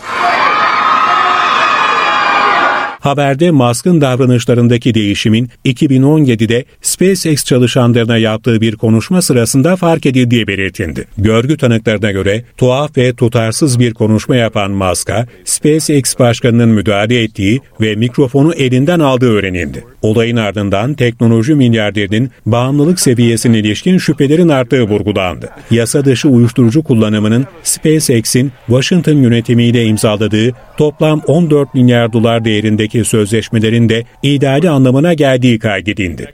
Haberde 3.07 3.51
Musk'ın 3.51 4.01
davranışlarındaki 4.01 4.93
değişimin 4.93 5.49
2017'de 5.65 6.65
SpaceX 6.81 7.45
çalışanlarına 7.45 8.17
yaptığı 8.17 8.61
bir 8.61 8.75
konuşma 8.75 9.21
sırasında 9.21 9.75
fark 9.75 10.05
edildiği 10.05 10.47
belirtildi. 10.47 11.07
Görgü 11.17 11.57
tanıklarına 11.57 12.11
göre 12.11 12.43
tuhaf 12.57 12.97
ve 12.97 13.13
tutarsız 13.13 13.79
bir 13.79 13.93
konuşma 13.93 14.35
yapan 14.35 14.71
Musk'a 14.71 15.27
SpaceX 15.45 16.19
başkanının 16.19 16.69
müdahale 16.69 17.23
ettiği 17.23 17.61
ve 17.81 17.95
mikrofonu 17.95 18.53
elinden 18.53 18.99
aldığı 18.99 19.31
öğrenildi. 19.31 19.83
Olayın 20.01 20.37
ardından 20.37 20.93
teknoloji 20.93 21.55
milyarderinin 21.55 22.31
bağımlılık 22.45 22.99
seviyesine 22.99 23.59
ilişkin 23.59 23.97
şüphelerin 23.97 24.49
arttığı 24.49 24.83
vurgulandı. 24.83 25.49
Yasa 25.71 26.05
dışı 26.05 26.29
uyuşturucu 26.29 26.83
kullanımının 26.83 27.45
SpaceX'in 27.63 28.51
Washington 28.67 29.17
yönetimiyle 29.17 29.85
imzaladığı 29.85 30.53
toplam 30.77 31.21
14 31.27 31.73
milyar 31.73 32.13
dolar 32.13 32.45
değerindeki 32.45 32.96
sözleşmelerin 33.05 33.89
de 33.89 34.03
ideali 34.23 34.69
anlamına 34.69 35.13
geldiği 35.13 35.59
kaydedildi. 35.59 36.27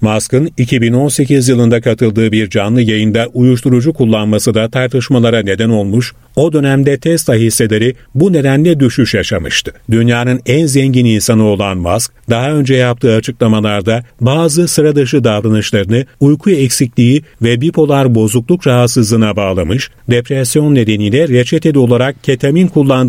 Musk'ın 0.00 0.50
2018 0.56 1.48
yılında 1.48 1.80
katıldığı 1.80 2.32
bir 2.32 2.50
canlı 2.50 2.82
yayında 2.82 3.26
uyuşturucu 3.34 3.92
kullanması 3.92 4.54
da 4.54 4.70
tartışmalara 4.70 5.42
neden 5.42 5.68
olmuş, 5.68 6.12
o 6.36 6.52
dönemde 6.52 6.98
Tesla 6.98 7.34
hisseleri 7.34 7.94
bu 8.14 8.32
nedenle 8.32 8.80
düşüş 8.80 9.14
yaşamıştı. 9.14 9.72
Dünyanın 9.90 10.40
en 10.46 10.66
zengin 10.66 11.04
insanı 11.04 11.44
olan 11.44 11.78
Musk, 11.78 12.12
daha 12.30 12.52
önce 12.52 12.74
yaptığı 12.74 13.14
açıklamalarda 13.14 14.02
bazı 14.20 14.68
sıra 14.68 14.96
dışı 14.96 15.24
davranışlarını 15.24 16.06
uyku 16.20 16.50
eksikliği 16.50 17.22
ve 17.42 17.60
bipolar 17.60 18.14
bozukluk 18.14 18.66
rahatsızlığına 18.66 19.36
bağlamış, 19.36 19.90
depresyon 20.10 20.74
nedeniyle 20.74 21.28
reçeteli 21.28 21.78
olarak 21.78 22.24
ketamin 22.24 22.66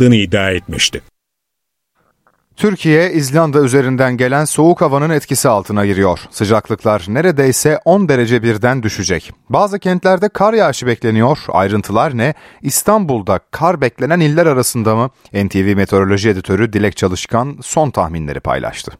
kullandığını 0.07 0.15
iddia 0.15 0.51
etmişti. 0.51 1.01
Türkiye, 2.55 3.11
İzlanda 3.13 3.61
üzerinden 3.61 4.17
gelen 4.17 4.45
soğuk 4.45 4.81
havanın 4.81 5.09
etkisi 5.09 5.49
altına 5.49 5.85
giriyor. 5.85 6.19
Sıcaklıklar 6.31 7.05
neredeyse 7.07 7.79
10 7.85 8.09
derece 8.09 8.43
birden 8.43 8.83
düşecek. 8.83 9.31
Bazı 9.49 9.79
kentlerde 9.79 10.29
kar 10.29 10.53
yağışı 10.53 10.87
bekleniyor. 10.87 11.37
Ayrıntılar 11.49 12.17
ne? 12.17 12.33
İstanbul'da 12.61 13.39
kar 13.51 13.81
beklenen 13.81 14.19
iller 14.19 14.45
arasında 14.45 14.95
mı? 14.95 15.09
NTV 15.33 15.75
Meteoroloji 15.75 16.29
Editörü 16.29 16.73
Dilek 16.73 16.97
Çalışkan 16.97 17.57
son 17.61 17.91
tahminleri 17.91 18.39
paylaştı. 18.39 18.91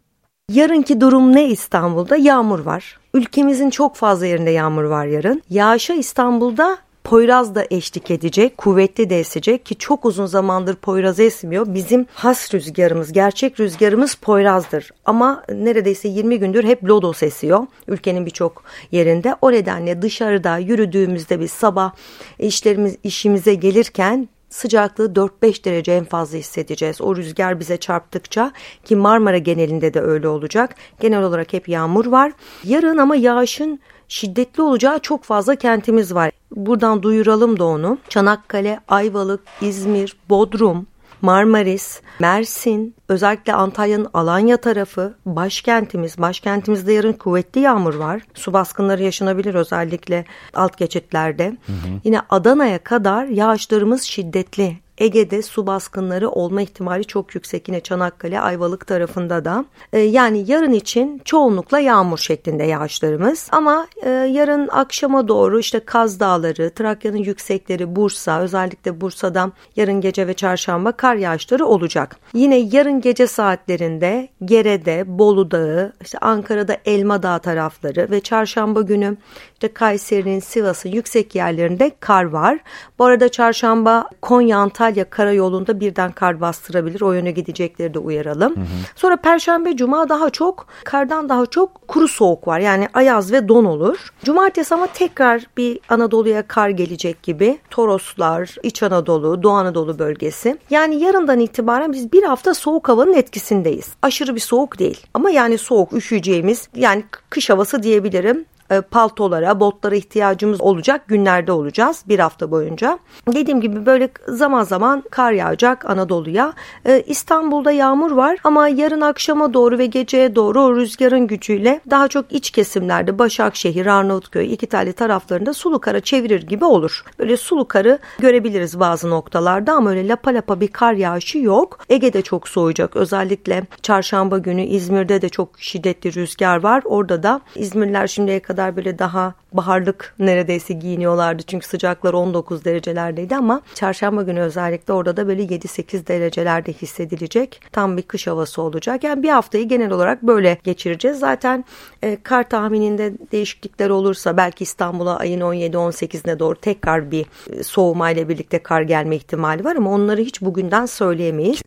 Yarınki 0.52 1.02
durum 1.02 1.36
ne 1.36 1.48
İstanbul'da? 1.48 2.15
Yağmur 2.15 2.60
var. 2.60 3.00
Ülkemizin 3.13 3.70
çok 3.70 3.96
fazla 3.96 4.26
yerinde 4.26 4.52
yağmur 4.52 4.84
var 4.84 5.06
yarın. 5.06 5.41
Yağışa 5.50 5.93
İstanbul'da 5.93 6.78
Poyraz 7.08 7.56
da 7.56 7.65
eşlik 7.72 8.12
edecek, 8.12 8.58
kuvvetli 8.58 9.10
de 9.10 9.20
esecek 9.20 9.65
ki 9.65 9.76
çok 9.76 10.06
uzun 10.06 10.26
zamandır 10.26 10.76
Poyraz 10.76 11.20
esmiyor. 11.20 11.65
Bizim 11.74 12.06
has 12.13 12.54
rüzgarımız, 12.54 13.13
gerçek 13.13 13.60
rüzgarımız 13.60 14.15
Poyraz'dır. 14.15 14.91
Ama 15.06 15.43
neredeyse 15.50 16.08
20 16.08 16.39
gündür 16.39 16.63
hep 16.63 16.84
Lodos 16.84 17.24
esiyor 17.24 17.67
ülkenin 17.88 18.26
birçok 18.26 18.63
yerinde. 18.91 19.36
O 19.41 19.52
nedenle 19.52 20.02
dışarıda 20.02 20.58
yürüdüğümüzde 20.58 21.39
biz 21.39 21.52
sabah 21.52 21.91
işlerimiz 22.39 22.98
işimize 23.04 23.54
gelirken 23.54 24.30
sıcaklığı 24.50 25.13
4-5 25.13 25.65
derece 25.65 25.91
en 25.91 26.06
fazla 26.06 26.38
hissedeceğiz. 26.38 27.02
O 27.02 27.15
rüzgar 27.15 27.60
bize 27.60 27.78
çarptıkça 27.78 28.52
ki 28.86 28.96
Marmara 28.96 29.38
genelinde 29.38 29.93
de 29.93 30.02
öyle 30.02 30.28
olacak. 30.28 30.76
Genel 31.00 31.24
olarak 31.24 31.54
hep 31.54 31.70
yağmur 31.70 32.06
var. 32.06 32.32
Yarın 32.63 32.98
ama 32.98 33.15
yağışın 33.15 33.80
şiddetli 34.08 34.63
olacağı 34.63 35.00
çok 35.00 35.24
fazla 35.24 35.56
kentimiz 35.56 36.15
var. 36.15 36.32
Buradan 36.52 37.04
duyuralım 37.04 37.60
da 37.60 37.65
onu. 37.65 37.98
Çanakkale, 38.10 38.80
Ayvalık, 38.88 39.41
İzmir, 39.62 40.15
Bodrum, 40.30 40.88
Marmaris, 41.22 42.02
Mersin, 42.20 42.96
özellikle 43.10 43.54
Antalya'nın 43.54 44.08
Alanya 44.13 44.58
tarafı, 44.58 45.13
başkentimiz. 45.26 46.17
Başkentimizde 46.17 46.93
yarın 46.93 47.13
kuvvetli 47.13 47.62
yağmur 47.62 47.96
var. 47.96 48.22
Su 48.34 48.54
baskınları 48.54 49.04
yaşanabilir 49.04 49.56
özellikle 49.56 50.26
alt 50.54 50.78
geçitlerde. 50.78 51.58
Hı 51.65 51.72
hı. 51.72 52.00
Yine 52.04 52.22
Adana'ya 52.30 52.80
kadar 52.80 53.26
yağışlarımız 53.26 54.04
şiddetli. 54.04 54.78
Ege'de 54.97 55.41
su 55.41 55.67
baskınları 55.67 56.29
olma 56.29 56.62
ihtimali 56.62 57.05
çok 57.05 57.36
yüksek 57.36 57.67
yine 57.67 57.79
Çanakkale, 57.79 58.39
Ayvalık 58.39 58.88
tarafında 58.88 59.45
da. 59.45 59.65
E, 59.93 59.99
yani 59.99 60.43
yarın 60.47 60.71
için 60.71 61.21
çoğunlukla 61.25 61.79
yağmur 61.79 62.17
şeklinde 62.17 62.63
yağışlarımız 62.63 63.49
ama 63.51 63.88
e, 64.03 64.10
yarın 64.10 64.67
akşama 64.67 65.27
doğru 65.27 65.60
işte 65.60 65.79
Kaz 65.79 66.19
Dağları, 66.19 66.69
Trakya'nın 66.69 67.17
yüksekleri, 67.17 67.95
Bursa 67.95 68.41
özellikle 68.41 69.01
Bursa'da 69.01 69.51
yarın 69.75 70.01
gece 70.01 70.27
ve 70.27 70.33
çarşamba 70.33 70.91
kar 70.91 71.15
yağışları 71.15 71.65
olacak. 71.65 72.17
Yine 72.33 72.57
yarın 72.57 73.01
gece 73.01 73.27
saatlerinde 73.27 74.29
Gere'de, 74.45 75.03
Bolu 75.07 75.51
Dağı, 75.51 75.93
işte 76.01 76.17
Ankara'da 76.17 76.77
Elma 76.86 77.23
Dağı 77.23 77.39
tarafları 77.39 78.12
ve 78.12 78.19
çarşamba 78.19 78.81
günü 78.81 79.17
işte 79.53 79.73
Kayseri'nin, 79.73 80.39
Sivas'ın 80.39 80.89
yüksek 80.89 81.36
yerlerinde 81.36 81.91
kar 81.99 82.23
var. 82.23 82.60
Bu 82.99 83.05
arada 83.05 83.29
çarşamba 83.29 84.10
Konya, 84.21 84.57
Antalya 84.57 84.87
karayolunda 85.10 85.80
birden 85.80 86.12
kar 86.12 86.41
bastırabilir. 86.41 87.02
O 87.02 87.13
yöne 87.13 87.32
gidecekleri 87.32 87.93
de 87.93 88.00
uyaralım. 88.00 88.56
Hı 88.56 88.60
hı. 88.60 88.65
Sonra 88.95 89.17
Perşembe, 89.17 89.76
Cuma 89.76 90.10
daha 90.10 90.30
çok 90.30 90.67
kardan 90.84 91.30
daha 91.30 91.45
çok 91.45 91.88
kuru 91.88 92.08
soğuk 92.08 92.47
var. 92.47 92.60
Yani 92.60 92.88
ayaz 92.93 93.32
ve 93.32 93.47
don 93.47 93.65
olur. 93.65 94.10
Cumartesi 94.23 94.76
ama 94.76 94.88
tekrar 94.88 95.43
bir 95.58 95.80
Anadolu'ya 95.89 96.47
kar 96.47 96.69
gelecek 96.69 97.23
gibi. 97.23 97.58
Toroslar, 97.69 98.56
İç 98.63 98.84
Anadolu, 98.84 99.43
Doğu 99.43 99.52
Anadolu 99.52 100.00
bölgesi. 100.00 100.58
Yani 100.69 101.02
yarından 101.02 101.39
itibaren 101.39 101.93
biz 101.93 102.12
bir 102.12 102.23
hafta 102.23 102.54
soğuk 102.54 102.89
havanın 102.89 103.13
etkisindeyiz. 103.13 103.93
Aşırı 104.02 104.36
bir 104.36 104.39
soğuk 104.39 104.80
değil. 104.80 105.08
Ama 105.13 105.30
yani 105.30 105.58
soğuk, 105.58 105.93
üşüyeceğimiz 105.93 106.69
yani 106.76 107.04
kış 107.30 107.50
havası 107.50 107.84
diyebilirim 107.84 108.45
paltolara, 108.92 109.60
botlara 109.60 109.96
ihtiyacımız 109.96 110.62
olacak 110.62 111.08
günlerde 111.08 111.52
olacağız 111.52 112.04
bir 112.08 112.19
hafta 112.19 112.52
boyunca. 112.52 113.00
Dediğim 113.27 113.62
gibi 113.62 113.85
böyle 113.85 114.10
zaman 114.27 114.63
zaman 114.63 115.04
kar 115.12 115.31
yağacak 115.31 115.85
Anadolu'ya. 115.85 116.54
E, 116.85 117.04
İstanbul'da 117.08 117.71
yağmur 117.71 118.12
var 118.12 118.37
ama 118.44 118.67
yarın 118.67 119.02
akşama 119.02 119.54
doğru 119.54 119.77
ve 119.77 119.85
geceye 119.85 120.35
doğru 120.35 120.62
o 120.62 120.75
rüzgarın 120.75 121.27
gücüyle 121.27 121.81
daha 121.89 122.08
çok 122.08 122.31
iç 122.31 122.52
kesimlerde 122.52 123.19
Başakşehir, 123.19 123.85
Arnavutköy, 123.85 124.54
İkitali 124.54 124.94
taraflarında 124.94 125.54
sulu 125.54 125.79
kara 125.79 126.00
çevirir 126.00 126.48
gibi 126.48 126.65
olur. 126.65 127.04
Böyle 127.19 127.37
sulu 127.37 127.67
karı 127.67 128.00
görebiliriz 128.19 128.79
bazı 128.79 129.10
noktalarda 129.10 129.73
ama 129.73 129.89
öyle 129.89 130.08
lapa 130.08 130.33
lapa 130.33 130.60
bir 130.60 130.67
kar 130.67 130.94
yağışı 130.94 131.37
yok. 131.37 131.79
Ege'de 131.89 132.21
çok 132.21 132.48
soğuyacak. 132.48 132.96
Özellikle 132.96 133.63
çarşamba 133.81 134.37
günü 134.37 134.63
İzmir'de 134.63 135.21
de 135.21 135.29
çok 135.29 135.50
şiddetli 135.60 136.15
rüzgar 136.15 136.63
var. 136.63 136.81
Orada 136.85 137.23
da 137.23 137.42
İzmirliler 137.56 138.08
şimdiye 138.08 138.39
kadar 138.39 138.56
böyle 138.58 138.99
daha 138.99 139.33
baharlık 139.53 140.15
neredeyse 140.19 140.73
giyiniyorlardı. 140.73 141.43
Çünkü 141.43 141.67
sıcaklar 141.67 142.13
19 142.13 142.65
derecelerdeydi 142.65 143.35
ama 143.35 143.62
çarşamba 143.75 144.23
günü 144.23 144.39
özellikle 144.39 144.93
orada 144.93 145.17
da 145.17 145.27
böyle 145.27 145.43
7-8 145.43 146.08
derecelerde 146.08 146.73
hissedilecek. 146.73 147.62
Tam 147.71 147.97
bir 147.97 148.01
kış 148.01 148.27
havası 148.27 148.62
olacak. 148.62 149.03
Yani 149.03 149.23
bir 149.23 149.29
haftayı 149.29 149.67
genel 149.67 149.91
olarak 149.91 150.23
böyle 150.23 150.58
geçireceğiz. 150.63 151.19
Zaten 151.19 151.65
e, 152.03 152.17
kar 152.23 152.49
tahmininde 152.49 153.13
değişiklikler 153.31 153.89
olursa 153.89 154.37
belki 154.37 154.63
İstanbul'a 154.63 155.17
ayın 155.17 155.41
17-18'ine 155.41 156.39
doğru 156.39 156.55
tekrar 156.55 157.12
bir 157.12 157.25
e, 157.51 157.63
soğumayla 157.63 158.29
birlikte 158.29 158.63
kar 158.63 158.81
gelme 158.81 159.15
ihtimali 159.15 159.63
var 159.63 159.75
ama 159.75 159.91
onları 159.91 160.21
hiç 160.21 160.41
bugünden 160.41 160.85
söyleyemeyiz. 160.85 161.62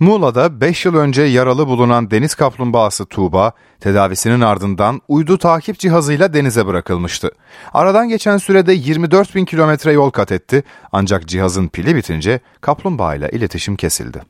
Muğla'da 0.00 0.60
5 0.60 0.84
yıl 0.84 0.94
önce 0.94 1.22
yaralı 1.22 1.66
bulunan 1.66 2.10
deniz 2.10 2.34
kaplumbağası 2.34 3.06
Tuğba, 3.06 3.52
tedavisinin 3.80 4.40
ardından 4.40 5.00
uydu 5.08 5.38
takip 5.38 5.78
cihazıyla 5.78 6.34
denize 6.34 6.66
bırakılmıştı. 6.66 7.30
Aradan 7.74 8.08
geçen 8.08 8.38
sürede 8.38 8.72
24 8.72 9.34
bin 9.34 9.44
kilometre 9.44 9.92
yol 9.92 10.10
kat 10.10 10.32
etti 10.32 10.62
ancak 10.92 11.28
cihazın 11.28 11.68
pili 11.68 11.96
bitince 11.96 12.40
kaplumbağa 12.60 13.14
ile 13.14 13.30
iletişim 13.32 13.76
kesildi. 13.76 14.22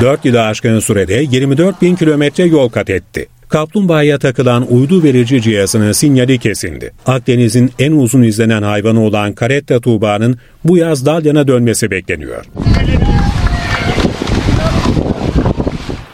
4 0.00 0.24
yılı 0.24 0.42
aşkın 0.42 0.80
sürede 0.80 1.26
24 1.30 1.82
bin 1.82 1.96
kilometre 1.96 2.44
yol 2.44 2.68
kat 2.68 2.90
etti. 2.90 3.26
Kaplumbağaya 3.48 4.18
takılan 4.18 4.72
uydu 4.72 5.02
verici 5.02 5.42
cihazının 5.42 5.92
sinyali 5.92 6.38
kesindi. 6.38 6.92
Akdeniz'in 7.06 7.70
en 7.78 7.92
uzun 7.92 8.22
izlenen 8.22 8.62
hayvanı 8.62 9.00
olan 9.00 9.32
karetta 9.32 9.80
tuğbanın 9.80 10.38
bu 10.64 10.76
yaz 10.76 11.06
Dalyan'a 11.06 11.48
dönmesi 11.48 11.90
bekleniyor. 11.90 12.44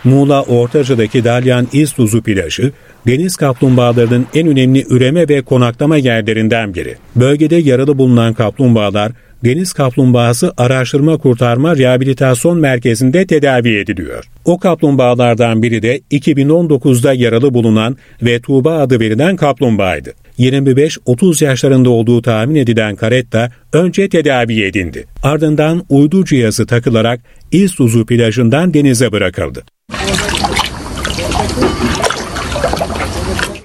Muğla 0.05 0.43
Ortaca'daki 0.43 1.25
Dalyan 1.25 1.69
İztuzu 1.73 2.23
plajı, 2.23 2.73
deniz 3.07 3.37
kaplumbağalarının 3.37 4.27
en 4.35 4.49
önemli 4.49 4.87
üreme 4.91 5.29
ve 5.29 5.43
konaklama 5.43 5.97
yerlerinden 5.97 6.75
biri. 6.75 6.97
Bölgede 7.17 7.57
yaralı 7.57 7.99
bulunan 7.99 8.35
kaplumbağalar, 8.35 9.13
Deniz 9.45 9.73
Kaplumbağası 9.73 10.53
Araştırma 10.57 11.17
Kurtarma 11.17 11.77
Rehabilitasyon 11.77 12.59
Merkezi'nde 12.59 13.27
tedavi 13.27 13.79
ediliyor. 13.79 14.25
O 14.45 14.59
kaplumbağalardan 14.59 15.63
biri 15.63 15.83
de 15.83 16.01
2019'da 16.11 17.15
yaralı 17.15 17.55
bulunan 17.55 17.97
ve 18.23 18.41
Tuğba 18.41 18.79
adı 18.79 19.01
verilen 19.01 19.37
kaplumbağaydı. 19.37 20.13
25-30 20.39 21.45
yaşlarında 21.45 21.91
olduğu 21.91 22.23
tahmin 22.23 22.55
edilen 22.55 22.97
karetta 22.97 23.51
önce 23.73 24.09
tedavi 24.09 24.65
edildi. 24.65 25.05
Ardından 25.23 25.85
uydu 25.89 26.25
cihazı 26.25 26.67
takılarak 26.67 27.21
İztuzu 27.53 28.07
plajından 28.07 28.75
denize 28.75 29.13
bırakıldı. 29.13 29.65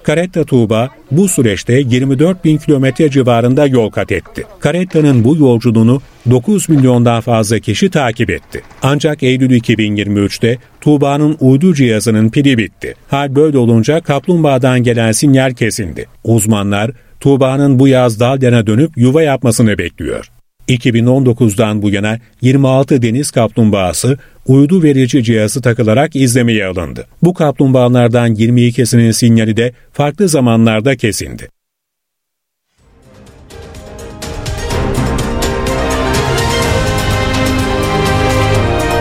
Karetta 0.10 0.44
Tuğba 0.44 0.90
bu 1.12 1.28
süreçte 1.28 1.74
24 1.74 2.46
bin 2.46 2.58
kilometre 2.58 3.10
civarında 3.10 3.66
yol 3.66 3.90
kat 3.90 4.12
etti. 4.12 4.44
Karetta'nın 4.60 5.24
bu 5.24 5.38
yolculuğunu 5.38 6.02
9 6.32 6.70
milyondan 6.70 7.22
fazla 7.22 7.60
kişi 7.60 7.90
takip 7.90 8.30
etti. 8.30 8.62
Ancak 8.82 9.24
Eylül 9.24 9.62
2023'te 9.62 10.58
Tuğba'nın 10.82 11.38
uydu 11.40 11.74
cihazının 11.74 12.30
pili 12.30 12.58
bitti. 12.58 12.94
Hal 13.08 13.36
böyle 13.36 13.58
olunca 13.58 14.02
kaplumbağadan 14.02 14.84
gelen 14.84 15.12
sinyal 15.12 15.54
kesildi. 15.54 16.06
Uzmanlar 16.24 16.92
Tuğba'nın 17.20 17.80
bu 17.80 17.88
yaz 17.88 18.20
Dalyan'a 18.20 18.68
dönüp 18.68 18.98
yuva 18.98 19.22
yapmasını 19.22 19.78
bekliyor. 19.78 20.30
2019'dan 20.70 21.82
bu 21.82 21.90
yana 21.90 22.20
26 22.42 23.02
deniz 23.02 23.32
kaplumbağası 23.32 24.18
uydu 24.48 24.84
verici 24.84 25.24
cihazı 25.24 25.62
takılarak 25.62 26.16
izlemeye 26.16 26.66
alındı. 26.66 27.08
Bu 27.24 27.34
kaplumbağalardan 27.34 28.36
22'sinin 28.36 29.12
sinyali 29.12 29.58
de 29.58 29.74
farklı 29.94 30.30
zamanlarda 30.30 30.96
kesindi. 30.96 31.50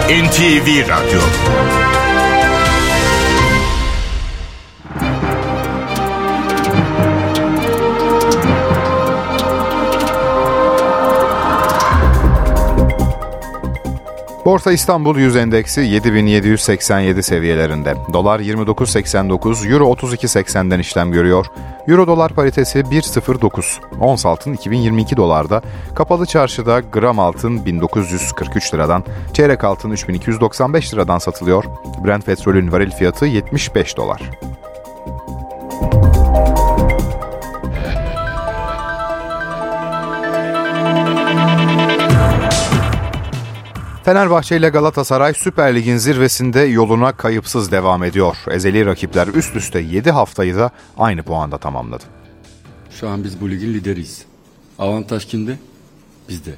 NTV 0.09 0.89
Radyo 0.89 1.21
Borsa 14.49 14.73
İstanbul 14.73 15.17
Yüz 15.17 15.37
Endeksi 15.37 15.81
7787 15.81 17.23
seviyelerinde. 17.23 17.95
Dolar 18.13 18.41
29.89, 18.41 19.73
Euro 19.73 19.85
32.80'den 19.85 20.79
işlem 20.79 21.13
görüyor. 21.13 21.47
Euro 21.89 22.07
dolar 22.07 22.33
paritesi 22.33 22.79
1.09. 22.79 23.81
Ons 24.01 24.27
altın 24.27 24.53
2022 24.53 25.17
dolarda. 25.17 25.63
Kapalı 25.95 26.27
çarşıda 26.27 26.81
gram 26.81 27.19
altın 27.19 27.67
1943 27.67 28.75
liradan, 28.75 29.05
çeyrek 29.33 29.65
altın 29.65 29.91
3295 29.91 30.95
liradan 30.95 31.19
satılıyor. 31.19 31.65
Brent 32.05 32.27
petrolün 32.27 32.73
varil 32.73 32.91
fiyatı 32.91 33.27
75 33.27 33.97
dolar. 33.97 34.23
Fenerbahçe 44.09 44.57
ile 44.57 44.69
Galatasaray 44.69 45.35
Süper 45.35 45.75
Lig'in 45.75 45.97
zirvesinde 45.97 46.61
yoluna 46.61 47.13
kayıpsız 47.13 47.73
devam 47.73 48.05
ediyor. 48.05 48.37
Ezeli 48.51 48.87
rakipler 48.87 49.29
üst 49.29 49.57
üste 49.57 49.81
7 49.81 50.11
haftayı 50.11 50.57
da 50.57 50.71
aynı 50.99 51.23
puanda 51.23 51.59
tamamladı. 51.59 52.05
Şu 52.91 53.09
an 53.09 53.25
biz 53.25 53.41
bu 53.41 53.51
ligin 53.51 53.75
lideriyiz. 53.75 54.25
Avantaj 54.79 55.27
kimde? 55.27 55.57
Bizde. 56.29 56.51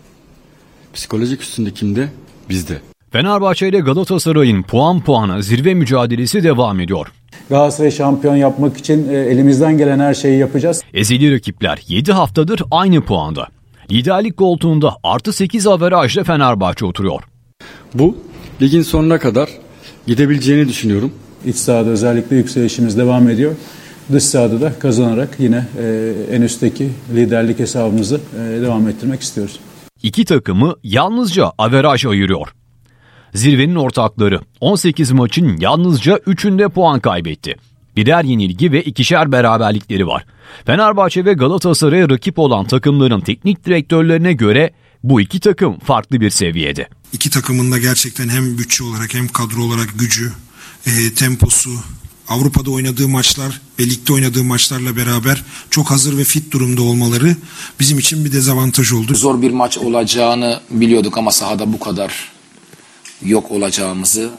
Psikolojik 0.94 1.42
üstünde 1.42 1.70
kimde? 1.70 2.08
Bizde. 2.48 2.80
Fenerbahçe 3.12 3.68
ile 3.68 3.80
Galatasaray'ın 3.80 4.62
puan 4.62 5.00
puana 5.00 5.42
zirve 5.42 5.74
mücadelesi 5.74 6.42
devam 6.44 6.80
ediyor. 6.80 7.12
Galatasaray 7.48 7.90
şampiyon 7.90 8.36
yapmak 8.36 8.76
için 8.76 9.08
e, 9.08 9.16
elimizden 9.16 9.78
gelen 9.78 9.98
her 9.98 10.14
şeyi 10.14 10.38
yapacağız. 10.38 10.82
Ezeli 10.94 11.34
rakipler 11.34 11.78
7 11.88 12.12
haftadır 12.12 12.62
aynı 12.70 13.00
puanda. 13.00 13.48
Liderlik 13.90 14.36
koltuğunda 14.36 14.96
artı 15.02 15.32
8 15.32 15.66
averajla 15.66 16.24
Fenerbahçe 16.24 16.84
oturuyor. 16.84 17.22
Bu 17.94 18.16
ligin 18.62 18.82
sonuna 18.82 19.18
kadar 19.18 19.48
gidebileceğini 20.06 20.68
düşünüyorum. 20.68 21.12
İç 21.46 21.56
sahada 21.56 21.90
özellikle 21.90 22.36
yükselişimiz 22.36 22.98
devam 22.98 23.28
ediyor. 23.28 23.54
Dış 24.12 24.24
sahada 24.24 24.60
da 24.60 24.78
kazanarak 24.78 25.36
yine 25.38 25.66
e, 25.78 26.12
en 26.32 26.42
üstteki 26.42 26.90
liderlik 27.14 27.58
hesabımızı 27.58 28.20
e, 28.34 28.62
devam 28.62 28.88
ettirmek 28.88 29.20
istiyoruz. 29.20 29.60
İki 30.02 30.24
takımı 30.24 30.74
yalnızca 30.82 31.52
averaj 31.58 32.06
ayırıyor. 32.06 32.48
Zirvenin 33.34 33.74
ortakları 33.74 34.40
18 34.60 35.12
maçın 35.12 35.56
yalnızca 35.60 36.16
3'ünde 36.16 36.68
puan 36.68 37.00
kaybetti. 37.00 37.56
Birer 37.96 38.24
yenilgi 38.24 38.72
ve 38.72 38.82
ikişer 38.82 39.32
beraberlikleri 39.32 40.06
var. 40.06 40.24
Fenerbahçe 40.66 41.24
ve 41.24 41.32
Galatasaray'a 41.32 42.10
rakip 42.10 42.38
olan 42.38 42.64
takımların 42.64 43.20
teknik 43.20 43.66
direktörlerine 43.66 44.32
göre 44.32 44.70
bu 45.02 45.20
iki 45.20 45.40
takım 45.40 45.78
farklı 45.78 46.20
bir 46.20 46.30
seviyede. 46.30 46.88
İki 47.12 47.30
takımın 47.30 47.72
da 47.72 47.78
gerçekten 47.78 48.28
hem 48.28 48.58
bütçe 48.58 48.84
olarak 48.84 49.14
hem 49.14 49.28
kadro 49.28 49.62
olarak 49.62 49.98
gücü, 49.98 50.32
e, 50.86 51.14
temposu, 51.14 51.70
Avrupa'da 52.28 52.70
oynadığı 52.70 53.08
maçlar 53.08 53.60
ve 53.78 53.84
ligde 53.84 54.12
oynadığı 54.12 54.44
maçlarla 54.44 54.96
beraber 54.96 55.44
çok 55.70 55.90
hazır 55.90 56.18
ve 56.18 56.24
fit 56.24 56.52
durumda 56.52 56.82
olmaları 56.82 57.36
bizim 57.80 57.98
için 57.98 58.24
bir 58.24 58.32
dezavantaj 58.32 58.92
oldu. 58.92 59.14
Zor 59.14 59.42
bir 59.42 59.50
maç 59.50 59.78
olacağını 59.78 60.60
biliyorduk 60.70 61.18
ama 61.18 61.30
sahada 61.30 61.72
bu 61.72 61.80
kadar 61.80 62.32
yok 63.22 63.50
olacağımızı 63.50 64.30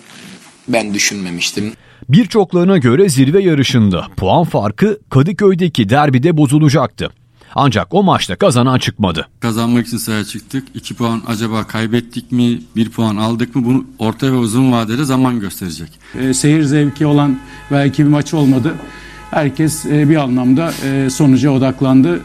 ben 0.68 0.94
düşünmemiştim. 0.94 1.74
Birçoklarına 2.10 2.78
göre 2.78 3.10
zirve 3.10 3.44
yarışında 3.44 4.08
puan 4.18 4.44
farkı 4.44 5.00
Kadıköy'deki 5.10 5.90
derbide 5.90 6.38
bozulacaktı. 6.38 7.12
Ancak 7.56 7.94
o 7.94 8.04
maçta 8.04 8.36
kazanan 8.36 8.80
çıkmadı. 8.80 9.28
Kazanmak 9.40 9.88
için 9.88 9.98
sahaya 9.98 10.24
çıktık. 10.26 10.68
2 10.74 10.96
puan 10.96 11.22
acaba 11.28 11.64
kaybettik 11.64 12.32
mi? 12.32 12.60
1 12.76 12.90
puan 12.90 13.16
aldık 13.16 13.56
mı? 13.56 13.66
Bunu 13.66 13.86
orta 14.00 14.28
ve 14.28 14.36
uzun 14.36 14.72
vadede 14.72 15.06
zaman 15.06 15.40
gösterecek. 15.40 15.90
E, 16.20 16.34
seyir 16.34 16.64
zevki 16.64 17.06
olan 17.06 17.40
belki 17.72 18.04
bir 18.06 18.10
maç 18.10 18.34
olmadı. 18.34 18.76
herkes 19.32 19.86
e, 19.86 20.10
bir 20.10 20.16
anlamda 20.16 20.72
e, 20.86 21.10
sonuca 21.10 21.50
odaklandı. 21.52 22.22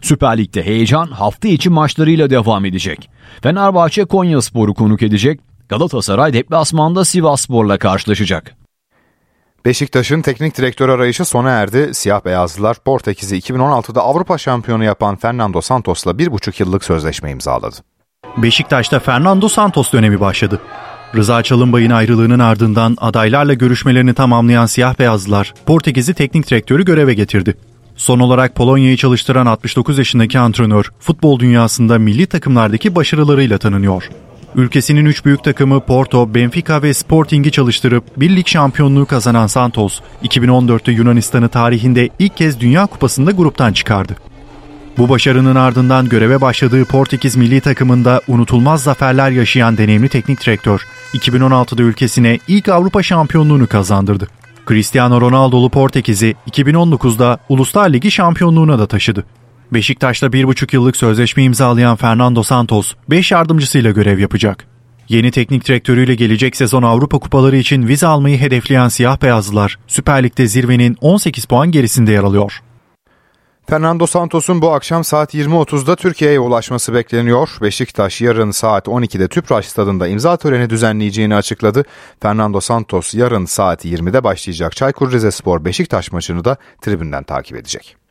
Süper 0.00 0.38
Lig'de 0.38 0.62
heyecan 0.66 1.06
hafta 1.06 1.48
içi 1.48 1.70
maçlarıyla 1.70 2.30
devam 2.30 2.64
edecek. 2.64 3.10
Fenerbahçe 3.42 4.04
Konya 4.04 4.42
Sporu 4.42 4.74
konuk 4.74 5.02
edecek. 5.02 5.40
Galatasaray 5.68 6.32
deplasmanda 6.32 7.04
Sivas 7.04 7.40
Spor'la 7.40 7.78
karşılaşacak. 7.78 8.57
Beşiktaş'ın 9.64 10.22
teknik 10.22 10.58
direktör 10.58 10.88
arayışı 10.88 11.24
sona 11.24 11.50
erdi. 11.50 11.94
Siyah 11.94 12.24
beyazlılar 12.24 12.76
Portekiz'i 12.84 13.38
2016'da 13.38 14.02
Avrupa 14.02 14.38
şampiyonu 14.38 14.84
yapan 14.84 15.16
Fernando 15.16 15.60
Santos'la 15.60 16.18
bir 16.18 16.32
buçuk 16.32 16.60
yıllık 16.60 16.84
sözleşme 16.84 17.30
imzaladı. 17.30 17.76
Beşiktaş'ta 18.36 19.00
Fernando 19.00 19.48
Santos 19.48 19.92
dönemi 19.92 20.20
başladı. 20.20 20.60
Rıza 21.14 21.42
Çalınbay'ın 21.42 21.90
ayrılığının 21.90 22.38
ardından 22.38 22.96
adaylarla 23.00 23.54
görüşmelerini 23.54 24.14
tamamlayan 24.14 24.66
siyah 24.66 24.98
beyazlılar 24.98 25.54
Portekiz'i 25.66 26.14
teknik 26.14 26.50
direktörü 26.50 26.84
göreve 26.84 27.14
getirdi. 27.14 27.54
Son 27.96 28.18
olarak 28.18 28.54
Polonya'yı 28.54 28.96
çalıştıran 28.96 29.46
69 29.46 29.98
yaşındaki 29.98 30.38
antrenör 30.38 30.90
futbol 31.00 31.38
dünyasında 31.38 31.98
milli 31.98 32.26
takımlardaki 32.26 32.94
başarılarıyla 32.94 33.58
tanınıyor. 33.58 34.10
Ülkesinin 34.54 35.04
üç 35.04 35.24
büyük 35.24 35.44
takımı 35.44 35.80
Porto, 35.80 36.34
Benfica 36.34 36.82
ve 36.82 36.94
Sporting'i 36.94 37.52
çalıştırıp 37.52 38.20
bir 38.20 38.36
lig 38.36 38.46
şampiyonluğu 38.46 39.06
kazanan 39.06 39.46
Santos, 39.46 40.00
2014'te 40.22 40.92
Yunanistan'ı 40.92 41.48
tarihinde 41.48 42.08
ilk 42.18 42.36
kez 42.36 42.60
Dünya 42.60 42.86
Kupası'nda 42.86 43.30
gruptan 43.30 43.72
çıkardı. 43.72 44.16
Bu 44.98 45.08
başarının 45.08 45.54
ardından 45.54 46.08
göreve 46.08 46.40
başladığı 46.40 46.84
Portekiz 46.84 47.36
milli 47.36 47.60
takımında 47.60 48.20
unutulmaz 48.28 48.82
zaferler 48.82 49.30
yaşayan 49.30 49.78
deneyimli 49.78 50.08
teknik 50.08 50.46
direktör, 50.46 50.86
2016'da 51.14 51.82
ülkesine 51.82 52.38
ilk 52.48 52.68
Avrupa 52.68 53.02
şampiyonluğunu 53.02 53.66
kazandırdı. 53.66 54.28
Cristiano 54.68 55.20
Ronaldo'lu 55.20 55.70
Portekiz'i 55.70 56.36
2019'da 56.50 57.38
Uluslar 57.48 57.90
Ligi 57.90 58.10
şampiyonluğuna 58.10 58.78
da 58.78 58.86
taşıdı. 58.86 59.24
Beşiktaş'ta 59.72 60.32
bir 60.32 60.44
buçuk 60.44 60.72
yıllık 60.72 60.96
sözleşme 60.96 61.42
imzalayan 61.42 61.96
Fernando 61.96 62.42
Santos, 62.42 62.94
5 63.10 63.32
yardımcısıyla 63.32 63.90
görev 63.90 64.18
yapacak. 64.18 64.64
Yeni 65.08 65.30
teknik 65.30 65.68
direktörüyle 65.68 66.14
gelecek 66.14 66.56
sezon 66.56 66.82
Avrupa 66.82 67.18
kupaları 67.18 67.56
için 67.56 67.88
vize 67.88 68.06
almayı 68.06 68.38
hedefleyen 68.38 68.88
siyah 68.88 69.22
beyazlılar, 69.22 69.78
Süper 69.86 70.22
Lig'de 70.22 70.46
zirvenin 70.46 70.96
18 71.00 71.44
puan 71.44 71.70
gerisinde 71.70 72.12
yer 72.12 72.22
alıyor. 72.22 72.62
Fernando 73.66 74.06
Santos'un 74.06 74.62
bu 74.62 74.72
akşam 74.72 75.04
saat 75.04 75.34
20.30'da 75.34 75.96
Türkiye'ye 75.96 76.40
ulaşması 76.40 76.94
bekleniyor. 76.94 77.48
Beşiktaş 77.62 78.20
yarın 78.20 78.50
saat 78.50 78.86
12'de 78.86 79.28
Tüpraş 79.28 79.66
stadında 79.66 80.08
imza 80.08 80.36
töreni 80.36 80.70
düzenleyeceğini 80.70 81.34
açıkladı. 81.34 81.84
Fernando 82.22 82.60
Santos 82.60 83.14
yarın 83.14 83.44
saat 83.44 83.84
20'de 83.84 84.24
başlayacak 84.24 84.76
Çaykur 84.76 85.12
Rizespor 85.12 85.64
Beşiktaş 85.64 86.12
maçını 86.12 86.44
da 86.44 86.56
tribünden 86.80 87.22
takip 87.22 87.56
edecek. 87.56 88.07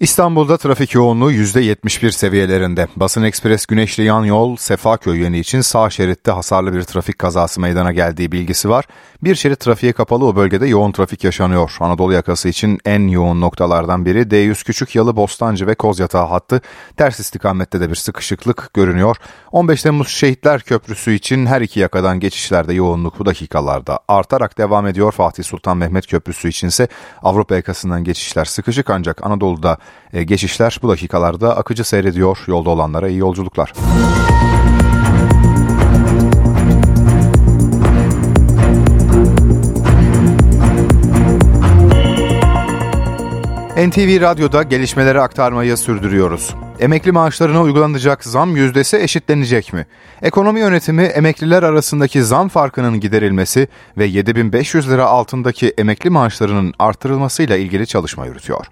İstanbul'da 0.00 0.56
trafik 0.56 0.94
yoğunluğu 0.94 1.32
%71 1.32 2.12
seviyelerinde. 2.12 2.88
Basın 2.96 3.22
Ekspres 3.22 3.66
Güneşli 3.66 4.04
Yan 4.04 4.24
Yol 4.24 4.56
Sefaköy 4.56 5.18
yönü 5.18 5.38
için 5.38 5.60
sağ 5.60 5.90
şeritte 5.90 6.30
hasarlı 6.30 6.74
bir 6.74 6.82
trafik 6.82 7.18
kazası 7.18 7.60
meydana 7.60 7.92
geldiği 7.92 8.32
bilgisi 8.32 8.68
var. 8.68 8.84
Bir 9.22 9.34
şerit 9.34 9.60
trafiğe 9.60 9.92
kapalı 9.92 10.24
o 10.24 10.36
bölgede 10.36 10.66
yoğun 10.66 10.92
trafik 10.92 11.24
yaşanıyor. 11.24 11.76
Anadolu 11.80 12.12
yakası 12.12 12.48
için 12.48 12.78
en 12.84 13.08
yoğun 13.08 13.40
noktalardan 13.40 14.04
biri 14.04 14.22
D100 14.22 14.64
Küçük 14.64 14.94
Yalı 14.94 15.16
Bostancı 15.16 15.66
ve 15.66 15.74
Kozyatağı 15.74 16.26
hattı. 16.26 16.60
Ters 16.96 17.20
istikamette 17.20 17.80
de 17.80 17.90
bir 17.90 17.94
sıkışıklık 17.94 18.74
görünüyor. 18.74 19.16
15 19.52 19.82
Temmuz 19.82 20.08
Şehitler 20.08 20.60
Köprüsü 20.60 21.12
için 21.12 21.46
her 21.46 21.60
iki 21.60 21.80
yakadan 21.80 22.20
geçişlerde 22.20 22.74
yoğunluk 22.74 23.18
bu 23.18 23.26
dakikalarda 23.26 24.00
artarak 24.08 24.58
devam 24.58 24.86
ediyor. 24.86 25.12
Fatih 25.12 25.44
Sultan 25.44 25.76
Mehmet 25.76 26.06
Köprüsü 26.06 26.48
içinse 26.48 26.88
Avrupa 27.22 27.54
yakasından 27.54 28.04
geçişler 28.04 28.44
sıkışık 28.44 28.90
ancak 28.90 29.26
Anadolu'da 29.26 29.78
e, 30.12 30.22
geçişler 30.22 30.78
bu 30.82 30.88
dakikalarda 30.88 31.56
akıcı 31.56 31.84
seyrediyor. 31.84 32.38
Yolda 32.46 32.70
olanlara 32.70 33.08
iyi 33.08 33.18
yolculuklar. 33.18 33.72
NTV 43.86 44.20
Radyo'da 44.20 44.62
gelişmeleri 44.62 45.20
aktarmayı 45.20 45.76
sürdürüyoruz. 45.76 46.54
Emekli 46.80 47.12
maaşlarına 47.12 47.62
uygulanacak 47.62 48.24
zam 48.24 48.56
yüzdesi 48.56 48.96
eşitlenecek 48.96 49.72
mi? 49.72 49.86
Ekonomi 50.22 50.60
yönetimi 50.60 51.02
emekliler 51.02 51.62
arasındaki 51.62 52.22
zam 52.22 52.48
farkının 52.48 53.00
giderilmesi 53.00 53.68
ve 53.98 54.04
7500 54.04 54.90
lira 54.90 55.06
altındaki 55.06 55.74
emekli 55.78 56.10
maaşlarının 56.10 56.74
artırılmasıyla 56.78 57.56
ilgili 57.56 57.86
çalışma 57.86 58.26
yürütüyor. 58.26 58.66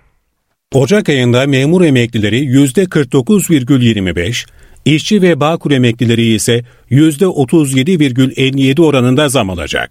Ocak 0.75 1.09
ayında 1.09 1.47
memur 1.47 1.85
emeklileri 1.85 2.45
%49,25, 2.45 4.47
işçi 4.85 5.23
ve 5.23 5.41
bağkur 5.41 5.71
emeklileri 5.71 6.35
ise 6.35 6.65
%37,57 6.91 8.81
oranında 8.81 9.29
zam 9.29 9.51
alacak. 9.51 9.91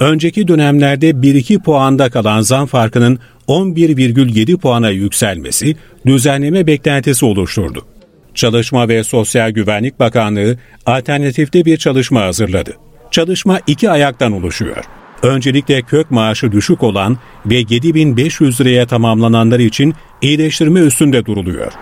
Önceki 0.00 0.48
dönemlerde 0.48 1.10
1-2 1.10 1.62
puanda 1.62 2.10
kalan 2.10 2.40
zam 2.40 2.66
farkının 2.66 3.18
11,7 3.48 4.56
puana 4.56 4.90
yükselmesi 4.90 5.76
düzenleme 6.06 6.66
beklentisi 6.66 7.24
oluşturdu. 7.24 7.86
Çalışma 8.34 8.88
ve 8.88 9.04
Sosyal 9.04 9.50
Güvenlik 9.50 10.00
Bakanlığı 10.00 10.58
alternatifte 10.86 11.64
bir 11.64 11.76
çalışma 11.76 12.22
hazırladı. 12.22 12.72
Çalışma 13.10 13.60
iki 13.66 13.90
ayaktan 13.90 14.32
oluşuyor. 14.32 14.84
Öncelikle 15.22 15.82
kök 15.82 16.10
maaşı 16.10 16.52
düşük 16.52 16.82
olan 16.82 17.18
ve 17.46 17.64
7500 17.68 18.60
liraya 18.60 18.86
tamamlananlar 18.86 19.58
için 19.58 19.94
iyileştirme 20.22 20.80
üstünde 20.80 21.26
duruluyor. 21.26 21.72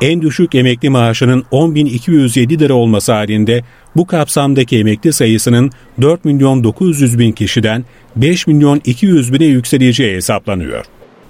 En 0.00 0.22
düşük 0.22 0.54
emekli 0.54 0.90
maaşının 0.90 1.44
10.207 1.52 2.58
lira 2.58 2.74
olması 2.74 3.12
halinde 3.12 3.62
bu 3.96 4.06
kapsamdaki 4.06 4.78
emekli 4.78 5.12
sayısının 5.12 5.70
4 6.00 6.24
milyon 6.24 6.64
900 6.64 7.18
bin 7.18 7.32
kişiden 7.32 7.84
5 8.16 8.46
milyon 8.46 8.80
200 8.84 9.32
bine 9.32 9.44
yükseleceği 9.44 10.16
hesaplanıyor. 10.16 10.84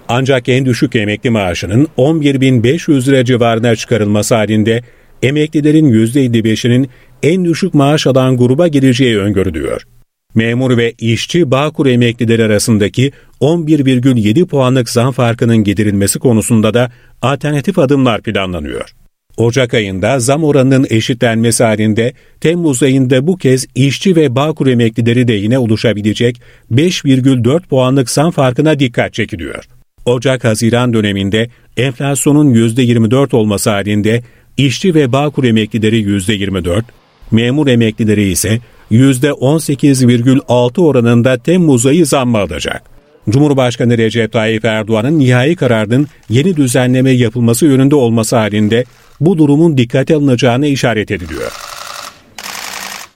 Ancak 0.07 0.49
en 0.49 0.65
düşük 0.65 0.95
emekli 0.95 1.29
maaşının 1.29 1.87
11.500 1.97 3.07
lira 3.07 3.25
civarına 3.25 3.75
çıkarılması 3.75 4.35
halinde 4.35 4.83
emeklilerin 5.23 5.91
%55'inin 5.91 6.89
en 7.23 7.45
düşük 7.45 7.73
maaş 7.73 8.07
alan 8.07 8.37
gruba 8.37 8.67
gireceği 8.67 9.17
öngörülüyor. 9.17 9.98
Memur 10.35 10.77
ve 10.77 10.93
işçi 10.99 11.51
Bağkur 11.51 11.85
emeklileri 11.85 12.43
arasındaki 12.43 13.11
11,7 13.41 14.45
puanlık 14.45 14.89
zam 14.89 15.11
farkının 15.11 15.57
giderilmesi 15.57 16.19
konusunda 16.19 16.73
da 16.73 16.91
alternatif 17.21 17.79
adımlar 17.79 18.21
planlanıyor. 18.21 18.95
Ocak 19.37 19.73
ayında 19.73 20.19
zam 20.19 20.43
oranının 20.43 20.87
eşitlenmesi 20.89 21.63
halinde 21.63 22.13
Temmuz 22.41 22.83
ayında 22.83 23.27
bu 23.27 23.37
kez 23.37 23.67
işçi 23.75 24.15
ve 24.15 24.35
Bağkur 24.35 24.67
emeklileri 24.67 25.27
de 25.27 25.33
yine 25.33 25.59
oluşabilecek 25.59 26.41
5,4 26.71 27.67
puanlık 27.67 28.09
zam 28.09 28.31
farkına 28.31 28.79
dikkat 28.79 29.13
çekiliyor. 29.13 29.65
Ocak-Haziran 30.05 30.93
döneminde 30.93 31.49
enflasyonun 31.77 32.53
%24 32.53 33.35
olması 33.35 33.69
halinde 33.69 34.23
işçi 34.57 34.95
ve 34.95 35.11
Bağkur 35.11 35.43
emeklileri 35.43 36.01
%24, 36.01 36.83
memur 37.31 37.67
emeklileri 37.67 38.31
ise 38.31 38.59
%18,6 38.91 40.81
oranında 40.81 41.37
Temmuz 41.37 41.85
ayı 41.85 42.05
zammı 42.05 42.37
alacak. 42.37 42.83
Cumhurbaşkanı 43.29 43.97
Recep 43.97 44.31
Tayyip 44.31 44.65
Erdoğan'ın 44.65 45.19
nihai 45.19 45.55
kararının 45.55 46.07
yeni 46.29 46.55
düzenleme 46.57 47.11
yapılması 47.11 47.65
yönünde 47.65 47.95
olması 47.95 48.35
halinde 48.35 48.85
bu 49.21 49.37
durumun 49.37 49.77
dikkate 49.77 50.15
alınacağına 50.15 50.65
işaret 50.65 51.11
ediliyor. 51.11 51.51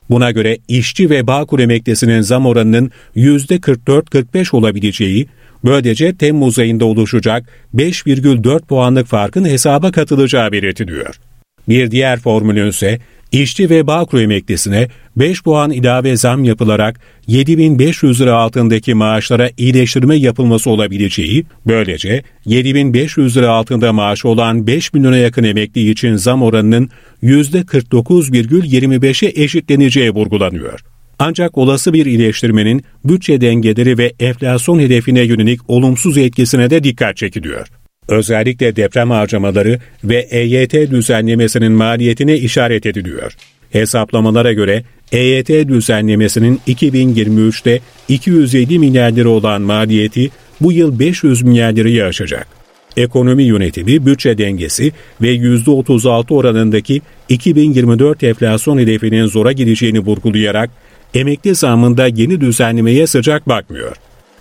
Buna 0.10 0.32
göre 0.32 0.58
işçi 0.68 1.10
ve 1.10 1.28
Bağkur 1.28 1.60
emeklisinin 1.60 2.22
zam 2.22 2.46
oranının 2.46 2.92
%44-45 3.16 4.56
olabileceği, 4.56 5.28
böylece 5.66 6.16
Temmuz 6.16 6.60
ayında 6.60 6.86
oluşacak 6.86 7.50
5,4 7.76 8.66
puanlık 8.66 9.08
farkın 9.08 9.46
hesaba 9.46 9.92
katılacağı 9.92 10.52
belirtiliyor. 10.52 11.16
Bir 11.70 11.92
diğer 11.92 12.20
formülün 12.20 12.70
ise 12.70 13.00
İşçi 13.34 13.70
ve 13.70 13.88
Bağkur 13.88 14.20
emeklisine 14.20 14.88
5 15.16 15.44
puan 15.44 15.72
ilave 15.72 16.18
zam 16.18 16.44
yapılarak 16.44 17.00
7500 17.28 18.22
lira 18.22 18.36
altındaki 18.36 18.94
maaşlara 18.94 19.50
iyileştirme 19.58 20.16
yapılması 20.16 20.70
olabileceği, 20.70 21.46
böylece 21.68 22.24
7500 22.46 23.38
lira 23.38 23.50
altında 23.50 23.94
maaş 23.94 24.26
olan 24.26 24.68
5 24.68 24.94
milyona 24.94 25.18
yakın 25.18 25.44
emekli 25.44 25.90
için 25.90 26.16
zam 26.16 26.44
oranının 26.44 26.90
%49,25'e 27.24 29.44
eşitleneceği 29.44 30.12
vurgulanıyor. 30.12 30.80
Ancak 31.20 31.58
olası 31.58 31.94
bir 31.94 32.06
iyileştirmenin 32.06 32.84
bütçe 33.06 33.42
dengeleri 33.42 33.98
ve 33.98 34.14
enflasyon 34.20 34.80
hedefine 34.80 35.22
yönelik 35.22 35.70
olumsuz 35.70 36.18
etkisine 36.18 36.70
de 36.70 36.84
dikkat 36.84 37.18
çekiliyor. 37.18 37.68
Özellikle 38.08 38.76
deprem 38.76 39.10
harcamaları 39.10 39.80
ve 40.04 40.28
EYT 40.32 40.74
düzenlemesinin 40.74 41.72
maliyetine 41.72 42.38
işaret 42.38 42.86
ediliyor. 42.86 43.34
Hesaplamalara 43.72 44.54
göre 44.54 44.84
EYT 45.12 45.50
düzenlemesinin 45.50 46.62
2023'te 46.68 47.80
207 48.10 48.80
milyar 48.80 49.12
lira 49.12 49.30
olan 49.30 49.62
maliyeti 49.62 50.30
bu 50.62 50.72
yıl 50.72 51.00
500 51.00 51.42
milyar 51.42 51.72
lirayı 51.72 52.06
aşacak. 52.06 52.48
Ekonomi 52.98 53.44
yönetimi, 53.44 54.06
bütçe 54.06 54.38
dengesi 54.38 54.92
ve 55.22 55.36
%36 55.36 56.34
oranındaki 56.34 57.02
2024 57.30 58.24
enflasyon 58.24 58.78
hedefinin 58.78 59.26
zora 59.26 59.52
gideceğini 59.52 60.00
vurgulayarak 60.00 60.70
emekli 61.14 61.56
zamında 61.56 62.08
yeni 62.08 62.42
düzenlemeye 62.42 63.08
sıcak 63.08 63.50
bakmıyor. 63.50 63.96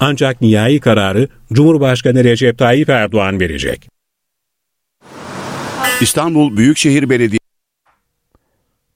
Ancak 0.05 0.41
nihai 0.41 0.81
kararı 0.81 1.29
Cumhurbaşkanı 1.53 2.25
Recep 2.25 2.59
Tayyip 2.59 2.89
Erdoğan 2.89 3.41
verecek. 3.41 3.89
İstanbul 6.01 6.57
Büyükşehir 6.57 7.11
Belediyesi 7.11 7.39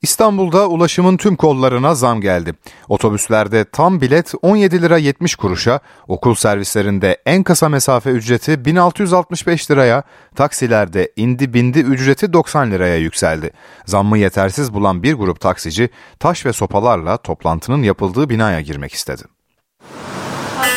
İstanbul'da 0.02 0.68
ulaşımın 0.68 1.16
tüm 1.16 1.36
kollarına 1.36 1.94
zam 1.94 2.20
geldi. 2.20 2.54
Otobüslerde 2.88 3.64
tam 3.64 4.00
bilet 4.00 4.32
17 4.42 4.82
lira 4.82 4.98
70 4.98 5.34
kuruşa, 5.34 5.80
okul 6.08 6.34
servislerinde 6.34 7.22
en 7.26 7.42
kısa 7.42 7.68
mesafe 7.68 8.10
ücreti 8.10 8.64
1665 8.64 9.70
liraya, 9.70 10.02
taksilerde 10.34 11.12
indi 11.16 11.54
bindi 11.54 11.78
ücreti 11.78 12.32
90 12.32 12.70
liraya 12.70 12.96
yükseldi. 12.96 13.50
Zammı 13.84 14.18
yetersiz 14.18 14.74
bulan 14.74 15.02
bir 15.02 15.14
grup 15.14 15.40
taksici 15.40 15.88
taş 16.18 16.46
ve 16.46 16.52
sopalarla 16.52 17.16
toplantının 17.16 17.82
yapıldığı 17.82 18.28
binaya 18.28 18.60
girmek 18.60 18.92
istedi. 18.92 19.22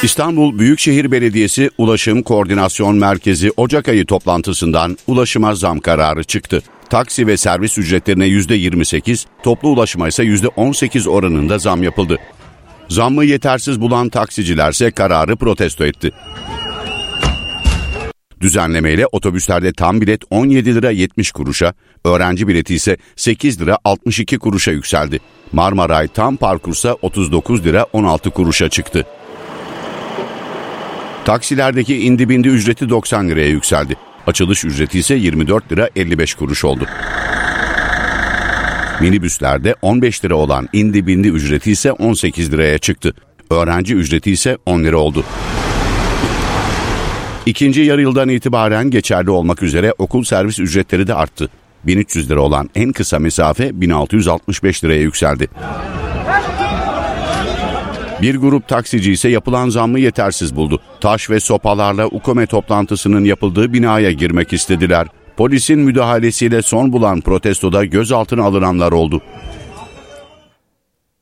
İstanbul 0.04 0.60
Büyükşehir 0.60 1.12
Belediyesi 1.12 1.70
Ulaşım 1.78 2.24
Koordinasyon 2.24 2.96
Merkezi 2.96 3.52
Ocak 3.58 3.88
ayı 3.88 4.06
toplantısından 4.06 4.98
ulaşıma 5.08 5.56
zam 5.56 5.80
kararı 5.80 6.24
çıktı. 6.24 6.62
Taksi 6.90 7.28
ve 7.28 7.38
servis 7.38 7.78
ücretlerine 7.78 8.28
%28, 8.28 9.26
toplu 9.44 9.70
ulaşıma 9.70 10.08
ise 10.08 10.24
%18 10.24 11.10
oranında 11.10 11.58
zam 11.58 11.84
yapıldı. 11.84 12.18
Zammı 12.90 13.26
yetersiz 13.26 13.82
bulan 13.82 14.10
taksicilerse 14.10 14.92
kararı 14.92 15.36
protesto 15.36 15.86
etti. 15.86 16.12
Düzenlemeyle 18.42 19.06
otobüslerde 19.08 19.74
tam 19.74 20.02
bilet 20.02 20.22
17 20.30 20.76
lira 20.76 20.92
70 20.92 21.32
kuruşa, 21.32 21.74
öğrenci 22.06 22.48
bileti 22.48 22.76
ise 22.76 22.98
8 23.16 23.62
lira 23.62 23.78
62 23.84 24.40
kuruşa 24.40 24.72
yükseldi. 24.72 25.20
Marmaray 25.52 26.08
tam 26.08 26.38
parkursa 26.38 26.94
39 27.02 27.66
lira 27.66 27.86
16 27.94 28.30
kuruşa 28.30 28.70
çıktı. 28.70 29.06
Taksilerdeki 31.30 31.98
indi 31.98 32.30
bindi 32.30 32.48
ücreti 32.48 32.90
90 32.90 33.30
liraya 33.30 33.48
yükseldi. 33.48 33.96
Açılış 34.28 34.66
ücreti 34.66 35.00
ise 35.00 35.16
24 35.16 35.72
lira 35.72 35.90
55 35.96 36.34
kuruş 36.34 36.66
oldu. 36.66 36.86
Minibüslerde 39.02 39.76
15 39.82 40.26
lira 40.26 40.36
olan 40.36 40.70
indi 40.74 41.08
bindi 41.08 41.28
ücreti 41.28 41.72
ise 41.72 41.92
18 41.92 42.52
liraya 42.52 42.78
çıktı. 42.78 43.14
Öğrenci 43.50 43.96
ücreti 43.96 44.32
ise 44.32 44.58
10 44.66 44.84
lira 44.84 44.98
oldu. 44.98 45.24
İkinci 47.46 47.82
yarı 47.82 48.02
yıldan 48.02 48.30
itibaren 48.30 48.90
geçerli 48.90 49.30
olmak 49.30 49.64
üzere 49.64 49.94
okul 49.98 50.24
servis 50.24 50.60
ücretleri 50.60 51.08
de 51.08 51.14
arttı. 51.14 51.50
1300 51.84 52.32
lira 52.32 52.42
olan 52.42 52.70
en 52.76 52.92
kısa 52.92 53.20
mesafe 53.20 53.82
1665 53.82 54.84
liraya 54.84 55.02
yükseldi. 55.02 55.48
Bir 58.22 58.36
grup 58.36 58.68
taksici 58.68 59.12
ise 59.12 59.30
yapılan 59.30 59.70
zammı 59.70 60.00
yetersiz 60.00 60.56
buldu. 60.56 60.82
Taş 61.02 61.30
ve 61.30 61.40
sopalarla 61.40 62.08
UKOME 62.08 62.46
toplantısının 62.46 63.24
yapıldığı 63.24 63.74
binaya 63.74 64.12
girmek 64.12 64.54
istediler. 64.54 65.08
Polisin 65.38 65.80
müdahalesiyle 65.80 66.62
son 66.62 66.94
bulan 66.94 67.22
protestoda 67.22 67.86
gözaltına 67.86 68.44
alınanlar 68.44 68.92
oldu. 68.92 69.22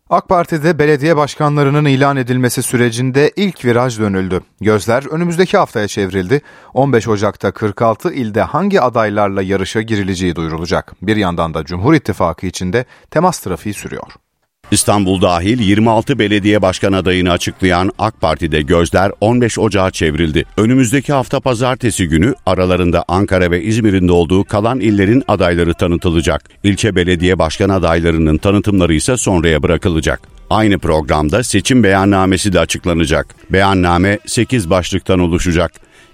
AK 0.10 0.30
Parti'de 0.30 0.80
belediye 0.80 1.18
başkanlarının 1.18 1.86
ilan 1.86 2.18
edilmesi 2.18 2.64
sürecinde 2.64 3.32
ilk 3.36 3.66
viraj 3.66 4.00
dönüldü. 4.00 4.41
Gözler 4.62 5.06
önümüzdeki 5.12 5.58
haftaya 5.58 5.88
çevrildi. 5.88 6.41
15 6.74 7.08
Ocak'ta 7.08 7.52
46 7.52 8.14
ilde 8.14 8.41
hangi 8.41 8.82
adaylarla 8.82 9.41
yarışa 9.41 9.82
girileceği 9.82 10.36
duyurulacak. 10.36 10.93
Bir 11.02 11.16
yandan 11.16 11.54
da 11.54 11.64
Cumhur 11.64 11.93
İttifakı 11.93 12.48
içinde 12.48 12.86
temas 13.12 13.39
trafiği 13.39 13.74
sürüyor. 13.74 14.26
İstanbul 14.72 15.22
dahil 15.22 15.59
26 15.59 16.20
belediye 16.20 16.61
başkan 16.61 16.93
adayını 16.93 17.32
açıklayan 17.32 17.91
AK 17.99 18.22
Parti'de 18.22 18.61
gözler 18.61 19.11
15 19.22 19.59
Ocağı 19.59 19.91
çevrildi. 19.91 20.45
Önümüzdeki 20.57 21.13
hafta 21.13 21.39
pazartesi 21.39 22.07
günü 22.07 22.36
aralarında 22.45 23.05
Ankara 23.07 23.51
ve 23.51 23.63
İzmir'in 23.63 24.07
de 24.07 24.11
olduğu 24.11 24.43
kalan 24.43 24.80
illerin 24.80 25.24
adayları 25.28 25.74
tanıtılacak. 25.74 26.49
İlçe 26.63 26.95
belediye 26.95 27.39
başkan 27.39 27.70
adaylarının 27.70 28.38
tanıtımları 28.38 28.93
ise 28.93 29.18
sonraya 29.18 29.63
bırakılacak. 29.63 30.22
Aynı 30.49 30.80
programda 30.80 31.43
seçim 31.43 31.84
beyannamesi 31.84 32.53
de 32.53 32.59
açıklanacak. 32.59 33.36
Beyanname 33.49 34.20
8 34.26 34.70
başlıktan 34.70 35.20
oluşacak. 35.20 35.72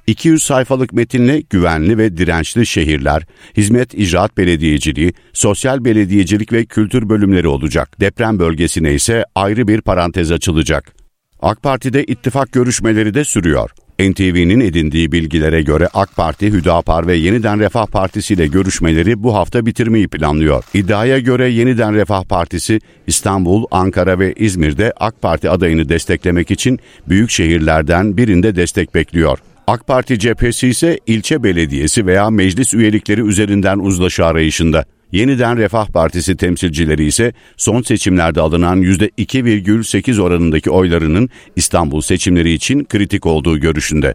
200 0.08 0.44
sayfalık 0.44 0.94
metinle 0.94 1.42
güvenli 1.50 1.98
ve 1.98 2.18
dirençli 2.18 2.66
şehirler, 2.66 3.24
hizmet 3.58 3.94
icraat 3.94 4.38
belediyeciliği, 4.38 5.14
sosyal 5.34 5.86
belediyecilik 5.86 6.54
ve 6.54 6.66
kültür 6.66 7.10
bölümleri 7.10 7.48
olacak. 7.48 8.00
Deprem 8.00 8.40
bölgesine 8.40 8.94
ise 8.94 9.26
ayrı 9.36 9.68
bir 9.68 9.82
parantez 9.82 10.32
açılacak. 10.32 10.96
AK 11.42 11.64
Parti'de 11.64 12.04
ittifak 12.04 12.52
görüşmeleri 12.52 13.14
de 13.14 13.24
sürüyor. 13.24 13.70
NTV'nin 14.00 14.60
edindiği 14.60 15.12
bilgilere 15.12 15.62
göre 15.62 15.90
AK 15.94 16.16
Parti, 16.16 16.52
Hüdapar 16.52 17.08
ve 17.08 17.16
Yeniden 17.16 17.60
Refah 17.60 17.86
Partisi 17.86 18.34
ile 18.34 18.48
görüşmeleri 18.48 19.24
bu 19.24 19.36
hafta 19.36 19.66
bitirmeyi 19.66 20.08
planlıyor. 20.08 20.64
İddiaya 20.74 21.20
göre 21.20 21.50
Yeniden 21.50 21.96
Refah 21.96 22.24
Partisi 22.24 22.80
İstanbul, 23.08 23.66
Ankara 23.72 24.20
ve 24.20 24.34
İzmir'de 24.34 24.94
AK 25.00 25.22
Parti 25.22 25.50
adayını 25.50 25.90
desteklemek 25.90 26.52
için 26.52 26.80
büyük 27.08 27.30
şehirlerden 27.30 28.18
birinde 28.18 28.56
destek 28.56 28.96
bekliyor. 28.96 29.40
AK 29.68 29.88
Parti 29.88 30.20
cephesi 30.20 30.68
ise 30.68 31.00
ilçe 31.08 31.44
belediyesi 31.44 32.06
veya 32.06 32.30
meclis 32.30 32.74
üyelikleri 32.74 33.22
üzerinden 33.22 33.80
uzlaşı 33.80 34.26
arayışında. 34.26 34.86
Yeniden 35.12 35.58
Refah 35.58 35.88
Partisi 35.88 36.38
temsilcileri 36.38 37.06
ise 37.06 37.34
son 37.58 37.82
seçimlerde 37.82 38.42
alınan 38.42 38.82
%2,8 38.82 40.22
oranındaki 40.22 40.70
oylarının 40.70 41.30
İstanbul 41.56 42.02
seçimleri 42.02 42.52
için 42.52 42.84
kritik 42.84 43.26
olduğu 43.26 43.60
görüşünde. 43.60 44.14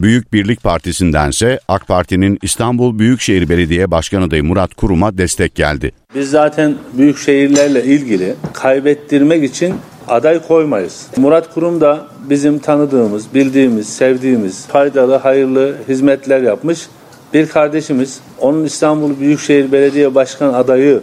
Büyük 0.00 0.32
Birlik 0.32 0.62
Partisi'ndense 0.62 1.60
AK 1.68 1.88
Parti'nin 1.88 2.38
İstanbul 2.42 2.98
Büyükşehir 2.98 3.48
Belediye 3.48 3.90
Başkan 3.90 4.22
adayı 4.22 4.44
Murat 4.44 4.74
Kurum'a 4.74 5.18
destek 5.18 5.54
geldi. 5.54 5.92
Biz 6.14 6.30
zaten 6.30 6.74
büyük 6.98 7.18
şehirlerle 7.18 7.84
ilgili 7.84 8.34
kaybettirmek 8.52 9.44
için 9.44 9.74
aday 10.08 10.46
koymayız. 10.48 11.06
Murat 11.16 11.54
Kurum 11.54 11.80
da 11.80 12.06
bizim 12.30 12.58
tanıdığımız, 12.58 13.34
bildiğimiz, 13.34 13.88
sevdiğimiz, 13.88 14.66
faydalı, 14.66 15.16
hayırlı 15.16 15.74
hizmetler 15.88 16.42
yapmış 16.42 16.88
bir 17.34 17.48
kardeşimiz. 17.48 18.20
Onun 18.40 18.64
İstanbul 18.64 19.20
Büyükşehir 19.20 19.72
Belediye 19.72 20.14
Başkan 20.14 20.54
adayı 20.54 21.00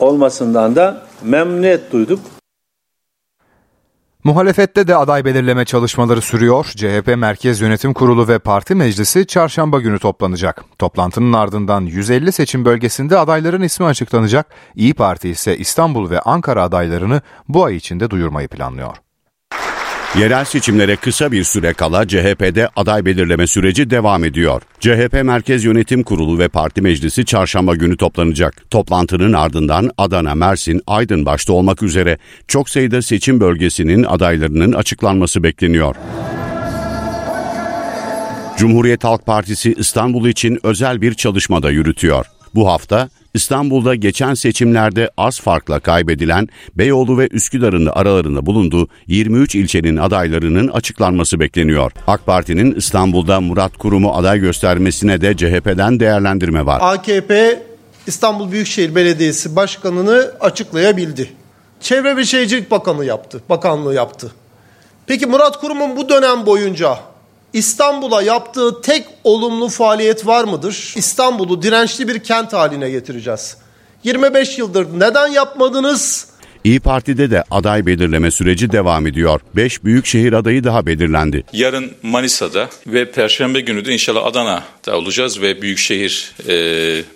olmasından 0.00 0.76
da 0.76 1.02
memnuniyet 1.22 1.92
duyduk. 1.92 2.20
Muhalefette 4.24 4.86
de 4.86 4.96
aday 4.96 5.24
belirleme 5.24 5.64
çalışmaları 5.64 6.20
sürüyor. 6.20 6.64
CHP 6.64 7.16
Merkez 7.16 7.60
Yönetim 7.60 7.94
Kurulu 7.94 8.28
ve 8.28 8.38
Parti 8.38 8.74
Meclisi 8.74 9.26
çarşamba 9.26 9.80
günü 9.80 9.98
toplanacak. 9.98 10.64
Toplantının 10.78 11.32
ardından 11.32 11.80
150 11.80 12.32
seçim 12.32 12.64
bölgesinde 12.64 13.18
adayların 13.18 13.62
ismi 13.62 13.86
açıklanacak. 13.86 14.46
İyi 14.74 14.94
Parti 14.94 15.28
ise 15.28 15.56
İstanbul 15.56 16.10
ve 16.10 16.20
Ankara 16.20 16.62
adaylarını 16.62 17.22
bu 17.48 17.64
ay 17.64 17.76
içinde 17.76 18.10
duyurmayı 18.10 18.48
planlıyor. 18.48 19.03
Yerel 20.18 20.44
seçimlere 20.44 20.96
kısa 20.96 21.32
bir 21.32 21.44
süre 21.44 21.72
kala 21.72 22.08
CHP'de 22.08 22.68
aday 22.76 23.04
belirleme 23.04 23.46
süreci 23.46 23.90
devam 23.90 24.24
ediyor. 24.24 24.62
CHP 24.80 25.24
Merkez 25.24 25.64
Yönetim 25.64 26.02
Kurulu 26.02 26.38
ve 26.38 26.48
Parti 26.48 26.80
Meclisi 26.82 27.24
çarşamba 27.24 27.74
günü 27.74 27.96
toplanacak. 27.96 28.70
Toplantının 28.70 29.32
ardından 29.32 29.90
Adana, 29.98 30.34
Mersin, 30.34 30.80
Aydın 30.86 31.26
başta 31.26 31.52
olmak 31.52 31.82
üzere 31.82 32.18
çok 32.48 32.70
sayıda 32.70 33.02
seçim 33.02 33.40
bölgesinin 33.40 34.02
adaylarının 34.02 34.72
açıklanması 34.72 35.42
bekleniyor. 35.42 35.96
Cumhuriyet 38.56 39.04
Halk 39.04 39.26
Partisi 39.26 39.74
İstanbul 39.78 40.28
için 40.28 40.58
özel 40.62 41.00
bir 41.00 41.14
çalışmada 41.14 41.70
yürütüyor. 41.70 42.26
Bu 42.54 42.68
hafta 42.68 43.08
İstanbul'da 43.34 43.94
geçen 43.94 44.34
seçimlerde 44.34 45.10
az 45.16 45.40
farkla 45.40 45.80
kaybedilen 45.80 46.48
Beyoğlu 46.74 47.18
ve 47.18 47.28
Üsküdar'ın 47.30 47.86
aralarında 47.86 48.46
bulunduğu 48.46 48.88
23 49.06 49.54
ilçenin 49.54 49.96
adaylarının 49.96 50.68
açıklanması 50.68 51.40
bekleniyor. 51.40 51.92
AK 52.06 52.26
Parti'nin 52.26 52.74
İstanbul'da 52.74 53.40
Murat 53.40 53.76
Kurum'u 53.76 54.14
aday 54.14 54.38
göstermesine 54.38 55.20
de 55.20 55.36
CHP'den 55.36 56.00
değerlendirme 56.00 56.66
var. 56.66 56.78
AKP 56.82 57.62
İstanbul 58.06 58.52
Büyükşehir 58.52 58.94
Belediyesi 58.94 59.56
Başkanı'nı 59.56 60.30
açıklayabildi. 60.40 61.30
Çevre 61.80 62.16
ve 62.16 62.24
Şehircilik 62.24 62.70
Bakanı 62.70 63.04
yaptı, 63.04 63.40
bakanlığı 63.48 63.94
yaptı. 63.94 64.32
Peki 65.06 65.26
Murat 65.26 65.60
Kurum'un 65.60 65.96
bu 65.96 66.08
dönem 66.08 66.46
boyunca 66.46 66.98
İstanbul'a 67.54 68.22
yaptığı 68.22 68.80
tek 68.80 69.06
olumlu 69.24 69.68
faaliyet 69.68 70.26
var 70.26 70.44
mıdır? 70.44 70.92
İstanbul'u 70.96 71.62
dirençli 71.62 72.08
bir 72.08 72.18
kent 72.18 72.52
haline 72.52 72.90
getireceğiz. 72.90 73.56
25 74.04 74.58
yıldır 74.58 74.86
neden 75.00 75.28
yapmadınız? 75.28 76.26
İyi 76.64 76.80
Parti'de 76.80 77.30
de 77.30 77.44
aday 77.50 77.86
belirleme 77.86 78.30
süreci 78.30 78.72
devam 78.72 79.06
ediyor. 79.06 79.40
5 79.56 79.84
büyükşehir 79.84 80.32
adayı 80.32 80.64
daha 80.64 80.86
belirlendi. 80.86 81.44
Yarın 81.52 81.92
Manisa'da 82.02 82.68
ve 82.86 83.10
Perşembe 83.10 83.60
günü 83.60 83.84
de 83.84 83.92
inşallah 83.92 84.26
Adana'da 84.26 84.96
olacağız 84.96 85.40
ve 85.40 85.62
Büyükşehir 85.62 86.32
e, 86.48 86.54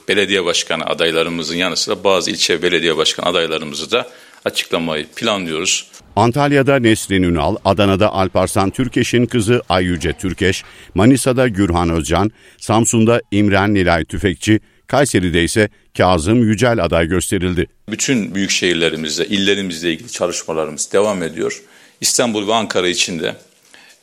Belediye 0.09 0.45
Başkanı 0.45 0.85
adaylarımızın 0.85 1.57
yanı 1.57 1.77
sıra 1.77 2.05
bazı 2.05 2.31
ilçe 2.31 2.63
belediye 2.63 2.97
başkan 2.97 3.23
adaylarımızı 3.23 3.91
da 3.91 4.07
açıklamayı 4.45 5.07
planlıyoruz. 5.17 5.91
Antalya'da 6.17 6.79
Nesrin 6.79 7.23
Ünal, 7.23 7.57
Adana'da 7.65 8.13
Alparslan 8.13 8.71
Türkeş'in 8.71 9.27
kızı 9.27 9.63
Ayyüce 9.69 10.13
Türkeş, 10.13 10.65
Manisa'da 10.95 11.49
Gürhan 11.49 11.91
Özcan, 11.91 12.31
Samsun'da 12.59 13.21
İmren 13.31 13.75
Nilay 13.75 14.05
Tüfekçi, 14.05 14.61
Kayseri'de 14.87 15.45
ise 15.45 15.69
Kazım 15.97 16.43
Yücel 16.43 16.85
aday 16.85 17.07
gösterildi. 17.07 17.67
Bütün 17.89 18.35
büyük 18.35 18.51
şehirlerimizde, 18.51 19.27
illerimizle 19.27 19.93
ilgili 19.93 20.11
çalışmalarımız 20.11 20.93
devam 20.93 21.23
ediyor. 21.23 21.63
İstanbul 22.01 22.49
ve 22.49 22.55
Ankara 22.55 22.89
için 22.89 23.21
de 23.21 23.37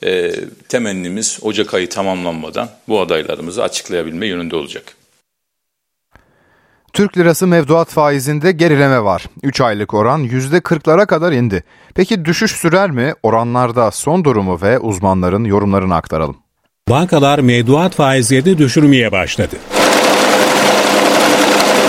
e, 0.04 0.32
temennimiz 0.70 1.40
Ocak 1.42 1.74
ayı 1.74 1.90
tamamlanmadan 1.90 2.70
bu 2.88 3.02
adaylarımızı 3.02 3.64
açıklayabilme 3.64 4.28
yönünde 4.28 4.56
olacak. 4.56 4.96
Türk 6.96 7.18
lirası 7.18 7.48
mevduat 7.48 7.90
faizinde 7.90 8.52
gerileme 8.52 9.04
var. 9.04 9.26
3 9.44 9.62
aylık 9.62 9.94
oran 9.94 10.24
%40'lara 10.24 11.06
kadar 11.06 11.32
indi. 11.32 11.64
Peki 11.96 12.26
düşüş 12.26 12.52
sürer 12.52 12.92
mi? 12.92 13.14
Oranlarda 13.24 13.92
son 13.92 14.24
durumu 14.24 14.62
ve 14.62 14.80
uzmanların 14.80 15.44
yorumlarını 15.44 15.96
aktaralım. 15.96 16.38
Bankalar 16.90 17.40
mevduat 17.40 17.96
faizlerini 17.96 18.58
düşürmeye 18.58 19.12
başladı. 19.12 19.56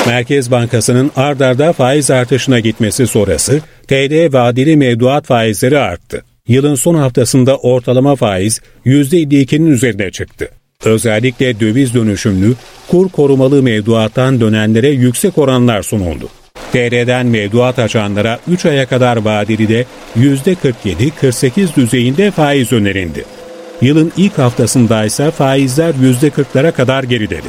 Merkez 0.06 0.50
Bankası'nın 0.50 1.10
ard 1.16 1.40
arda 1.40 1.72
faiz 1.72 2.10
artışına 2.10 2.60
gitmesi 2.60 3.06
sonrası 3.06 3.60
TL 3.88 4.32
vadeli 4.32 4.76
mevduat 4.76 5.26
faizleri 5.26 5.78
arttı. 5.78 6.24
Yılın 6.48 6.74
son 6.74 6.94
haftasında 6.94 7.56
ortalama 7.56 8.16
faiz 8.16 8.60
%52'nin 8.86 9.66
üzerine 9.66 10.10
çıktı. 10.10 10.48
Özellikle 10.84 11.60
döviz 11.60 11.94
dönüşümlü, 11.94 12.54
kur 12.88 13.08
korumalı 13.08 13.62
mevduattan 13.62 14.40
dönenlere 14.40 14.88
yüksek 14.88 15.38
oranlar 15.38 15.82
sunuldu. 15.82 16.28
TL'den 16.72 17.26
mevduat 17.26 17.78
açanlara 17.78 18.38
3 18.48 18.66
aya 18.66 18.86
kadar 18.86 19.16
vadeli 19.16 19.68
de 19.68 19.86
%47-48 20.16 21.74
düzeyinde 21.76 22.30
faiz 22.30 22.72
önerildi. 22.72 23.24
Yılın 23.80 24.12
ilk 24.16 24.38
haftasında 24.38 25.04
ise 25.04 25.30
faizler 25.30 25.94
%40'lara 25.94 26.72
kadar 26.72 27.02
geriledi. 27.02 27.48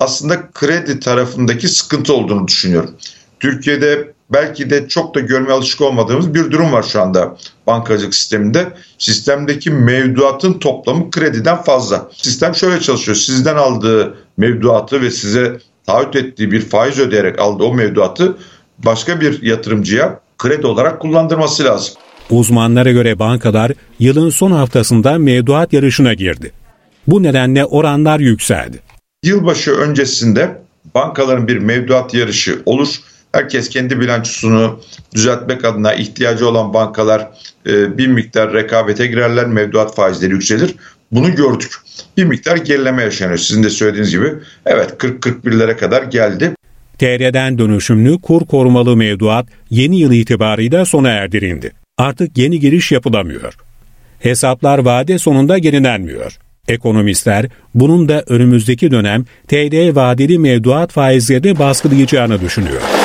Aslında 0.00 0.50
kredi 0.54 1.00
tarafındaki 1.00 1.68
sıkıntı 1.68 2.14
olduğunu 2.14 2.48
düşünüyorum. 2.48 2.94
Türkiye'de 3.40 4.13
belki 4.34 4.70
de 4.70 4.88
çok 4.88 5.14
da 5.14 5.20
görmeye 5.20 5.52
alışık 5.52 5.80
olmadığımız 5.80 6.34
bir 6.34 6.50
durum 6.50 6.72
var 6.72 6.82
şu 6.82 7.02
anda 7.02 7.36
bankacılık 7.66 8.14
sisteminde. 8.14 8.68
Sistemdeki 8.98 9.70
mevduatın 9.70 10.52
toplamı 10.52 11.10
krediden 11.10 11.62
fazla. 11.62 12.08
Sistem 12.12 12.54
şöyle 12.54 12.80
çalışıyor. 12.80 13.16
Sizden 13.16 13.56
aldığı 13.56 14.14
mevduatı 14.36 15.02
ve 15.02 15.10
size 15.10 15.58
taahhüt 15.86 16.16
ettiği 16.16 16.52
bir 16.52 16.60
faiz 16.60 16.98
ödeyerek 16.98 17.38
aldığı 17.38 17.64
o 17.64 17.74
mevduatı 17.74 18.36
başka 18.78 19.20
bir 19.20 19.42
yatırımcıya 19.42 20.20
kredi 20.38 20.66
olarak 20.66 21.00
kullandırması 21.00 21.64
lazım. 21.64 21.94
Uzmanlara 22.30 22.92
göre 22.92 23.18
bankalar 23.18 23.72
yılın 23.98 24.30
son 24.30 24.50
haftasında 24.50 25.18
mevduat 25.18 25.72
yarışına 25.72 26.14
girdi. 26.14 26.52
Bu 27.06 27.22
nedenle 27.22 27.64
oranlar 27.64 28.20
yükseldi. 28.20 28.80
Yılbaşı 29.24 29.72
öncesinde 29.72 30.58
bankaların 30.94 31.48
bir 31.48 31.58
mevduat 31.58 32.14
yarışı 32.14 32.62
olur. 32.66 32.88
Herkes 33.34 33.68
kendi 33.68 34.00
bilançosunu 34.00 34.80
düzeltmek 35.14 35.64
adına 35.64 35.94
ihtiyacı 35.94 36.48
olan 36.48 36.74
bankalar 36.74 37.28
e, 37.66 37.98
bir 37.98 38.06
miktar 38.06 38.52
rekabete 38.52 39.06
girerler, 39.06 39.46
mevduat 39.46 39.94
faizleri 39.94 40.32
yükselir. 40.32 40.74
Bunu 41.12 41.34
gördük. 41.34 41.72
Bir 42.16 42.24
miktar 42.24 42.56
gerileme 42.56 43.02
yaşanıyor. 43.02 43.38
Sizin 43.38 43.62
de 43.62 43.70
söylediğiniz 43.70 44.10
gibi. 44.10 44.32
Evet 44.66 44.90
40-41'lere 44.98 45.76
kadar 45.76 46.02
geldi. 46.02 46.54
TL'den 46.98 47.58
dönüşümlü 47.58 48.20
kur 48.20 48.46
korumalı 48.46 48.96
mevduat 48.96 49.46
yeni 49.70 50.00
yıl 50.00 50.12
itibarıyla 50.12 50.84
sona 50.84 51.08
erdirildi. 51.08 51.72
Artık 51.98 52.38
yeni 52.38 52.60
giriş 52.60 52.92
yapılamıyor. 52.92 53.54
Hesaplar 54.18 54.78
vade 54.78 55.18
sonunda 55.18 55.56
yenilenmiyor. 55.56 56.38
Ekonomistler 56.68 57.46
bunun 57.74 58.08
da 58.08 58.24
önümüzdeki 58.26 58.90
dönem 58.90 59.24
TL 59.48 59.94
vadeli 59.94 60.38
mevduat 60.38 60.92
faizlerini 60.92 61.58
baskılayacağını 61.58 62.40
düşünüyor. 62.40 63.03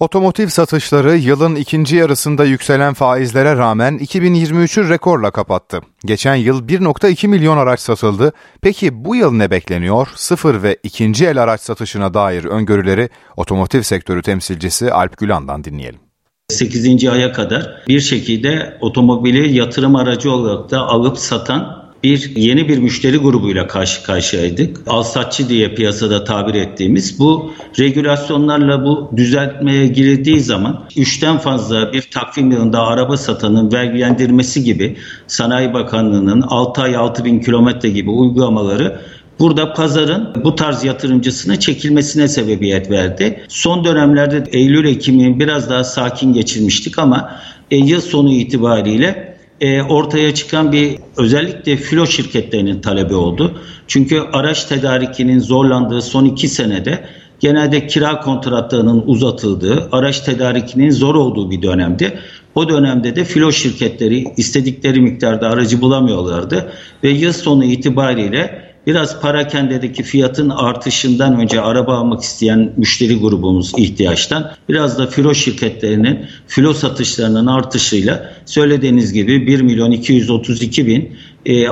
Otomotiv 0.00 0.48
satışları 0.48 1.16
yılın 1.16 1.54
ikinci 1.54 1.96
yarısında 1.96 2.44
yükselen 2.44 2.94
faizlere 2.94 3.56
rağmen 3.56 3.98
2023'ü 3.98 4.88
rekorla 4.88 5.30
kapattı. 5.30 5.80
Geçen 6.04 6.34
yıl 6.34 6.68
1.2 6.68 7.28
milyon 7.28 7.56
araç 7.56 7.80
satıldı. 7.80 8.32
Peki 8.62 9.04
bu 9.04 9.16
yıl 9.16 9.32
ne 9.32 9.50
bekleniyor? 9.50 10.08
Sıfır 10.14 10.62
ve 10.62 10.76
ikinci 10.82 11.26
el 11.26 11.42
araç 11.42 11.60
satışına 11.60 12.14
dair 12.14 12.44
öngörüleri 12.44 13.08
otomotiv 13.36 13.82
sektörü 13.82 14.22
temsilcisi 14.22 14.92
Alp 14.92 15.18
Gülan'dan 15.18 15.64
dinleyelim. 15.64 16.00
8. 16.48 17.08
aya 17.08 17.32
kadar 17.32 17.84
bir 17.88 18.00
şekilde 18.00 18.78
otomobili 18.80 19.56
yatırım 19.56 19.96
aracı 19.96 20.32
olarak 20.32 20.70
da 20.70 20.80
alıp 20.80 21.18
satan 21.18 21.77
bir 22.04 22.36
yeni 22.36 22.68
bir 22.68 22.78
müşteri 22.78 23.16
grubuyla 23.16 23.66
karşı 23.66 24.02
karşıyaydık. 24.02 24.80
Alsatçı 24.86 25.48
diye 25.48 25.74
piyasada 25.74 26.24
tabir 26.24 26.54
ettiğimiz 26.54 27.18
bu 27.18 27.52
regülasyonlarla 27.78 28.84
bu 28.84 29.10
düzeltmeye 29.16 29.86
girildiği 29.86 30.40
zaman 30.40 30.84
üçten 30.96 31.38
fazla 31.38 31.92
bir 31.92 32.02
takvim 32.10 32.50
yılında 32.50 32.86
araba 32.86 33.16
satanın 33.16 33.72
vergilendirmesi 33.72 34.64
gibi 34.64 34.96
Sanayi 35.26 35.74
Bakanlığı'nın 35.74 36.40
6 36.40 36.82
ay 36.82 36.96
6 36.96 37.24
bin 37.24 37.40
kilometre 37.40 37.90
gibi 37.90 38.10
uygulamaları 38.10 39.00
Burada 39.40 39.72
pazarın 39.72 40.34
bu 40.44 40.54
tarz 40.54 40.84
yatırımcısına 40.84 41.60
çekilmesine 41.60 42.28
sebebiyet 42.28 42.90
verdi. 42.90 43.40
Son 43.48 43.84
dönemlerde 43.84 44.44
Eylül-Ekim'i 44.52 45.40
biraz 45.40 45.70
daha 45.70 45.84
sakin 45.84 46.32
geçirmiştik 46.32 46.98
ama 46.98 47.40
e, 47.70 47.76
yıl 47.76 48.00
sonu 48.00 48.32
itibariyle 48.32 49.37
e, 49.60 49.82
ortaya 49.82 50.34
çıkan 50.34 50.72
bir 50.72 50.98
özellikle 51.16 51.76
filo 51.76 52.06
şirketlerinin 52.06 52.80
talebi 52.80 53.14
oldu. 53.14 53.58
Çünkü 53.86 54.20
araç 54.32 54.64
tedarikinin 54.64 55.38
zorlandığı 55.38 56.02
son 56.02 56.24
iki 56.24 56.48
senede 56.48 57.04
genelde 57.40 57.86
kira 57.86 58.20
kontratlarının 58.20 59.02
uzatıldığı, 59.06 59.88
araç 59.92 60.20
tedarikinin 60.20 60.90
zor 60.90 61.14
olduğu 61.14 61.50
bir 61.50 61.62
dönemdi. 61.62 62.18
O 62.54 62.68
dönemde 62.68 63.16
de 63.16 63.24
filo 63.24 63.52
şirketleri 63.52 64.24
istedikleri 64.36 65.00
miktarda 65.00 65.48
aracı 65.48 65.80
bulamıyorlardı 65.80 66.72
ve 67.04 67.08
yıl 67.08 67.32
sonu 67.32 67.64
itibariyle 67.64 68.67
Biraz 68.88 69.20
parakendedeki 69.20 70.02
fiyatın 70.02 70.50
artışından 70.50 71.40
önce 71.40 71.60
araba 71.60 71.96
almak 71.96 72.22
isteyen 72.22 72.72
müşteri 72.76 73.18
grubumuz 73.20 73.72
ihtiyaçtan 73.76 74.50
biraz 74.68 74.98
da 74.98 75.06
filo 75.06 75.34
şirketlerinin 75.34 76.26
filo 76.46 76.72
satışlarının 76.72 77.46
artışıyla 77.46 78.32
söylediğiniz 78.46 79.12
gibi 79.12 79.46
1 79.46 79.60
milyon 79.60 79.90
232 79.90 80.86
bin 80.86 81.16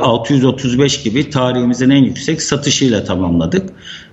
635 0.00 0.98
e, 0.98 1.02
gibi 1.02 1.30
tarihimizin 1.30 1.90
en 1.90 2.04
yüksek 2.04 2.42
satışıyla 2.42 3.04
tamamladık. 3.04 3.70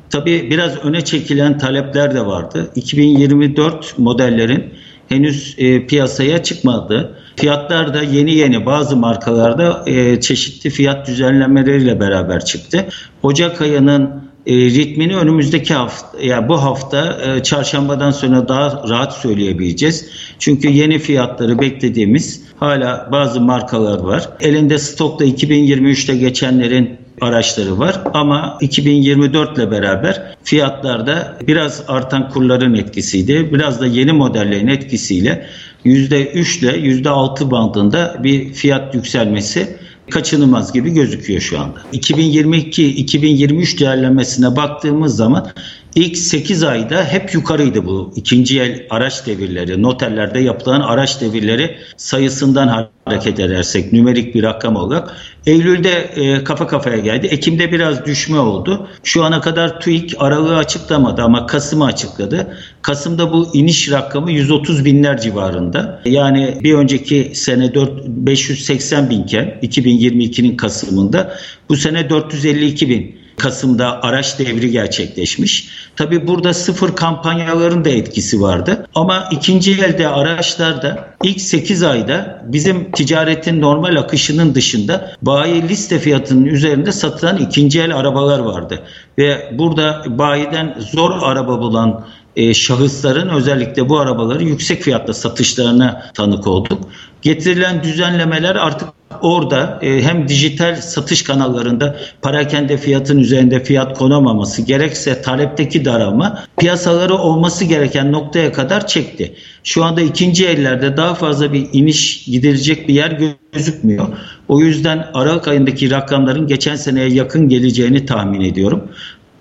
Tabii 0.09 0.47
biraz 0.51 0.77
öne 0.77 1.01
çekilen 1.01 1.57
talepler 1.57 2.15
de 2.15 2.25
vardı. 2.25 2.71
2024 2.75 3.99
modellerin 3.99 4.63
henüz 5.09 5.55
e, 5.57 5.87
piyasaya 5.87 6.43
çıkmadı. 6.43 7.17
Fiyatlar 7.35 7.93
da 7.93 8.01
yeni 8.01 8.33
yeni 8.33 8.65
bazı 8.65 8.97
markalarda 8.97 9.83
e, 9.87 10.21
çeşitli 10.21 10.69
fiyat 10.69 11.07
düzenlemeleriyle 11.07 11.99
beraber 11.99 12.45
çıktı. 12.45 12.87
Ocak 13.23 13.61
ayının 13.61 14.23
e, 14.45 14.55
ritmini 14.55 15.17
önümüzdeki 15.17 15.73
hafta 15.73 16.19
ya 16.19 16.25
yani 16.25 16.49
bu 16.49 16.63
hafta 16.63 17.17
e, 17.25 17.43
çarşambadan 17.43 18.11
sonra 18.11 18.47
daha 18.47 18.83
rahat 18.89 19.13
söyleyebileceğiz. 19.13 20.09
Çünkü 20.39 20.69
yeni 20.69 20.99
fiyatları 20.99 21.59
beklediğimiz 21.59 22.41
hala 22.59 23.09
bazı 23.11 23.41
markalar 23.41 23.99
var. 23.99 24.29
Elinde 24.39 24.77
stokta 24.77 25.25
2023'te 25.25 26.15
geçenlerin 26.15 27.02
araçları 27.23 27.79
var 27.79 28.01
ama 28.13 28.57
2024 28.61 29.57
ile 29.57 29.71
beraber 29.71 30.35
fiyatlarda 30.43 31.37
biraz 31.47 31.83
artan 31.87 32.29
kurların 32.29 32.73
etkisiydi. 32.73 33.53
Biraz 33.53 33.81
da 33.81 33.85
yeni 33.85 34.11
modellerin 34.11 34.67
etkisiyle 34.67 35.45
%3 35.85 36.59
ile 36.59 36.71
%6 36.71 37.51
bandında 37.51 38.19
bir 38.23 38.53
fiyat 38.53 38.95
yükselmesi 38.95 39.77
kaçınılmaz 40.11 40.73
gibi 40.73 40.93
gözüküyor 40.93 41.41
şu 41.41 41.59
anda. 41.59 41.79
2022-2023 41.93 43.79
değerlenmesine 43.79 44.55
baktığımız 44.55 45.15
zaman 45.15 45.47
İlk 45.95 46.17
8 46.17 46.63
ayda 46.63 47.05
hep 47.05 47.33
yukarıydı 47.33 47.85
bu 47.85 48.13
ikinci 48.15 48.61
el 48.61 48.87
araç 48.89 49.27
devirleri. 49.27 49.81
Notellerde 49.81 50.39
yapılan 50.39 50.81
araç 50.81 51.21
devirleri 51.21 51.77
sayısından 51.97 52.89
hareket 53.05 53.39
edersek 53.39 53.93
nümerik 53.93 54.35
bir 54.35 54.43
rakam 54.43 54.75
olarak. 54.75 55.15
Eylül'de 55.45 55.91
e, 55.91 56.43
kafa 56.43 56.67
kafaya 56.67 56.97
geldi. 56.97 57.27
Ekim'de 57.27 57.71
biraz 57.71 58.05
düşme 58.05 58.39
oldu. 58.39 58.87
Şu 59.03 59.23
ana 59.23 59.41
kadar 59.41 59.81
TÜİK 59.81 60.15
aralığı 60.19 60.57
açıklamadı 60.57 61.21
ama 61.21 61.45
Kasım'ı 61.45 61.85
açıkladı. 61.85 62.57
Kasım'da 62.81 63.33
bu 63.33 63.49
iniş 63.53 63.91
rakamı 63.91 64.31
130 64.31 64.85
binler 64.85 65.21
civarında. 65.21 66.01
Yani 66.05 66.57
bir 66.63 66.73
önceki 66.73 67.31
sene 67.33 67.73
4, 67.73 68.07
580 68.07 69.09
binken 69.09 69.59
2022'nin 69.63 70.57
Kasım'ında 70.57 71.35
bu 71.69 71.75
sene 71.75 72.09
452 72.09 72.89
bin 72.89 73.22
Kasım'da 73.37 74.03
araç 74.03 74.39
devri 74.39 74.71
gerçekleşmiş. 74.71 75.69
Tabi 75.95 76.27
burada 76.27 76.53
sıfır 76.53 76.95
kampanyaların 76.95 77.85
da 77.85 77.89
etkisi 77.89 78.41
vardı. 78.41 78.87
Ama 78.95 79.29
ikinci 79.31 79.71
elde 79.71 80.07
araçlarda 80.07 81.15
ilk 81.23 81.41
8 81.41 81.83
ayda 81.83 82.41
bizim 82.47 82.91
ticaretin 82.91 83.61
normal 83.61 83.95
akışının 83.95 84.55
dışında 84.55 85.15
bayi 85.21 85.69
liste 85.69 85.99
fiyatının 85.99 86.45
üzerinde 86.45 86.91
satılan 86.91 87.37
ikinci 87.37 87.81
el 87.81 87.95
arabalar 87.95 88.39
vardı. 88.39 88.79
Ve 89.17 89.49
burada 89.57 90.03
bayiden 90.07 90.77
zor 90.93 91.11
araba 91.21 91.59
bulan 91.59 92.05
e, 92.35 92.53
şahısların 92.53 93.29
özellikle 93.29 93.89
bu 93.89 93.99
arabaları 93.99 94.43
yüksek 94.43 94.81
fiyatta 94.81 95.13
satışlarına 95.13 96.11
tanık 96.13 96.47
olduk. 96.47 96.81
Getirilen 97.21 97.83
düzenlemeler 97.83 98.55
artık 98.55 98.89
orada 99.21 99.79
e, 99.81 100.01
hem 100.01 100.27
dijital 100.27 100.75
satış 100.75 101.23
kanallarında 101.23 101.95
parakende 102.21 102.77
fiyatın 102.77 103.19
üzerinde 103.19 103.63
fiyat 103.63 103.97
konamaması 103.97 104.61
gerekse 104.61 105.21
talepteki 105.21 105.85
daralma 105.85 106.43
piyasaları 106.57 107.15
olması 107.15 107.65
gereken 107.65 108.11
noktaya 108.11 108.51
kadar 108.51 108.87
çekti. 108.87 109.33
Şu 109.63 109.83
anda 109.83 110.01
ikinci 110.01 110.47
ellerde 110.47 110.97
daha 110.97 111.15
fazla 111.15 111.53
bir 111.53 111.67
iniş 111.73 112.23
gidilecek 112.25 112.87
bir 112.87 112.93
yer 112.93 113.19
gözükmüyor. 113.53 114.07
O 114.47 114.59
yüzden 114.59 115.07
Aralık 115.13 115.47
ayındaki 115.47 115.91
rakamların 115.91 116.47
geçen 116.47 116.75
seneye 116.75 117.09
yakın 117.09 117.49
geleceğini 117.49 118.05
tahmin 118.05 118.41
ediyorum. 118.41 118.83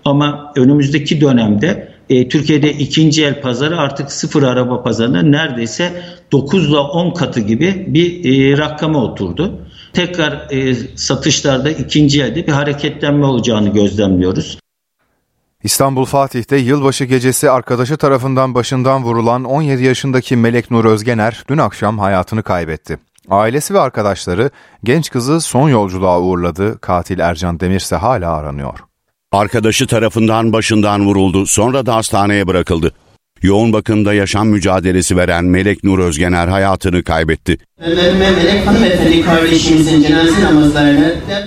Ama 0.05 0.53
önümüzdeki 0.55 1.21
dönemde 1.21 1.92
e, 2.09 2.27
Türkiye'de 2.29 2.73
ikinci 2.73 3.25
el 3.25 3.41
pazarı 3.41 3.79
artık 3.79 4.11
sıfır 4.11 4.43
araba 4.43 4.83
pazarına 4.83 5.21
neredeyse 5.21 6.03
9 6.31 6.69
ile 6.69 6.77
10 6.77 7.13
katı 7.13 7.39
gibi 7.39 7.85
bir 7.87 8.25
e, 8.25 8.57
rakama 8.57 9.03
oturdu. 9.03 9.59
Tekrar 9.93 10.47
e, 10.51 10.75
satışlarda 10.95 11.69
ikinci 11.69 12.23
elde 12.23 12.47
bir 12.47 12.51
hareketlenme 12.51 13.25
olacağını 13.25 13.73
gözlemliyoruz. 13.73 14.57
İstanbul 15.63 16.05
Fatih'te 16.05 16.57
yılbaşı 16.57 17.05
gecesi 17.05 17.49
arkadaşı 17.49 17.97
tarafından 17.97 18.55
başından 18.55 19.03
vurulan 19.03 19.43
17 19.43 19.83
yaşındaki 19.83 20.35
Melek 20.35 20.71
Nur 20.71 20.85
Özgener 20.85 21.43
dün 21.49 21.57
akşam 21.57 21.99
hayatını 21.99 22.43
kaybetti. 22.43 22.97
Ailesi 23.29 23.73
ve 23.73 23.79
arkadaşları 23.79 24.49
genç 24.83 25.09
kızı 25.09 25.41
son 25.41 25.69
yolculuğa 25.69 26.21
uğurladı. 26.21 26.79
Katil 26.79 27.19
Ercan 27.19 27.59
Demir 27.59 27.79
ise 27.79 27.95
hala 27.95 28.31
aranıyor. 28.31 28.79
Arkadaşı 29.33 29.87
tarafından 29.87 30.53
başından 30.53 31.05
vuruldu, 31.05 31.45
sonra 31.45 31.85
da 31.85 31.95
hastaneye 31.95 32.47
bırakıldı. 32.47 32.91
Yoğun 33.41 33.73
bakımda 33.73 34.13
yaşam 34.13 34.47
mücadelesi 34.47 35.17
veren 35.17 35.45
Melek 35.45 35.83
Nur 35.83 35.99
Özgener 35.99 36.47
hayatını 36.47 37.03
kaybetti. 37.03 37.57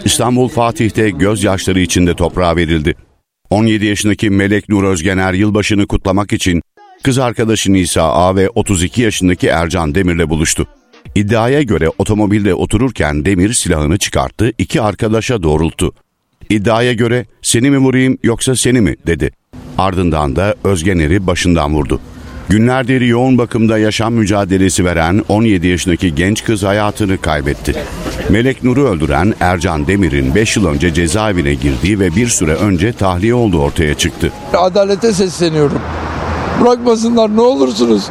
İstanbul 0.05 0.49
Fatih'te 0.49 1.11
gözyaşları 1.11 1.80
içinde 1.80 2.14
toprağa 2.14 2.57
verildi. 2.57 2.95
17 3.51 3.87
yaşındaki 3.87 4.30
Melek 4.30 4.68
Nur 4.68 4.84
Özgener 4.84 5.32
yılbaşını 5.32 5.87
kutlamak 5.87 6.32
için 6.32 6.62
kız 7.03 7.18
arkadaşı 7.18 7.72
Nisa 7.72 8.03
A 8.03 8.37
ve 8.37 8.51
32 8.51 9.03
yaşındaki 9.03 9.47
Ercan 9.47 9.95
Demir'le 9.95 10.28
buluştu. 10.28 10.66
İddiaya 11.14 11.62
göre 11.62 11.89
otomobilde 11.99 12.55
otururken 12.55 13.24
Demir 13.24 13.53
silahını 13.53 13.99
çıkarttı, 13.99 14.53
iki 14.59 14.82
arkadaşa 14.82 15.43
doğrulttu. 15.43 15.95
İddiaya 16.51 16.92
göre 16.92 17.26
seni 17.42 17.70
mi 17.70 17.78
vurayım 17.78 18.18
yoksa 18.22 18.57
seni 18.57 18.80
mi 18.80 18.97
dedi. 19.07 19.30
Ardından 19.78 20.36
da 20.36 20.55
Özgener'i 20.64 21.26
başından 21.26 21.74
vurdu. 21.74 22.01
Günlerdir 22.49 23.01
yoğun 23.01 23.38
bakımda 23.38 23.78
yaşam 23.78 24.14
mücadelesi 24.14 24.84
veren 24.84 25.22
17 25.28 25.66
yaşındaki 25.66 26.14
genç 26.14 26.44
kız 26.44 26.62
hayatını 26.62 27.18
kaybetti. 27.20 27.74
Melek 28.30 28.64
Nur'u 28.64 28.88
öldüren 28.88 29.34
Ercan 29.40 29.86
Demir'in 29.86 30.34
5 30.34 30.57
yıl 30.57 30.66
önce 30.66 30.94
cezaevine 30.94 31.55
girdiği 31.55 32.01
ve 32.01 32.16
bir 32.16 32.26
süre 32.28 32.55
önce 32.55 32.92
tahliye 32.92 33.34
olduğu 33.34 33.61
ortaya 33.61 33.94
çıktı. 33.94 34.32
Adalete 34.55 35.12
sesleniyorum. 35.12 35.80
Bırakmasınlar 36.61 37.36
ne 37.36 37.40
olursunuz. 37.40 38.05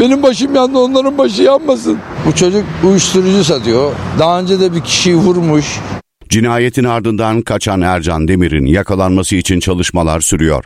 Benim 0.00 0.22
başım 0.22 0.54
yandı 0.54 0.78
onların 0.78 1.18
başı 1.18 1.42
yanmasın. 1.42 1.98
Bu 2.26 2.34
çocuk 2.34 2.64
uyuşturucu 2.84 3.44
satıyor. 3.44 3.92
Daha 4.18 4.40
önce 4.40 4.60
de 4.60 4.74
bir 4.74 4.80
kişiyi 4.80 5.16
vurmuş. 5.16 5.66
Cinayetin 6.34 6.84
ardından 6.84 7.42
kaçan 7.42 7.80
Ercan 7.80 8.28
Demir'in 8.28 8.66
yakalanması 8.66 9.36
için 9.36 9.60
çalışmalar 9.60 10.20
sürüyor. 10.20 10.64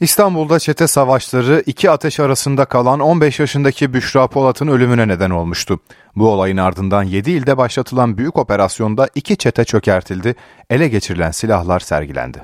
İstanbul'da 0.00 0.58
çete 0.58 0.86
savaşları 0.86 1.62
iki 1.66 1.90
ateş 1.90 2.20
arasında 2.20 2.64
kalan 2.64 3.00
15 3.00 3.40
yaşındaki 3.40 3.94
Büşra 3.94 4.26
Polat'ın 4.26 4.68
ölümüne 4.68 5.08
neden 5.08 5.30
olmuştu. 5.30 5.80
Bu 6.16 6.28
olayın 6.28 6.56
ardından 6.56 7.02
7 7.02 7.30
ilde 7.30 7.56
başlatılan 7.56 8.18
büyük 8.18 8.38
operasyonda 8.38 9.08
iki 9.14 9.36
çete 9.36 9.64
çökertildi, 9.64 10.34
ele 10.70 10.88
geçirilen 10.88 11.30
silahlar 11.30 11.80
sergilendi. 11.80 12.42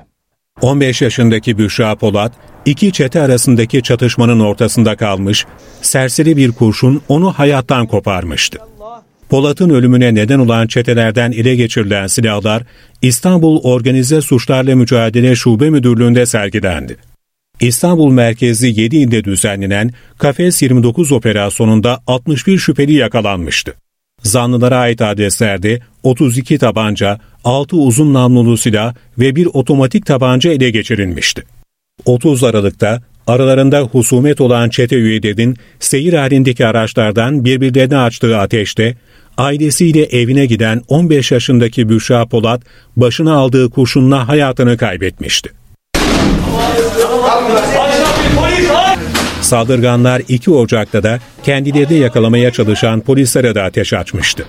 15 0.61 1.01
yaşındaki 1.01 1.57
Büşra 1.57 1.95
Polat, 1.95 2.33
iki 2.65 2.91
çete 2.91 3.21
arasındaki 3.21 3.83
çatışmanın 3.83 4.39
ortasında 4.39 4.95
kalmış, 4.95 5.45
serseri 5.81 6.37
bir 6.37 6.51
kurşun 6.51 7.01
onu 7.07 7.33
hayattan 7.33 7.87
koparmıştı. 7.87 8.59
Polat'ın 9.33 9.69
ölümüne 9.69 10.15
neden 10.15 10.39
olan 10.39 10.67
çetelerden 10.67 11.31
ele 11.31 11.55
geçirilen 11.55 12.07
silahlar 12.07 12.63
İstanbul 13.01 13.59
Organize 13.63 14.21
Suçlarla 14.21 14.75
Mücadele 14.75 15.35
Şube 15.35 15.69
Müdürlüğü'nde 15.69 16.25
sergilendi. 16.25 16.97
İstanbul 17.59 18.11
merkezli 18.11 18.81
7 18.81 18.97
ilde 18.97 19.23
düzenlenen 19.23 19.91
Kafes 20.17 20.61
29 20.61 21.11
operasyonunda 21.11 21.99
61 22.07 22.57
şüpheli 22.57 22.93
yakalanmıştı. 22.93 23.73
Zanlılara 24.23 24.77
ait 24.77 25.01
adreslerde 25.01 25.79
32 26.03 26.57
tabanca, 26.57 27.19
6 27.43 27.75
uzun 27.75 28.13
namlulu 28.13 28.57
silah 28.57 28.95
ve 29.19 29.35
bir 29.35 29.45
otomatik 29.45 30.05
tabanca 30.05 30.51
ele 30.51 30.69
geçirilmişti. 30.69 31.43
30 32.05 32.43
Aralık'ta 32.43 33.01
aralarında 33.27 33.81
husumet 33.81 34.41
olan 34.41 34.69
çete 34.69 34.95
üyelerinin 34.95 35.57
seyir 35.79 36.13
halindeki 36.13 36.65
araçlardan 36.65 37.45
birbirlerine 37.45 37.97
açtığı 37.97 38.37
ateşte 38.37 38.95
ailesiyle 39.37 40.03
evine 40.03 40.45
giden 40.45 40.81
15 40.87 41.31
yaşındaki 41.31 41.89
Büşra 41.89 42.25
Polat 42.25 42.61
başına 42.95 43.33
aldığı 43.33 43.69
kurşunla 43.69 44.27
hayatını 44.27 44.77
kaybetmişti. 44.77 45.49
Saldırganlar 49.41 50.21
2 50.27 50.51
Ocak'ta 50.51 51.03
da 51.03 51.19
kendilerini 51.43 51.99
yakalamaya 51.99 52.51
çalışan 52.51 53.01
polislere 53.01 53.55
de 53.55 53.61
ateş 53.61 53.93
açmıştı. 53.93 54.45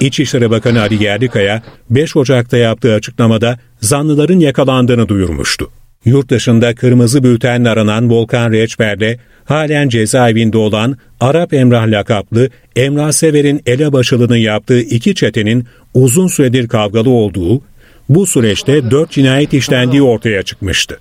İçişleri 0.00 0.50
Bakanı 0.50 0.80
Ali 0.80 1.04
Yerlikaya 1.04 1.62
5 1.90 2.16
Ocak'ta 2.16 2.56
yaptığı 2.56 2.94
açıklamada 2.94 3.58
zanlıların 3.80 4.38
yakalandığını 4.38 5.08
duyurmuştu. 5.08 5.70
Yurt 6.04 6.30
dışında 6.30 6.74
kırmızı 6.74 7.22
bültenle 7.22 7.68
aranan 7.70 8.10
Volkan 8.10 8.52
Reçber'le 8.52 9.16
halen 9.44 9.88
cezaevinde 9.88 10.58
olan 10.58 10.96
Arap 11.20 11.54
Emrah 11.54 11.86
lakaplı 11.86 12.50
Emrah 12.76 13.12
Sever'in 13.12 13.62
elebaşılığını 13.66 14.38
yaptığı 14.38 14.80
iki 14.80 15.14
çetenin 15.14 15.66
uzun 15.94 16.26
süredir 16.26 16.68
kavgalı 16.68 17.10
olduğu, 17.10 17.62
bu 18.08 18.26
süreçte 18.26 18.90
dört 18.90 19.10
cinayet 19.10 19.54
işlendiği 19.54 20.02
ortaya 20.02 20.42
çıkmıştı. 20.42 20.98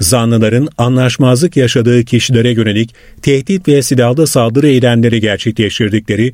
Zanlıların 0.00 0.68
anlaşmazlık 0.78 1.56
yaşadığı 1.56 2.04
kişilere 2.04 2.50
yönelik 2.50 2.94
tehdit 3.22 3.68
ve 3.68 3.82
silahlı 3.82 4.26
saldırı 4.26 4.68
eylemleri 4.68 5.20
gerçekleştirdikleri, 5.20 6.32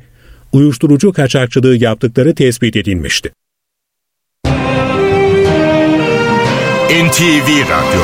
uyuşturucu 0.51 1.13
kaçakçılığı 1.13 1.75
yaptıkları 1.75 2.35
tespit 2.35 2.75
edilmişti. 2.75 3.31
NTV 6.89 7.61
Radyo 7.61 8.01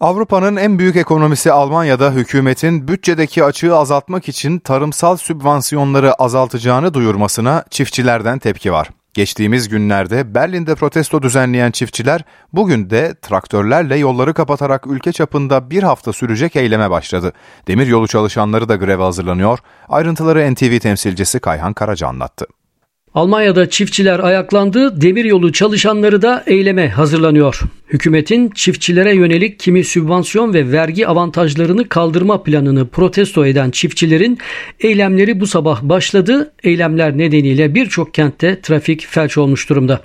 Avrupa'nın 0.00 0.56
en 0.56 0.78
büyük 0.78 0.96
ekonomisi 0.96 1.52
Almanya'da 1.52 2.10
hükümetin 2.10 2.88
bütçedeki 2.88 3.44
açığı 3.44 3.76
azaltmak 3.76 4.28
için 4.28 4.58
tarımsal 4.58 5.16
sübvansiyonları 5.16 6.14
azaltacağını 6.14 6.94
duyurmasına 6.94 7.64
çiftçilerden 7.70 8.38
tepki 8.38 8.72
var. 8.72 8.90
Geçtiğimiz 9.14 9.68
günlerde 9.68 10.34
Berlin'de 10.34 10.74
protesto 10.74 11.22
düzenleyen 11.22 11.70
çiftçiler 11.70 12.24
bugün 12.52 12.90
de 12.90 13.14
traktörlerle 13.22 13.96
yolları 13.96 14.34
kapatarak 14.34 14.86
ülke 14.86 15.12
çapında 15.12 15.70
bir 15.70 15.82
hafta 15.82 16.12
sürecek 16.12 16.56
eyleme 16.56 16.90
başladı. 16.90 17.32
Demiryolu 17.68 18.08
çalışanları 18.08 18.68
da 18.68 18.76
greve 18.76 19.02
hazırlanıyor. 19.02 19.58
Ayrıntıları 19.88 20.54
NTV 20.54 20.78
temsilcisi 20.78 21.40
Kayhan 21.40 21.72
Karaca 21.72 22.08
anlattı. 22.08 22.46
Almanya'da 23.14 23.70
çiftçiler 23.70 24.18
ayaklandı, 24.18 25.00
demiryolu 25.00 25.52
çalışanları 25.52 26.22
da 26.22 26.44
eyleme 26.46 26.88
hazırlanıyor. 26.88 27.60
Hükümetin 27.88 28.50
çiftçilere 28.50 29.14
yönelik 29.14 29.58
kimi 29.58 29.84
sübvansiyon 29.84 30.54
ve 30.54 30.72
vergi 30.72 31.08
avantajlarını 31.08 31.88
kaldırma 31.88 32.42
planını 32.42 32.88
protesto 32.88 33.46
eden 33.46 33.70
çiftçilerin 33.70 34.38
eylemleri 34.80 35.40
bu 35.40 35.46
sabah 35.46 35.82
başladı. 35.82 36.52
Eylemler 36.62 37.18
nedeniyle 37.18 37.74
birçok 37.74 38.14
kentte 38.14 38.60
trafik 38.60 39.06
felç 39.06 39.38
olmuş 39.38 39.68
durumda. 39.68 40.00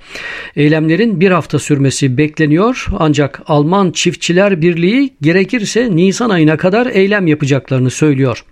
Eylemlerin 0.55 1.19
bir 1.19 1.31
hafta 1.31 1.59
sürmesi 1.59 2.17
bekleniyor 2.17 2.85
ancak 2.99 3.41
Alman 3.47 3.91
Çiftçiler 3.91 4.61
Birliği 4.61 5.13
gerekirse 5.21 5.95
Nisan 5.95 6.29
ayına 6.29 6.57
kadar 6.57 6.87
eylem 6.87 7.27
yapacaklarını 7.27 7.89
söylüyor. 7.89 8.43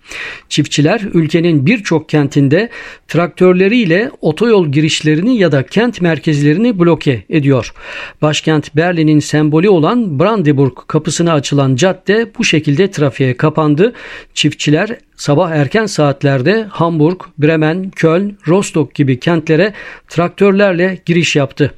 Çiftçiler 0.50 1.02
ülkenin 1.14 1.66
birçok 1.66 2.10
kentinde 2.10 2.70
traktörleriyle 3.08 4.12
otoyol 4.48 4.68
girişlerini 4.68 5.38
ya 5.38 5.52
da 5.52 5.66
kent 5.66 6.02
merkezlerini 6.02 6.80
bloke 6.80 7.24
ediyor. 7.30 7.74
Başkent 8.22 8.76
Berlin'in 8.76 9.20
sembolü 9.20 9.70
olan 9.70 10.20
Brandenburg 10.20 10.78
kapısına 10.88 11.34
açılan 11.34 11.76
cadde 11.76 12.32
bu 12.38 12.44
şekilde 12.44 12.92
trafiğe 12.92 13.38
kapandı. 13.38 13.94
Çiftçiler 14.34 14.98
sabah 15.18 15.52
erken 15.52 15.86
saatlerde 15.86 16.68
Hamburg, 16.70 17.22
Bremen, 17.38 17.90
Köln, 17.90 18.38
Rostock 18.48 18.96
gibi 18.96 19.20
kentlere 19.20 19.74
traktörlerle 20.08 21.00
giriş 21.06 21.36
yaptı. 21.36 21.74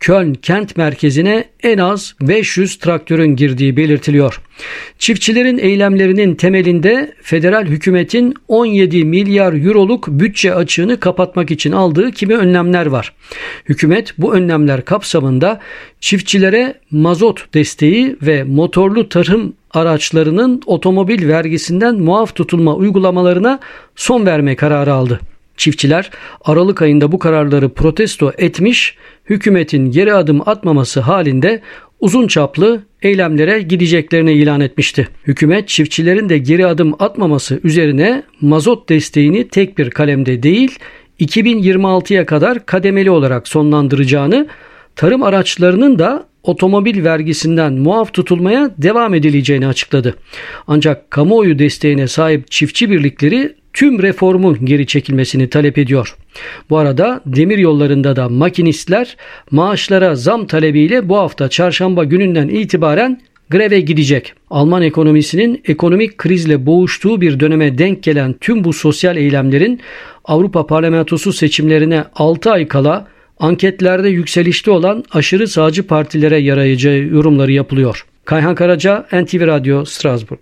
Köln 0.00 0.34
kent 0.34 0.76
merkezine 0.76 1.44
en 1.62 1.78
az 1.78 2.14
500 2.20 2.78
traktörün 2.78 3.36
girdiği 3.36 3.76
belirtiliyor. 3.76 4.40
Çiftçilerin 4.98 5.58
eylemlerinin 5.58 6.34
temelinde 6.34 7.14
federal 7.22 7.66
hükümetin 7.66 8.34
17 8.48 9.04
milyar 9.04 9.66
euroluk 9.66 10.08
bütçe 10.08 10.54
açığını 10.54 11.00
kapatmak 11.00 11.50
için 11.50 11.72
aldığı 11.72 12.12
kimi 12.12 12.36
önlemler 12.36 12.86
var. 12.86 13.12
Hükümet 13.68 14.14
bu 14.18 14.34
önlemler 14.34 14.84
kapsamında 14.84 15.60
çiftçilere 16.00 16.74
mazot 16.90 17.54
desteği 17.54 18.16
ve 18.22 18.44
motorlu 18.44 19.08
tarım 19.08 19.54
araçlarının 19.74 20.62
otomobil 20.66 21.28
vergisinden 21.28 21.94
muaf 21.94 22.34
tutulma 22.34 22.74
uygulamalarına 22.74 23.60
son 23.96 24.26
verme 24.26 24.56
kararı 24.56 24.92
aldı. 24.92 25.20
Çiftçiler 25.56 26.10
Aralık 26.44 26.82
ayında 26.82 27.12
bu 27.12 27.18
kararları 27.18 27.68
protesto 27.68 28.32
etmiş, 28.38 28.96
hükümetin 29.30 29.90
geri 29.90 30.14
adım 30.14 30.48
atmaması 30.48 31.00
halinde 31.00 31.62
uzun 32.00 32.26
çaplı 32.26 32.82
eylemlere 33.02 33.62
gideceklerini 33.62 34.32
ilan 34.32 34.60
etmişti. 34.60 35.08
Hükümet 35.26 35.68
çiftçilerin 35.68 36.28
de 36.28 36.38
geri 36.38 36.66
adım 36.66 36.94
atmaması 36.98 37.60
üzerine 37.64 38.22
mazot 38.40 38.88
desteğini 38.88 39.48
tek 39.48 39.78
bir 39.78 39.90
kalemde 39.90 40.42
değil 40.42 40.78
2026'ya 41.20 42.26
kadar 42.26 42.66
kademeli 42.66 43.10
olarak 43.10 43.48
sonlandıracağını, 43.48 44.46
tarım 44.96 45.22
araçlarının 45.22 45.98
da 45.98 46.26
otomobil 46.44 47.04
vergisinden 47.04 47.72
muaf 47.72 48.14
tutulmaya 48.14 48.70
devam 48.78 49.14
edileceğini 49.14 49.66
açıkladı. 49.66 50.14
Ancak 50.66 51.10
kamuoyu 51.10 51.58
desteğine 51.58 52.08
sahip 52.08 52.50
çiftçi 52.50 52.90
birlikleri 52.90 53.54
tüm 53.72 54.02
reformun 54.02 54.64
geri 54.64 54.86
çekilmesini 54.86 55.50
talep 55.50 55.78
ediyor. 55.78 56.16
Bu 56.70 56.78
arada 56.78 57.20
demir 57.26 57.58
yollarında 57.58 58.16
da 58.16 58.28
makinistler 58.28 59.16
maaşlara 59.50 60.14
zam 60.14 60.46
talebiyle 60.46 61.08
bu 61.08 61.16
hafta 61.16 61.48
çarşamba 61.48 62.04
gününden 62.04 62.48
itibaren 62.48 63.20
greve 63.50 63.80
gidecek. 63.80 64.32
Alman 64.50 64.82
ekonomisinin 64.82 65.62
ekonomik 65.68 66.18
krizle 66.18 66.66
boğuştuğu 66.66 67.20
bir 67.20 67.40
döneme 67.40 67.78
denk 67.78 68.02
gelen 68.02 68.32
tüm 68.40 68.64
bu 68.64 68.72
sosyal 68.72 69.16
eylemlerin 69.16 69.80
Avrupa 70.24 70.66
Parlamentosu 70.66 71.32
seçimlerine 71.32 72.04
6 72.14 72.52
ay 72.52 72.68
kala 72.68 73.13
anketlerde 73.38 74.08
yükselişte 74.08 74.70
olan 74.70 75.04
aşırı 75.12 75.48
sağcı 75.48 75.86
partilere 75.86 76.38
yarayacağı 76.38 76.96
yorumları 76.96 77.52
yapılıyor. 77.52 78.06
Kayhan 78.24 78.54
Karaca, 78.54 79.06
NTV 79.12 79.46
Radyo, 79.46 79.84
Strasbourg. 79.84 80.40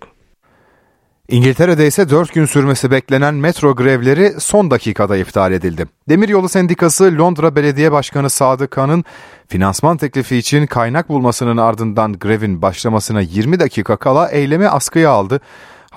İngiltere'de 1.29 1.87
ise 1.87 2.09
4 2.09 2.33
gün 2.33 2.45
sürmesi 2.45 2.91
beklenen 2.91 3.33
metro 3.33 3.75
grevleri 3.75 4.33
son 4.39 4.71
dakikada 4.71 5.17
iptal 5.17 5.51
edildi. 5.51 5.85
Demiryolu 6.09 6.49
Sendikası 6.49 7.17
Londra 7.17 7.55
Belediye 7.55 7.91
Başkanı 7.91 8.29
Sadık 8.29 8.71
Kan'ın 8.71 9.03
finansman 9.47 9.97
teklifi 9.97 10.37
için 10.37 10.65
kaynak 10.65 11.09
bulmasının 11.09 11.57
ardından 11.57 12.13
grevin 12.13 12.61
başlamasına 12.61 13.21
20 13.21 13.59
dakika 13.59 13.97
kala 13.97 14.29
eylemi 14.29 14.67
askıya 14.67 15.09
aldı. 15.09 15.39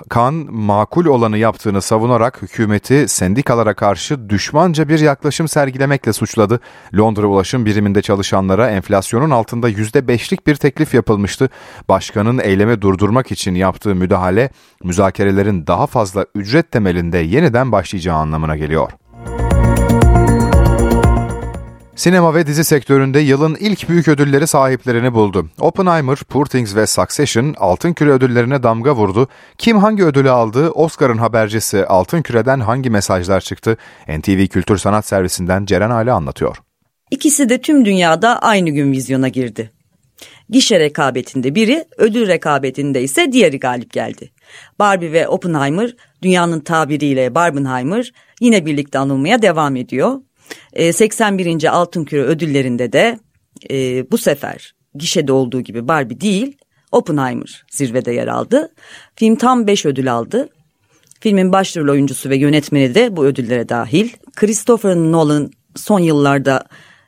Kan 0.09 0.33
makul 0.49 1.05
olanı 1.05 1.37
yaptığını 1.37 1.81
savunarak 1.81 2.41
hükümeti 2.41 3.07
sendikalara 3.07 3.73
karşı 3.73 4.29
düşmanca 4.29 4.89
bir 4.89 4.99
yaklaşım 4.99 5.47
sergilemekle 5.47 6.13
suçladı. 6.13 6.59
Londra 6.97 7.27
Ulaşım 7.27 7.65
Biriminde 7.65 8.01
çalışanlara 8.01 8.69
enflasyonun 8.69 9.29
altında 9.29 9.69
%5'lik 9.69 10.47
bir 10.47 10.55
teklif 10.55 10.93
yapılmıştı. 10.93 11.49
Başkanın 11.89 12.39
eylemi 12.39 12.81
durdurmak 12.81 13.31
için 13.31 13.55
yaptığı 13.55 13.95
müdahale 13.95 14.49
müzakerelerin 14.83 15.67
daha 15.67 15.87
fazla 15.87 16.25
ücret 16.35 16.71
temelinde 16.71 17.17
yeniden 17.17 17.71
başlayacağı 17.71 18.17
anlamına 18.17 18.57
geliyor. 18.57 18.91
Sinema 21.97 22.35
ve 22.35 22.47
dizi 22.47 22.63
sektöründe 22.63 23.19
yılın 23.19 23.55
ilk 23.59 23.89
büyük 23.89 24.07
ödülleri 24.07 24.47
sahiplerini 24.47 25.13
buldu. 25.13 25.49
Oppenheimer, 25.59 26.17
Poor 26.17 26.45
Things 26.45 26.75
ve 26.75 26.87
Succession 26.87 27.55
Altın 27.57 27.93
Küre 27.93 28.11
ödüllerine 28.11 28.63
damga 28.63 28.95
vurdu. 28.95 29.27
Kim 29.57 29.77
hangi 29.77 30.03
ödülü 30.03 30.29
aldı? 30.29 30.69
Oscar'ın 30.69 31.17
habercisi 31.17 31.85
Altın 31.85 32.21
Küre'den 32.21 32.59
hangi 32.59 32.89
mesajlar 32.89 33.41
çıktı? 33.41 33.77
NTV 34.07 34.47
Kültür 34.47 34.77
Sanat 34.77 35.05
Servisinden 35.05 35.65
Ceren 35.65 35.89
Aile 35.89 36.11
anlatıyor. 36.11 36.57
İkisi 37.11 37.49
de 37.49 37.61
tüm 37.61 37.85
dünyada 37.85 38.39
aynı 38.39 38.69
gün 38.69 38.91
vizyona 38.91 39.27
girdi. 39.27 39.71
Gişe 40.49 40.79
rekabetinde 40.79 41.55
biri, 41.55 41.85
ödül 41.97 42.27
rekabetinde 42.27 43.01
ise 43.01 43.31
diğeri 43.31 43.59
galip 43.59 43.93
geldi. 43.93 44.31
Barbie 44.79 45.11
ve 45.11 45.27
Oppenheimer, 45.27 45.95
dünyanın 46.21 46.59
tabiriyle 46.59 47.35
Barbenheimer 47.35 48.11
yine 48.41 48.65
birlikte 48.65 48.99
anılmaya 48.99 49.41
devam 49.41 49.75
ediyor. 49.75 50.21
81. 50.93 51.63
Ee, 51.63 51.69
Altın 51.69 52.03
Küre 52.03 52.23
ödüllerinde 52.23 52.93
de 52.93 53.19
e, 53.71 54.11
bu 54.11 54.17
sefer 54.17 54.73
gişede 54.95 55.31
olduğu 55.31 55.61
gibi 55.61 55.87
Barbie 55.87 56.21
değil 56.21 56.57
Oppenheimer 56.91 57.65
zirvede 57.71 58.11
yer 58.11 58.27
aldı. 58.27 58.73
Film 59.15 59.35
tam 59.35 59.67
5 59.67 59.85
ödül 59.85 60.13
aldı. 60.13 60.49
Filmin 61.19 61.51
başrol 61.51 61.89
oyuncusu 61.89 62.29
ve 62.29 62.37
yönetmeni 62.37 62.95
de 62.95 63.15
bu 63.17 63.25
ödüllere 63.25 63.69
dahil. 63.69 64.09
Christopher 64.35 64.95
Nolan 64.95 65.51
son 65.75 65.99
yıllarda 65.99 66.63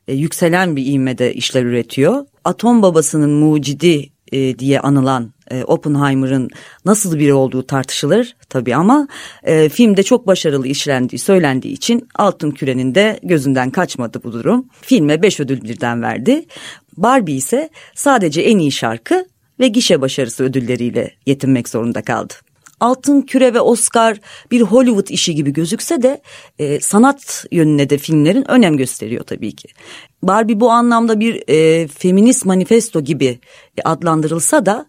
e, 0.07 0.13
yükselen 0.13 0.75
bir 0.75 0.85
ivmede 0.85 1.33
işler 1.33 1.63
üretiyor. 1.63 2.25
Atom 2.45 2.81
babasının 2.81 3.29
mucidi 3.29 4.09
e, 4.31 4.59
diye 4.59 4.79
anılan 4.79 5.33
e, 5.51 5.63
Oppenheimer'ın 5.63 6.49
nasıl 6.85 7.19
biri 7.19 7.33
olduğu 7.33 7.67
tartışılır 7.67 8.35
tabii 8.49 8.75
ama 8.75 9.07
e, 9.43 9.69
filmde 9.69 10.03
çok 10.03 10.27
başarılı 10.27 10.67
işlendiği 10.67 11.19
söylendiği 11.19 11.73
için 11.73 12.07
Altın 12.15 12.51
Küre'nin 12.51 12.95
de 12.95 13.19
gözünden 13.23 13.69
kaçmadı 13.69 14.21
bu 14.23 14.33
durum. 14.33 14.65
Filme 14.81 15.21
beş 15.21 15.39
ödül 15.39 15.61
birden 15.61 16.01
verdi. 16.01 16.45
Barbie 16.97 17.35
ise 17.35 17.69
sadece 17.95 18.41
en 18.41 18.57
iyi 18.57 18.71
şarkı 18.71 19.25
ve 19.59 19.67
gişe 19.67 20.01
başarısı 20.01 20.43
ödülleriyle 20.43 21.11
yetinmek 21.25 21.69
zorunda 21.69 22.01
kaldı. 22.01 22.33
Altın 22.79 23.21
Küre 23.21 23.53
ve 23.53 23.61
Oscar 23.61 24.19
bir 24.51 24.61
Hollywood 24.61 25.07
işi 25.07 25.35
gibi 25.35 25.53
gözükse 25.53 26.01
de 26.01 26.21
e, 26.59 26.79
sanat 26.79 27.45
yönüne 27.51 27.89
de 27.89 27.97
filmlerin 27.97 28.51
önem 28.51 28.77
gösteriyor 28.77 29.23
tabii 29.23 29.55
ki. 29.55 29.67
Barbie 30.23 30.59
bu 30.59 30.71
anlamda 30.71 31.19
bir 31.19 31.43
e, 31.47 31.87
feminist 31.87 32.45
manifesto 32.45 33.01
gibi 33.01 33.39
adlandırılsa 33.85 34.65
da 34.65 34.85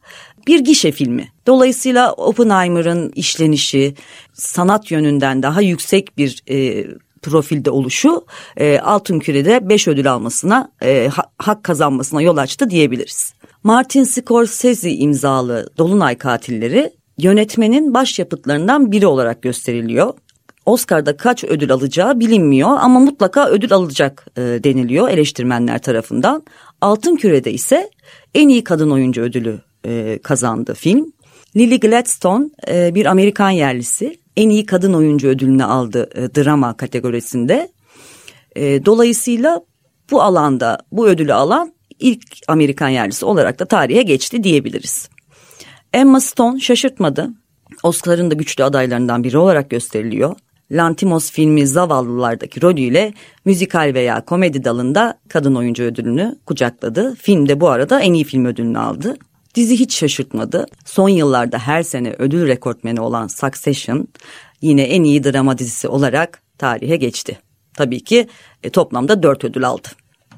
bir 0.46 0.60
gişe 0.60 0.92
filmi. 0.92 1.28
Dolayısıyla 1.46 2.12
Oppenheimer'ın 2.12 3.12
işlenişi 3.14 3.94
sanat 4.32 4.90
yönünden 4.90 5.42
daha 5.42 5.60
yüksek 5.60 6.18
bir 6.18 6.42
e, 6.50 6.86
profilde 7.22 7.70
oluşu 7.70 8.24
e, 8.56 8.78
Altın 8.78 9.18
Küre'de 9.18 9.68
beş 9.68 9.88
ödül 9.88 10.12
almasına 10.12 10.72
e, 10.82 11.10
hak 11.38 11.64
kazanmasına 11.64 12.22
yol 12.22 12.36
açtı 12.36 12.70
diyebiliriz. 12.70 13.34
Martin 13.62 14.04
Scorsese 14.04 14.92
imzalı 14.92 15.70
Dolunay 15.78 16.18
Katilleri 16.18 16.92
yönetmenin 17.22 17.94
başyapıtlarından 17.94 18.92
biri 18.92 19.06
olarak 19.06 19.42
gösteriliyor. 19.42 20.14
Oscar'da 20.66 21.16
kaç 21.16 21.44
ödül 21.44 21.72
alacağı 21.72 22.20
bilinmiyor 22.20 22.70
ama 22.80 23.00
mutlaka 23.00 23.48
ödül 23.48 23.72
alacak 23.72 24.26
e, 24.36 24.40
deniliyor 24.40 25.08
eleştirmenler 25.08 25.82
tarafından. 25.82 26.42
Altın 26.80 27.16
Küre'de 27.16 27.52
ise 27.52 27.90
en 28.34 28.48
iyi 28.48 28.64
kadın 28.64 28.90
oyuncu 28.90 29.22
ödülü 29.22 29.60
e, 29.86 30.18
kazandı 30.22 30.74
film. 30.74 31.12
Lily 31.56 31.80
Gladstone 31.80 32.50
e, 32.68 32.94
bir 32.94 33.06
Amerikan 33.06 33.50
yerlisi 33.50 34.18
en 34.36 34.48
iyi 34.48 34.66
kadın 34.66 34.94
oyuncu 34.94 35.28
ödülünü 35.28 35.64
aldı 35.64 36.10
e, 36.14 36.34
drama 36.34 36.76
kategorisinde. 36.76 37.68
E, 38.56 38.86
dolayısıyla 38.86 39.60
bu 40.10 40.22
alanda 40.22 40.78
bu 40.92 41.08
ödülü 41.08 41.32
alan 41.32 41.72
ilk 41.98 42.22
Amerikan 42.48 42.88
yerlisi 42.88 43.24
olarak 43.24 43.58
da 43.58 43.64
tarihe 43.64 44.02
geçti 44.02 44.44
diyebiliriz. 44.44 45.08
Emma 45.92 46.20
Stone 46.20 46.60
şaşırtmadı. 46.60 47.30
Oscar'ın 47.82 48.30
da 48.30 48.34
güçlü 48.34 48.64
adaylarından 48.64 49.24
biri 49.24 49.38
olarak 49.38 49.70
gösteriliyor. 49.70 50.36
Lantimos 50.70 51.30
filmi 51.30 51.66
Zavallılardaki 51.66 52.62
rolüyle 52.62 53.12
müzikal 53.44 53.90
veya 53.94 54.24
komedi 54.24 54.64
dalında 54.64 55.18
kadın 55.28 55.54
oyuncu 55.54 55.82
ödülünü 55.82 56.36
kucakladı. 56.46 57.14
Film 57.14 57.48
de 57.48 57.60
bu 57.60 57.68
arada 57.68 58.00
en 58.00 58.12
iyi 58.12 58.24
film 58.24 58.44
ödülünü 58.44 58.78
aldı. 58.78 59.16
Dizi 59.54 59.80
hiç 59.80 59.94
şaşırtmadı. 59.96 60.66
Son 60.84 61.08
yıllarda 61.08 61.58
her 61.58 61.82
sene 61.82 62.14
ödül 62.18 62.46
rekortmeni 62.46 63.00
olan 63.00 63.26
Succession 63.26 64.08
yine 64.60 64.82
en 64.82 65.04
iyi 65.04 65.24
drama 65.24 65.58
dizisi 65.58 65.88
olarak 65.88 66.42
tarihe 66.58 66.96
geçti. 66.96 67.38
Tabii 67.74 68.00
ki 68.00 68.26
e, 68.62 68.70
toplamda 68.70 69.22
dört 69.22 69.44
ödül 69.44 69.64
aldı. 69.64 69.88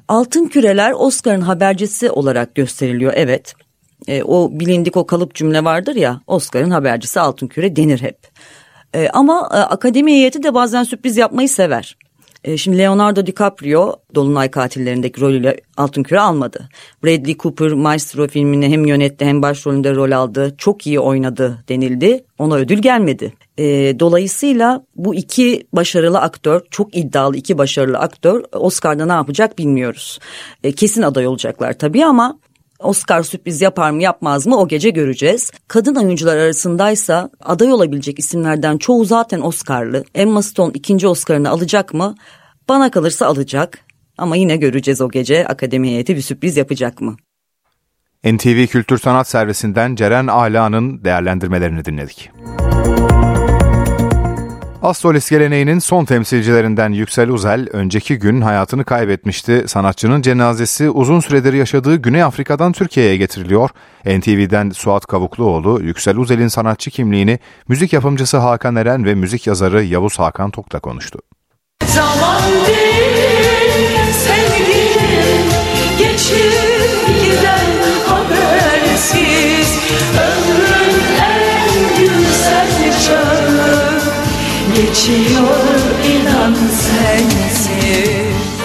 Altın 0.07 0.45
Küreler 0.45 0.93
Oscar'ın 0.97 1.41
habercisi 1.41 2.11
olarak 2.11 2.55
gösteriliyor 2.55 3.13
evet. 3.15 3.55
E, 4.07 4.23
o 4.23 4.49
bilindik 4.51 4.97
o 4.97 5.05
kalıp 5.05 5.35
cümle 5.35 5.63
vardır 5.63 5.95
ya 5.95 6.21
Oscar'ın 6.27 6.71
habercisi 6.71 7.19
Altın 7.19 7.47
Küre 7.47 7.75
denir 7.75 8.01
hep. 8.01 8.17
E, 8.95 9.09
ama 9.09 9.49
e, 9.53 9.57
akademi 9.57 10.11
heyeti 10.11 10.43
de 10.43 10.53
bazen 10.53 10.83
sürpriz 10.83 11.17
yapmayı 11.17 11.49
sever. 11.49 11.95
E, 12.43 12.57
şimdi 12.57 12.77
Leonardo 12.77 13.25
DiCaprio 13.25 13.95
Dolunay 14.15 14.51
Katillerindeki 14.51 15.21
rolüyle 15.21 15.57
Altın 15.77 16.03
Küre 16.03 16.19
almadı. 16.19 16.69
Bradley 17.03 17.37
Cooper 17.37 17.71
Maestro 17.71 18.27
filmini 18.27 18.69
hem 18.69 18.85
yönetti 18.85 19.25
hem 19.25 19.41
başrolünde 19.41 19.95
rol 19.95 20.11
aldı. 20.11 20.55
Çok 20.57 20.87
iyi 20.87 20.99
oynadı 20.99 21.63
denildi. 21.69 22.23
Ona 22.39 22.55
ödül 22.55 22.77
gelmedi. 22.77 23.33
E, 23.57 23.63
dolayısıyla 23.99 24.83
bu 24.95 25.15
iki 25.15 25.67
başarılı 25.73 26.19
aktör, 26.19 26.61
çok 26.71 26.97
iddialı 26.97 27.37
iki 27.37 27.57
başarılı 27.57 27.97
aktör 27.97 28.43
Oscar'da 28.51 29.05
ne 29.05 29.13
yapacak 29.13 29.57
bilmiyoruz. 29.57 30.19
E, 30.63 30.71
kesin 30.71 31.01
aday 31.01 31.27
olacaklar 31.27 31.73
tabii 31.73 32.05
ama 32.05 32.39
Oscar 32.79 33.23
sürpriz 33.23 33.61
yapar 33.61 33.91
mı 33.91 34.01
yapmaz 34.01 34.47
mı 34.47 34.57
o 34.57 34.67
gece 34.67 34.89
göreceğiz. 34.89 35.51
Kadın 35.67 35.95
oyuncular 35.95 36.37
arasındaysa 36.37 37.29
aday 37.41 37.73
olabilecek 37.73 38.19
isimlerden 38.19 38.77
çoğu 38.77 39.05
zaten 39.05 39.41
Oscar'lı. 39.41 40.03
Emma 40.15 40.41
Stone 40.41 40.71
ikinci 40.73 41.07
Oscar'ını 41.07 41.49
alacak 41.49 41.93
mı? 41.93 42.15
Bana 42.69 42.91
kalırsa 42.91 43.25
alacak. 43.25 43.79
Ama 44.17 44.35
yine 44.35 44.57
göreceğiz 44.57 45.01
o 45.01 45.09
gece 45.09 45.47
akademi 45.47 45.89
heyeti 45.89 46.15
bir 46.15 46.21
sürpriz 46.21 46.57
yapacak 46.57 47.01
mı? 47.01 47.17
NTV 48.25 48.65
Kültür 48.65 48.97
Sanat 48.97 49.27
Servisinden 49.27 49.95
Ceren 49.95 50.27
Ala'nın 50.27 51.03
değerlendirmelerini 51.03 51.85
dinledik. 51.85 52.31
Assolist 54.83 55.29
geleneğinin 55.29 55.79
son 55.79 56.05
temsilcilerinden 56.05 56.91
Yüksel 56.91 57.29
Uzel 57.29 57.67
önceki 57.73 58.19
gün 58.19 58.41
hayatını 58.41 58.85
kaybetmişti. 58.85 59.63
Sanatçının 59.67 60.21
cenazesi 60.21 60.89
uzun 60.89 61.19
süredir 61.19 61.53
yaşadığı 61.53 61.95
Güney 61.95 62.23
Afrika'dan 62.23 62.71
Türkiye'ye 62.71 63.17
getiriliyor. 63.17 63.69
NTV'den 64.05 64.69
Suat 64.69 65.05
Kavukluoğlu, 65.05 65.81
Yüksel 65.81 66.17
Uzel'in 66.17 66.47
sanatçı 66.47 66.91
kimliğini 66.91 67.39
müzik 67.67 67.93
yapımcısı 67.93 68.37
Hakan 68.37 68.75
Eren 68.75 69.05
ve 69.05 69.15
müzik 69.15 69.47
yazarı 69.47 69.83
Yavuz 69.83 70.19
Hakan 70.19 70.51
Tok'ta 70.51 70.79
konuştu. 70.79 71.19
Zaman 71.85 72.41
değil, 72.67 74.13
sevgilim, 74.13 75.49
geçir 75.97 76.53
giden 77.23 77.71
habersiz, 78.07 79.79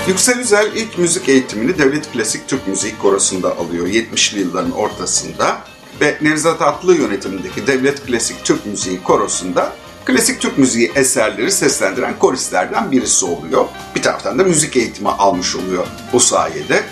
Yüksel 0.09 0.39
Üzel 0.39 0.71
ilk 0.75 0.99
müzik 0.99 1.29
eğitimini 1.29 1.79
Devlet 1.79 2.13
Klasik 2.13 2.49
Türk 2.49 2.69
Müziği 2.69 2.99
Korosu'nda 3.03 3.57
alıyor 3.57 3.87
70'li 3.87 4.41
yılların 4.41 4.73
ortasında 4.73 5.59
ve 6.01 6.19
Nevzat 6.21 6.63
Atlı 6.63 6.95
yönetimindeki 6.95 7.67
Devlet 7.67 8.07
Klasik 8.07 8.45
Türk 8.45 8.67
Müziği 8.67 9.03
Korosu'nda 9.03 9.73
klasik 10.05 10.41
Türk 10.41 10.59
müziği 10.59 10.93
eserleri 10.95 11.53
seslendiren 11.53 12.19
koristlerden 12.19 12.93
birisi 12.93 13.25
oluyor. 13.25 13.67
Bir 13.95 14.03
taraftan 14.03 14.39
da 14.39 14.45
müzik 14.45 14.77
eğitimi 14.77 15.09
almış 15.09 15.57
oluyor 15.57 15.87
bu 16.13 16.21
sayede. 16.21 16.85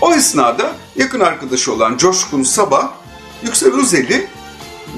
O 0.00 0.14
esnada 0.14 0.72
yakın 0.96 1.20
arkadaşı 1.20 1.72
olan 1.72 1.96
Coşkun 1.96 2.42
Sabah, 2.42 2.92
Yüksel 3.42 3.72
Üzel'i 3.72 4.26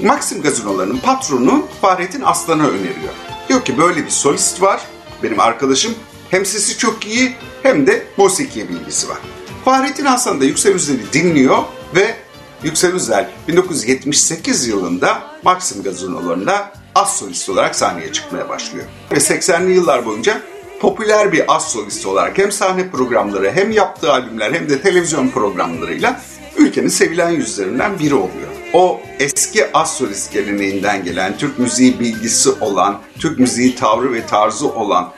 Maxim 0.03 0.41
gazinolarının 0.41 0.97
patronu 0.97 1.67
Fahrettin 1.81 2.21
Aslan'a 2.25 2.67
öneriyor. 2.67 3.32
Diyor 3.53 3.65
ki 3.65 3.77
böyle 3.77 4.05
bir 4.05 4.09
solist 4.09 4.61
var, 4.61 4.81
benim 5.23 5.39
arkadaşım 5.39 5.95
hem 6.29 6.45
sesi 6.45 6.77
çok 6.77 7.05
iyi 7.05 7.35
hem 7.63 7.87
de 7.87 8.03
musiki 8.17 8.69
bilgisi 8.69 9.09
var. 9.09 9.17
Fahrettin 9.65 10.05
Aslan 10.05 10.41
da 10.41 10.45
Yüksel 10.45 10.75
Üzel'i 10.75 11.13
dinliyor 11.13 11.57
ve 11.95 12.15
Yüksel 12.63 12.93
Üzel 12.93 13.29
1978 13.47 14.67
yılında 14.67 15.23
Maxim 15.43 15.83
gazinolarında 15.83 16.71
az 16.95 17.17
solist 17.17 17.49
olarak 17.49 17.75
sahneye 17.75 18.11
çıkmaya 18.11 18.49
başlıyor. 18.49 18.85
Ve 19.11 19.15
80'li 19.15 19.73
yıllar 19.73 20.05
boyunca 20.05 20.41
popüler 20.79 21.31
bir 21.31 21.55
az 21.55 21.71
solist 21.71 22.05
olarak 22.05 22.37
hem 22.37 22.51
sahne 22.51 22.89
programları 22.89 23.51
hem 23.51 23.71
yaptığı 23.71 24.11
albümler 24.11 24.51
hem 24.51 24.69
de 24.69 24.81
televizyon 24.81 25.29
programlarıyla 25.29 26.21
ülkenin 26.57 26.87
sevilen 26.87 27.29
yüzlerinden 27.29 27.99
biri 27.99 28.15
oluyor. 28.15 28.52
O 28.73 29.01
eski 29.19 29.71
az 29.73 29.97
solist 29.97 30.33
geleneğinden 30.33 31.03
gelen, 31.03 31.37
Türk 31.37 31.59
müziği 31.59 31.99
bilgisi 31.99 32.49
olan, 32.51 32.99
Türk 33.19 33.39
müziği 33.39 33.75
tavrı 33.75 34.13
ve 34.13 34.25
tarzı 34.25 34.67
olan 34.67 35.11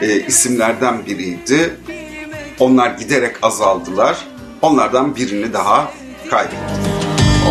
e, 0.00 0.20
isimlerden 0.20 1.06
biriydi. 1.06 1.76
Onlar 2.60 2.90
giderek 2.90 3.36
azaldılar. 3.42 4.16
Onlardan 4.62 5.16
birini 5.16 5.52
daha 5.52 5.90
kaybettik. 6.30 6.58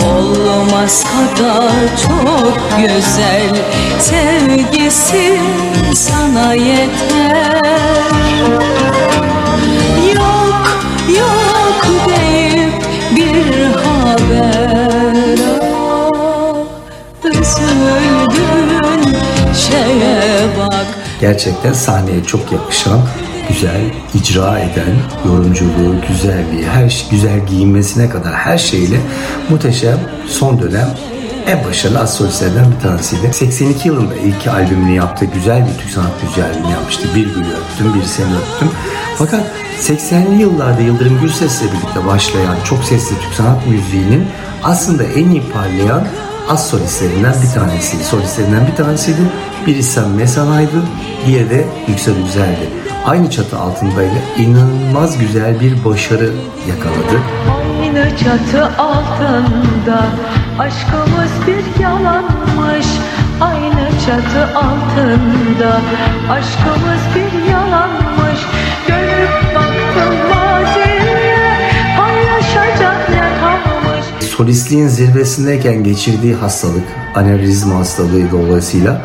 Olmaz 0.05 1.05
kadar 1.05 1.71
çok 2.07 2.57
güzel 2.77 3.55
Sevgisi 3.99 5.39
sana 5.95 6.53
yeter 6.53 7.63
Yok 10.15 10.83
yok 11.17 11.85
deyip 12.07 12.73
bir 13.15 13.63
haber 13.73 14.88
şeye 19.71 20.47
bak 20.57 20.85
Gerçekten 21.21 21.73
sahneye 21.73 22.23
çok 22.23 22.51
yakışan 22.51 22.99
güzel 23.49 23.81
icra 24.13 24.59
eden, 24.59 24.95
yorumculuğu, 25.25 25.95
güzelliği, 26.07 26.67
her 26.69 26.89
şey, 26.89 27.09
güzel 27.09 27.45
giyinmesine 27.47 28.09
kadar 28.09 28.33
her 28.33 28.57
şeyle 28.57 28.97
muhteşem 29.49 29.99
son 30.27 30.61
dönem 30.61 30.89
en 31.47 31.65
başarılı 31.65 31.99
az 31.99 32.13
solistlerden 32.13 32.65
bir 32.71 32.79
tanesiydi. 32.79 33.33
82 33.33 33.87
yılında 33.87 34.15
ilk 34.15 34.47
albümünü 34.47 34.95
yaptı. 34.95 35.25
Güzel 35.33 35.67
bir 35.67 35.81
Türk 35.81 35.91
sanat 35.91 36.11
müziği 36.23 36.71
yapmıştı. 36.71 37.07
Bir 37.15 37.25
gülü 37.25 37.47
öptüm, 37.47 37.93
bir 37.93 38.03
seni 38.03 38.27
öptüm. 38.27 38.69
Fakat 39.17 39.41
80'li 39.81 40.41
yıllarda 40.41 40.81
Yıldırım 40.81 41.21
Gürses'le 41.21 41.61
birlikte 41.61 42.05
başlayan 42.07 42.55
çok 42.63 42.83
sesli 42.83 43.15
Türk 43.15 43.33
sanat 43.33 43.67
müziğinin 43.67 44.27
aslında 44.63 45.03
en 45.03 45.29
iyi 45.29 45.43
parlayan 45.53 46.07
az 46.49 46.69
solistlerinden 46.69 47.35
bir 47.41 47.59
tanesiydi. 47.59 48.03
Solistlerinden 48.03 48.67
bir 48.67 48.75
tanesiydi. 48.75 49.21
Biri 49.67 49.83
Sen 49.83 50.09
Mesana'ydı, 50.09 50.83
diğeri 51.25 51.49
de 51.49 51.65
Yüksel 51.87 52.15
Güzel'di 52.25 52.79
aynı 53.05 53.29
çatı 53.29 53.59
altındaydı. 53.59 54.13
İnanılmaz 54.37 55.17
güzel 55.17 55.59
bir 55.59 55.85
başarı 55.85 56.33
yakaladı. 56.69 57.21
Aynı 57.59 58.09
çatı 58.17 58.65
altında 58.81 60.05
aşkımız 60.59 61.31
bir 61.47 61.83
yalanmış. 61.83 62.87
Aynı 63.41 63.89
çatı 64.05 64.57
altında 64.57 65.81
aşkımız 66.29 67.01
bir 67.15 67.51
yalanmış. 67.51 68.39
Dönüp 68.87 69.58
Solistliğin 74.39 74.87
zirvesindeyken 74.87 75.83
geçirdiği 75.83 76.33
hastalık, 76.33 76.83
anevrizma 77.15 77.75
hastalığı 77.75 78.31
dolayısıyla 78.31 79.01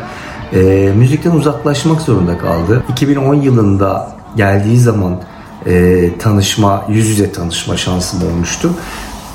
e, 0.53 0.59
müzikten 0.95 1.31
uzaklaşmak 1.31 2.01
zorunda 2.01 2.37
kaldı. 2.37 2.83
2010 2.91 3.35
yılında 3.35 4.15
geldiği 4.37 4.77
zaman 4.77 5.21
e, 5.65 6.17
tanışma, 6.17 6.85
yüz 6.89 7.07
yüze 7.07 7.31
tanışma 7.31 7.77
şansım 7.77 8.23
olmuştu. 8.23 8.73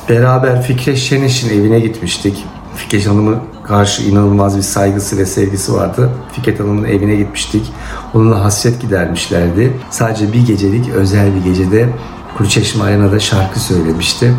Beraber 0.08 0.62
Fikret 0.62 0.98
Şeneş'in 0.98 1.60
evine 1.60 1.80
gitmiştik. 1.80 2.44
Fikret 2.76 3.06
Hanım'ı 3.06 3.40
karşı 3.64 4.02
inanılmaz 4.02 4.56
bir 4.56 4.62
saygısı 4.62 5.18
ve 5.18 5.26
sevgisi 5.26 5.72
vardı. 5.72 6.10
Fikret 6.32 6.60
Hanım'ın 6.60 6.84
evine 6.84 7.16
gitmiştik. 7.16 7.72
Onunla 8.14 8.44
hasret 8.44 8.80
gidermişlerdi. 8.80 9.72
Sadece 9.90 10.32
bir 10.32 10.46
gecelik 10.46 10.88
özel 10.88 11.34
bir 11.34 11.50
gecede 11.50 11.88
Kuruçeşme 12.36 12.84
Arena'da 12.84 13.20
şarkı 13.20 13.60
söylemişti. 13.60 14.34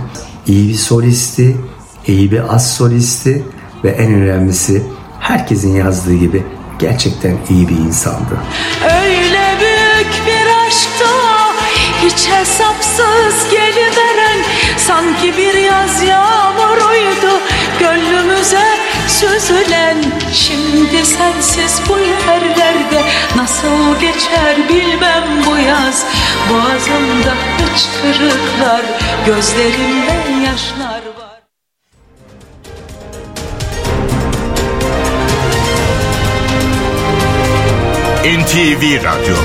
İyi 0.48 0.70
bir 0.70 0.76
solisti, 0.76 1.58
iyi 2.08 2.32
bir 2.32 2.56
az 2.56 2.76
solisti 2.76 3.44
ve 3.84 3.90
en 3.90 4.14
önemlisi 4.14 4.84
herkesin 5.20 5.76
yazdığı 5.76 6.16
gibi 6.16 6.44
gerçekten 6.80 7.38
iyi 7.50 7.70
bir 7.70 7.78
insandı. 7.78 8.38
Öyle 8.84 9.58
büyük 9.60 10.14
bir 10.28 10.68
aşkta 10.68 11.12
hiç 12.06 12.30
hesapsız 12.30 13.52
geliveren 13.52 14.38
sanki 14.78 15.38
bir 15.38 15.54
yaz 15.54 16.04
yağmuruydu 16.04 17.40
gönlümüze 17.80 18.81
süzülen 19.22 19.98
Şimdi 20.34 21.06
sensiz 21.06 21.82
bu 21.90 21.98
yerlerde 21.98 23.02
Nasıl 23.36 24.00
geçer 24.02 24.70
bilmem 24.70 25.24
bu 25.46 25.58
yaz. 25.58 26.06
Boğazımda 26.50 27.34
hıçkırıklar 27.58 28.82
Gözlerimde 29.26 30.46
yaşlar 30.46 31.02
var. 31.20 31.42
NTV 38.24 39.04
Radyo 39.04 39.36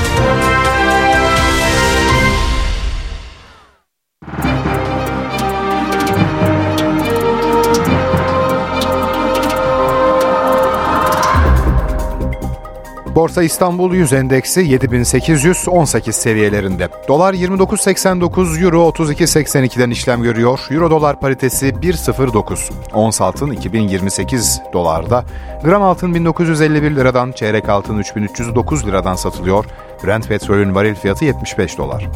Borsa 13.17 13.43
İstanbul 13.43 13.93
100 13.93 14.13
endeksi 14.13 14.61
7818 14.61 16.15
seviyelerinde. 16.15 16.89
Dolar 17.07 17.33
29.89, 17.33 18.63
Euro 18.63 18.89
32.82'den 18.89 19.89
işlem 19.89 20.23
görüyor. 20.23 20.59
Euro 20.71 20.91
dolar 20.91 21.19
paritesi 21.19 21.67
1.09. 21.67 22.71
Ons 22.93 23.21
altın 23.21 23.51
2028 23.51 24.61
dolarda. 24.73 25.25
Gram 25.63 25.83
altın 25.83 26.15
1951 26.15 26.95
liradan, 26.95 27.31
çeyrek 27.31 27.69
altın 27.69 27.97
3309 27.97 28.87
liradan 28.87 29.15
satılıyor. 29.15 29.65
Brent 30.03 30.27
petrolün 30.27 30.75
varil 30.75 30.95
fiyatı 30.95 31.25
75 31.25 31.77
dolar. 31.77 32.09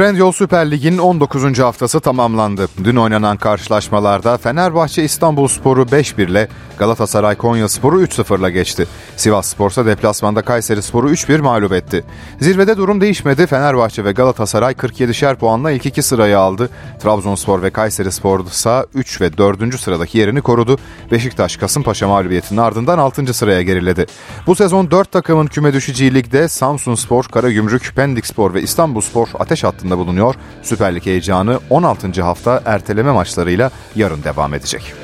Trendyol 0.00 0.32
Süper 0.32 0.70
Lig'in 0.70 0.98
19. 0.98 1.58
haftası 1.58 2.00
tamamlandı. 2.00 2.68
Dün 2.84 2.96
oynanan 2.96 3.36
karşılaşmalarda 3.36 4.38
Fenerbahçe 4.38 5.04
İstanbul 5.04 5.48
Sporu 5.48 5.82
5-1 5.82 6.30
ile 6.30 6.48
Galatasaray 6.78 7.36
Konya 7.36 7.68
Sporu 7.68 8.02
3-0 8.02 8.40
ile 8.40 8.50
geçti. 8.50 8.86
Sivas 9.16 9.46
Sporsa 9.46 9.86
deplasmanda 9.86 10.42
Kayseri 10.42 10.82
Sporu 10.82 11.10
3-1 11.10 11.40
mağlup 11.40 11.72
etti. 11.72 12.04
Zirvede 12.40 12.76
durum 12.76 13.00
değişmedi. 13.00 13.46
Fenerbahçe 13.46 14.04
ve 14.04 14.12
Galatasaray 14.12 14.72
47'şer 14.72 15.36
puanla 15.36 15.70
ilk 15.70 15.86
iki 15.86 16.02
sırayı 16.02 16.38
aldı. 16.38 16.70
Trabzonspor 17.02 17.62
ve 17.62 17.70
Kayseri 17.70 18.12
Spor 18.12 18.46
ise 18.46 18.86
3 18.94 19.20
ve 19.20 19.38
4. 19.38 19.80
sıradaki 19.80 20.18
yerini 20.18 20.40
korudu. 20.40 20.78
Beşiktaş 21.10 21.56
Kasımpaşa 21.56 22.08
mağlubiyetinin 22.08 22.60
ardından 22.60 22.98
6. 22.98 23.34
sıraya 23.34 23.62
geriledi. 23.62 24.06
Bu 24.46 24.54
sezon 24.54 24.90
4 24.90 25.12
takımın 25.12 25.46
küme 25.46 25.72
düşeceği 25.72 26.14
ligde 26.14 26.48
Samsun 26.48 26.94
Spor, 26.94 27.24
Karagümrük, 27.24 27.92
Pendik 27.96 28.26
Spor 28.26 28.54
ve 28.54 28.62
İstanbul 28.62 29.00
Spor 29.00 29.28
ateş 29.38 29.64
hattında 29.64 29.89
bulunuyor. 29.98 30.34
Süper 30.62 30.94
Lig 30.94 31.06
heyecanı 31.06 31.60
16. 31.70 32.22
hafta 32.22 32.62
erteleme 32.64 33.12
maçlarıyla 33.12 33.70
yarın 33.96 34.24
devam 34.24 34.54
edecek. 34.54 34.94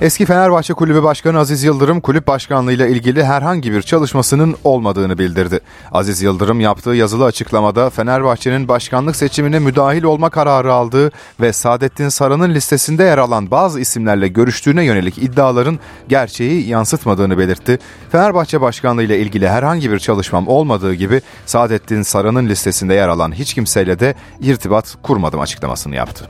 Eski 0.00 0.26
Fenerbahçe 0.26 0.74
Kulübü 0.74 1.02
Başkanı 1.02 1.38
Aziz 1.38 1.64
Yıldırım 1.64 2.00
kulüp 2.00 2.26
başkanlığıyla 2.26 2.86
ilgili 2.86 3.24
herhangi 3.24 3.72
bir 3.72 3.82
çalışmasının 3.82 4.56
olmadığını 4.64 5.18
bildirdi. 5.18 5.60
Aziz 5.92 6.22
Yıldırım 6.22 6.60
yaptığı 6.60 6.90
yazılı 6.90 7.24
açıklamada 7.24 7.90
Fenerbahçe'nin 7.90 8.68
başkanlık 8.68 9.16
seçimine 9.16 9.58
müdahil 9.58 10.02
olma 10.02 10.30
kararı 10.30 10.72
aldığı 10.72 11.10
ve 11.40 11.52
Saadettin 11.52 12.08
Saran'ın 12.08 12.54
listesinde 12.54 13.04
yer 13.04 13.18
alan 13.18 13.50
bazı 13.50 13.80
isimlerle 13.80 14.28
görüştüğüne 14.28 14.84
yönelik 14.84 15.18
iddiaların 15.18 15.78
gerçeği 16.08 16.68
yansıtmadığını 16.68 17.38
belirtti. 17.38 17.78
Fenerbahçe 18.12 18.60
başkanlığıyla 18.60 19.16
ilgili 19.16 19.48
herhangi 19.48 19.92
bir 19.92 19.98
çalışmam 19.98 20.48
olmadığı 20.48 20.94
gibi 20.94 21.20
Saadettin 21.46 22.02
Saran'ın 22.02 22.48
listesinde 22.48 22.94
yer 22.94 23.08
alan 23.08 23.32
hiç 23.32 23.54
kimseyle 23.54 23.98
de 23.98 24.14
irtibat 24.40 24.96
kurmadım 25.02 25.40
açıklamasını 25.40 25.94
yaptı. 25.96 26.28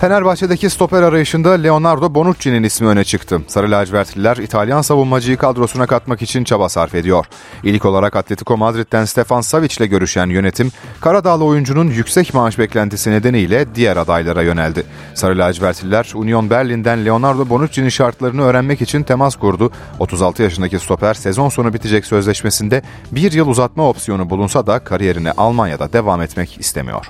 Fenerbahçe'deki 0.00 0.70
stoper 0.70 1.02
arayışında 1.02 1.50
Leonardo 1.50 2.14
Bonucci'nin 2.14 2.62
ismi 2.62 2.88
öne 2.88 3.04
çıktı. 3.04 3.40
Sarı 3.46 3.70
lacivertliler 3.70 4.36
İtalyan 4.36 4.82
savunmacıyı 4.82 5.36
kadrosuna 5.36 5.86
katmak 5.86 6.22
için 6.22 6.44
çaba 6.44 6.68
sarf 6.68 6.94
ediyor. 6.94 7.26
İlk 7.62 7.84
olarak 7.84 8.16
Atletico 8.16 8.56
Madrid'den 8.56 9.04
Stefan 9.04 9.40
Savic 9.40 9.76
ile 9.76 9.86
görüşen 9.86 10.26
yönetim, 10.26 10.72
Karadağlı 11.00 11.44
oyuncunun 11.44 11.86
yüksek 11.86 12.34
maaş 12.34 12.58
beklentisi 12.58 13.10
nedeniyle 13.10 13.74
diğer 13.74 13.96
adaylara 13.96 14.42
yöneldi. 14.42 14.84
Sarı 15.14 15.38
lacivertliler 15.38 16.12
Union 16.14 16.50
Berlin'den 16.50 17.04
Leonardo 17.04 17.48
Bonucci'nin 17.48 17.88
şartlarını 17.88 18.42
öğrenmek 18.42 18.82
için 18.82 19.02
temas 19.02 19.36
kurdu. 19.36 19.70
36 19.98 20.42
yaşındaki 20.42 20.78
stoper 20.78 21.14
sezon 21.14 21.48
sonu 21.48 21.74
bitecek 21.74 22.06
sözleşmesinde 22.06 22.82
bir 23.12 23.32
yıl 23.32 23.48
uzatma 23.48 23.88
opsiyonu 23.88 24.30
bulunsa 24.30 24.66
da 24.66 24.78
kariyerine 24.78 25.32
Almanya'da 25.32 25.92
devam 25.92 26.22
etmek 26.22 26.60
istemiyor. 26.60 27.06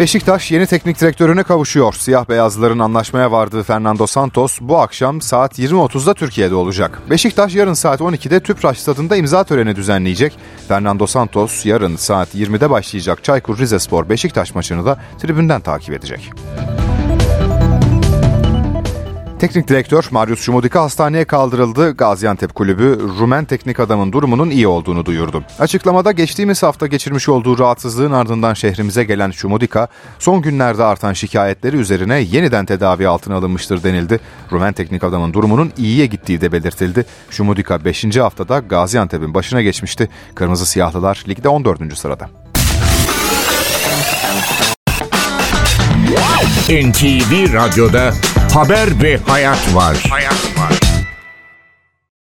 Beşiktaş 0.00 0.50
yeni 0.50 0.66
teknik 0.66 1.00
direktörüne 1.00 1.42
kavuşuyor. 1.42 1.92
Siyah 1.92 2.28
beyazlıların 2.28 2.78
anlaşmaya 2.78 3.32
vardığı 3.32 3.62
Fernando 3.62 4.06
Santos 4.06 4.58
bu 4.60 4.78
akşam 4.78 5.20
saat 5.20 5.58
20.30'da 5.58 6.14
Türkiye'de 6.14 6.54
olacak. 6.54 7.02
Beşiktaş 7.10 7.54
yarın 7.54 7.74
saat 7.74 8.00
12'de 8.00 8.40
Tüpraş 8.40 8.78
stadında 8.78 9.16
imza 9.16 9.44
töreni 9.44 9.76
düzenleyecek. 9.76 10.32
Fernando 10.68 11.06
Santos 11.06 11.66
yarın 11.66 11.96
saat 11.96 12.34
20'de 12.34 12.70
başlayacak 12.70 13.24
Çaykur 13.24 13.58
Rizespor 13.58 14.08
Beşiktaş 14.08 14.54
maçını 14.54 14.84
da 14.84 14.98
tribünden 15.18 15.60
takip 15.60 15.94
edecek. 15.94 16.30
Teknik 19.40 19.68
direktör 19.68 20.08
Marius 20.10 20.40
Şumudika 20.40 20.82
hastaneye 20.82 21.24
kaldırıldı. 21.24 21.96
Gaziantep 21.96 22.54
kulübü 22.54 22.98
Rumen 23.18 23.44
teknik 23.44 23.80
adamın 23.80 24.12
durumunun 24.12 24.50
iyi 24.50 24.66
olduğunu 24.66 25.06
duyurdu. 25.06 25.44
Açıklamada 25.58 26.12
geçtiğimiz 26.12 26.62
hafta 26.62 26.86
geçirmiş 26.86 27.28
olduğu 27.28 27.58
rahatsızlığın 27.58 28.12
ardından 28.12 28.54
şehrimize 28.54 29.04
gelen 29.04 29.30
Şumudika 29.30 29.88
son 30.18 30.42
günlerde 30.42 30.84
artan 30.84 31.12
şikayetleri 31.12 31.76
üzerine 31.76 32.18
yeniden 32.18 32.66
tedavi 32.66 33.08
altına 33.08 33.36
alınmıştır 33.36 33.82
denildi. 33.82 34.20
Rumen 34.52 34.72
teknik 34.72 35.04
adamın 35.04 35.32
durumunun 35.32 35.72
iyiye 35.76 36.06
gittiği 36.06 36.40
de 36.40 36.52
belirtildi. 36.52 37.04
Şumudika 37.30 37.84
5. 37.84 38.16
haftada 38.16 38.58
Gaziantep'in 38.58 39.34
başına 39.34 39.62
geçmişti. 39.62 40.08
Kırmızı 40.34 40.66
Siyahlılar 40.66 41.24
ligde 41.28 41.48
14. 41.48 41.98
sırada. 41.98 42.30
NTV 46.68 47.52
Radyo'da 47.54 48.14
Haber 48.54 49.02
ve 49.02 49.18
Hayat 49.26 49.74
var. 49.74 49.96
Hayat 50.10 50.58
var. 50.58 50.89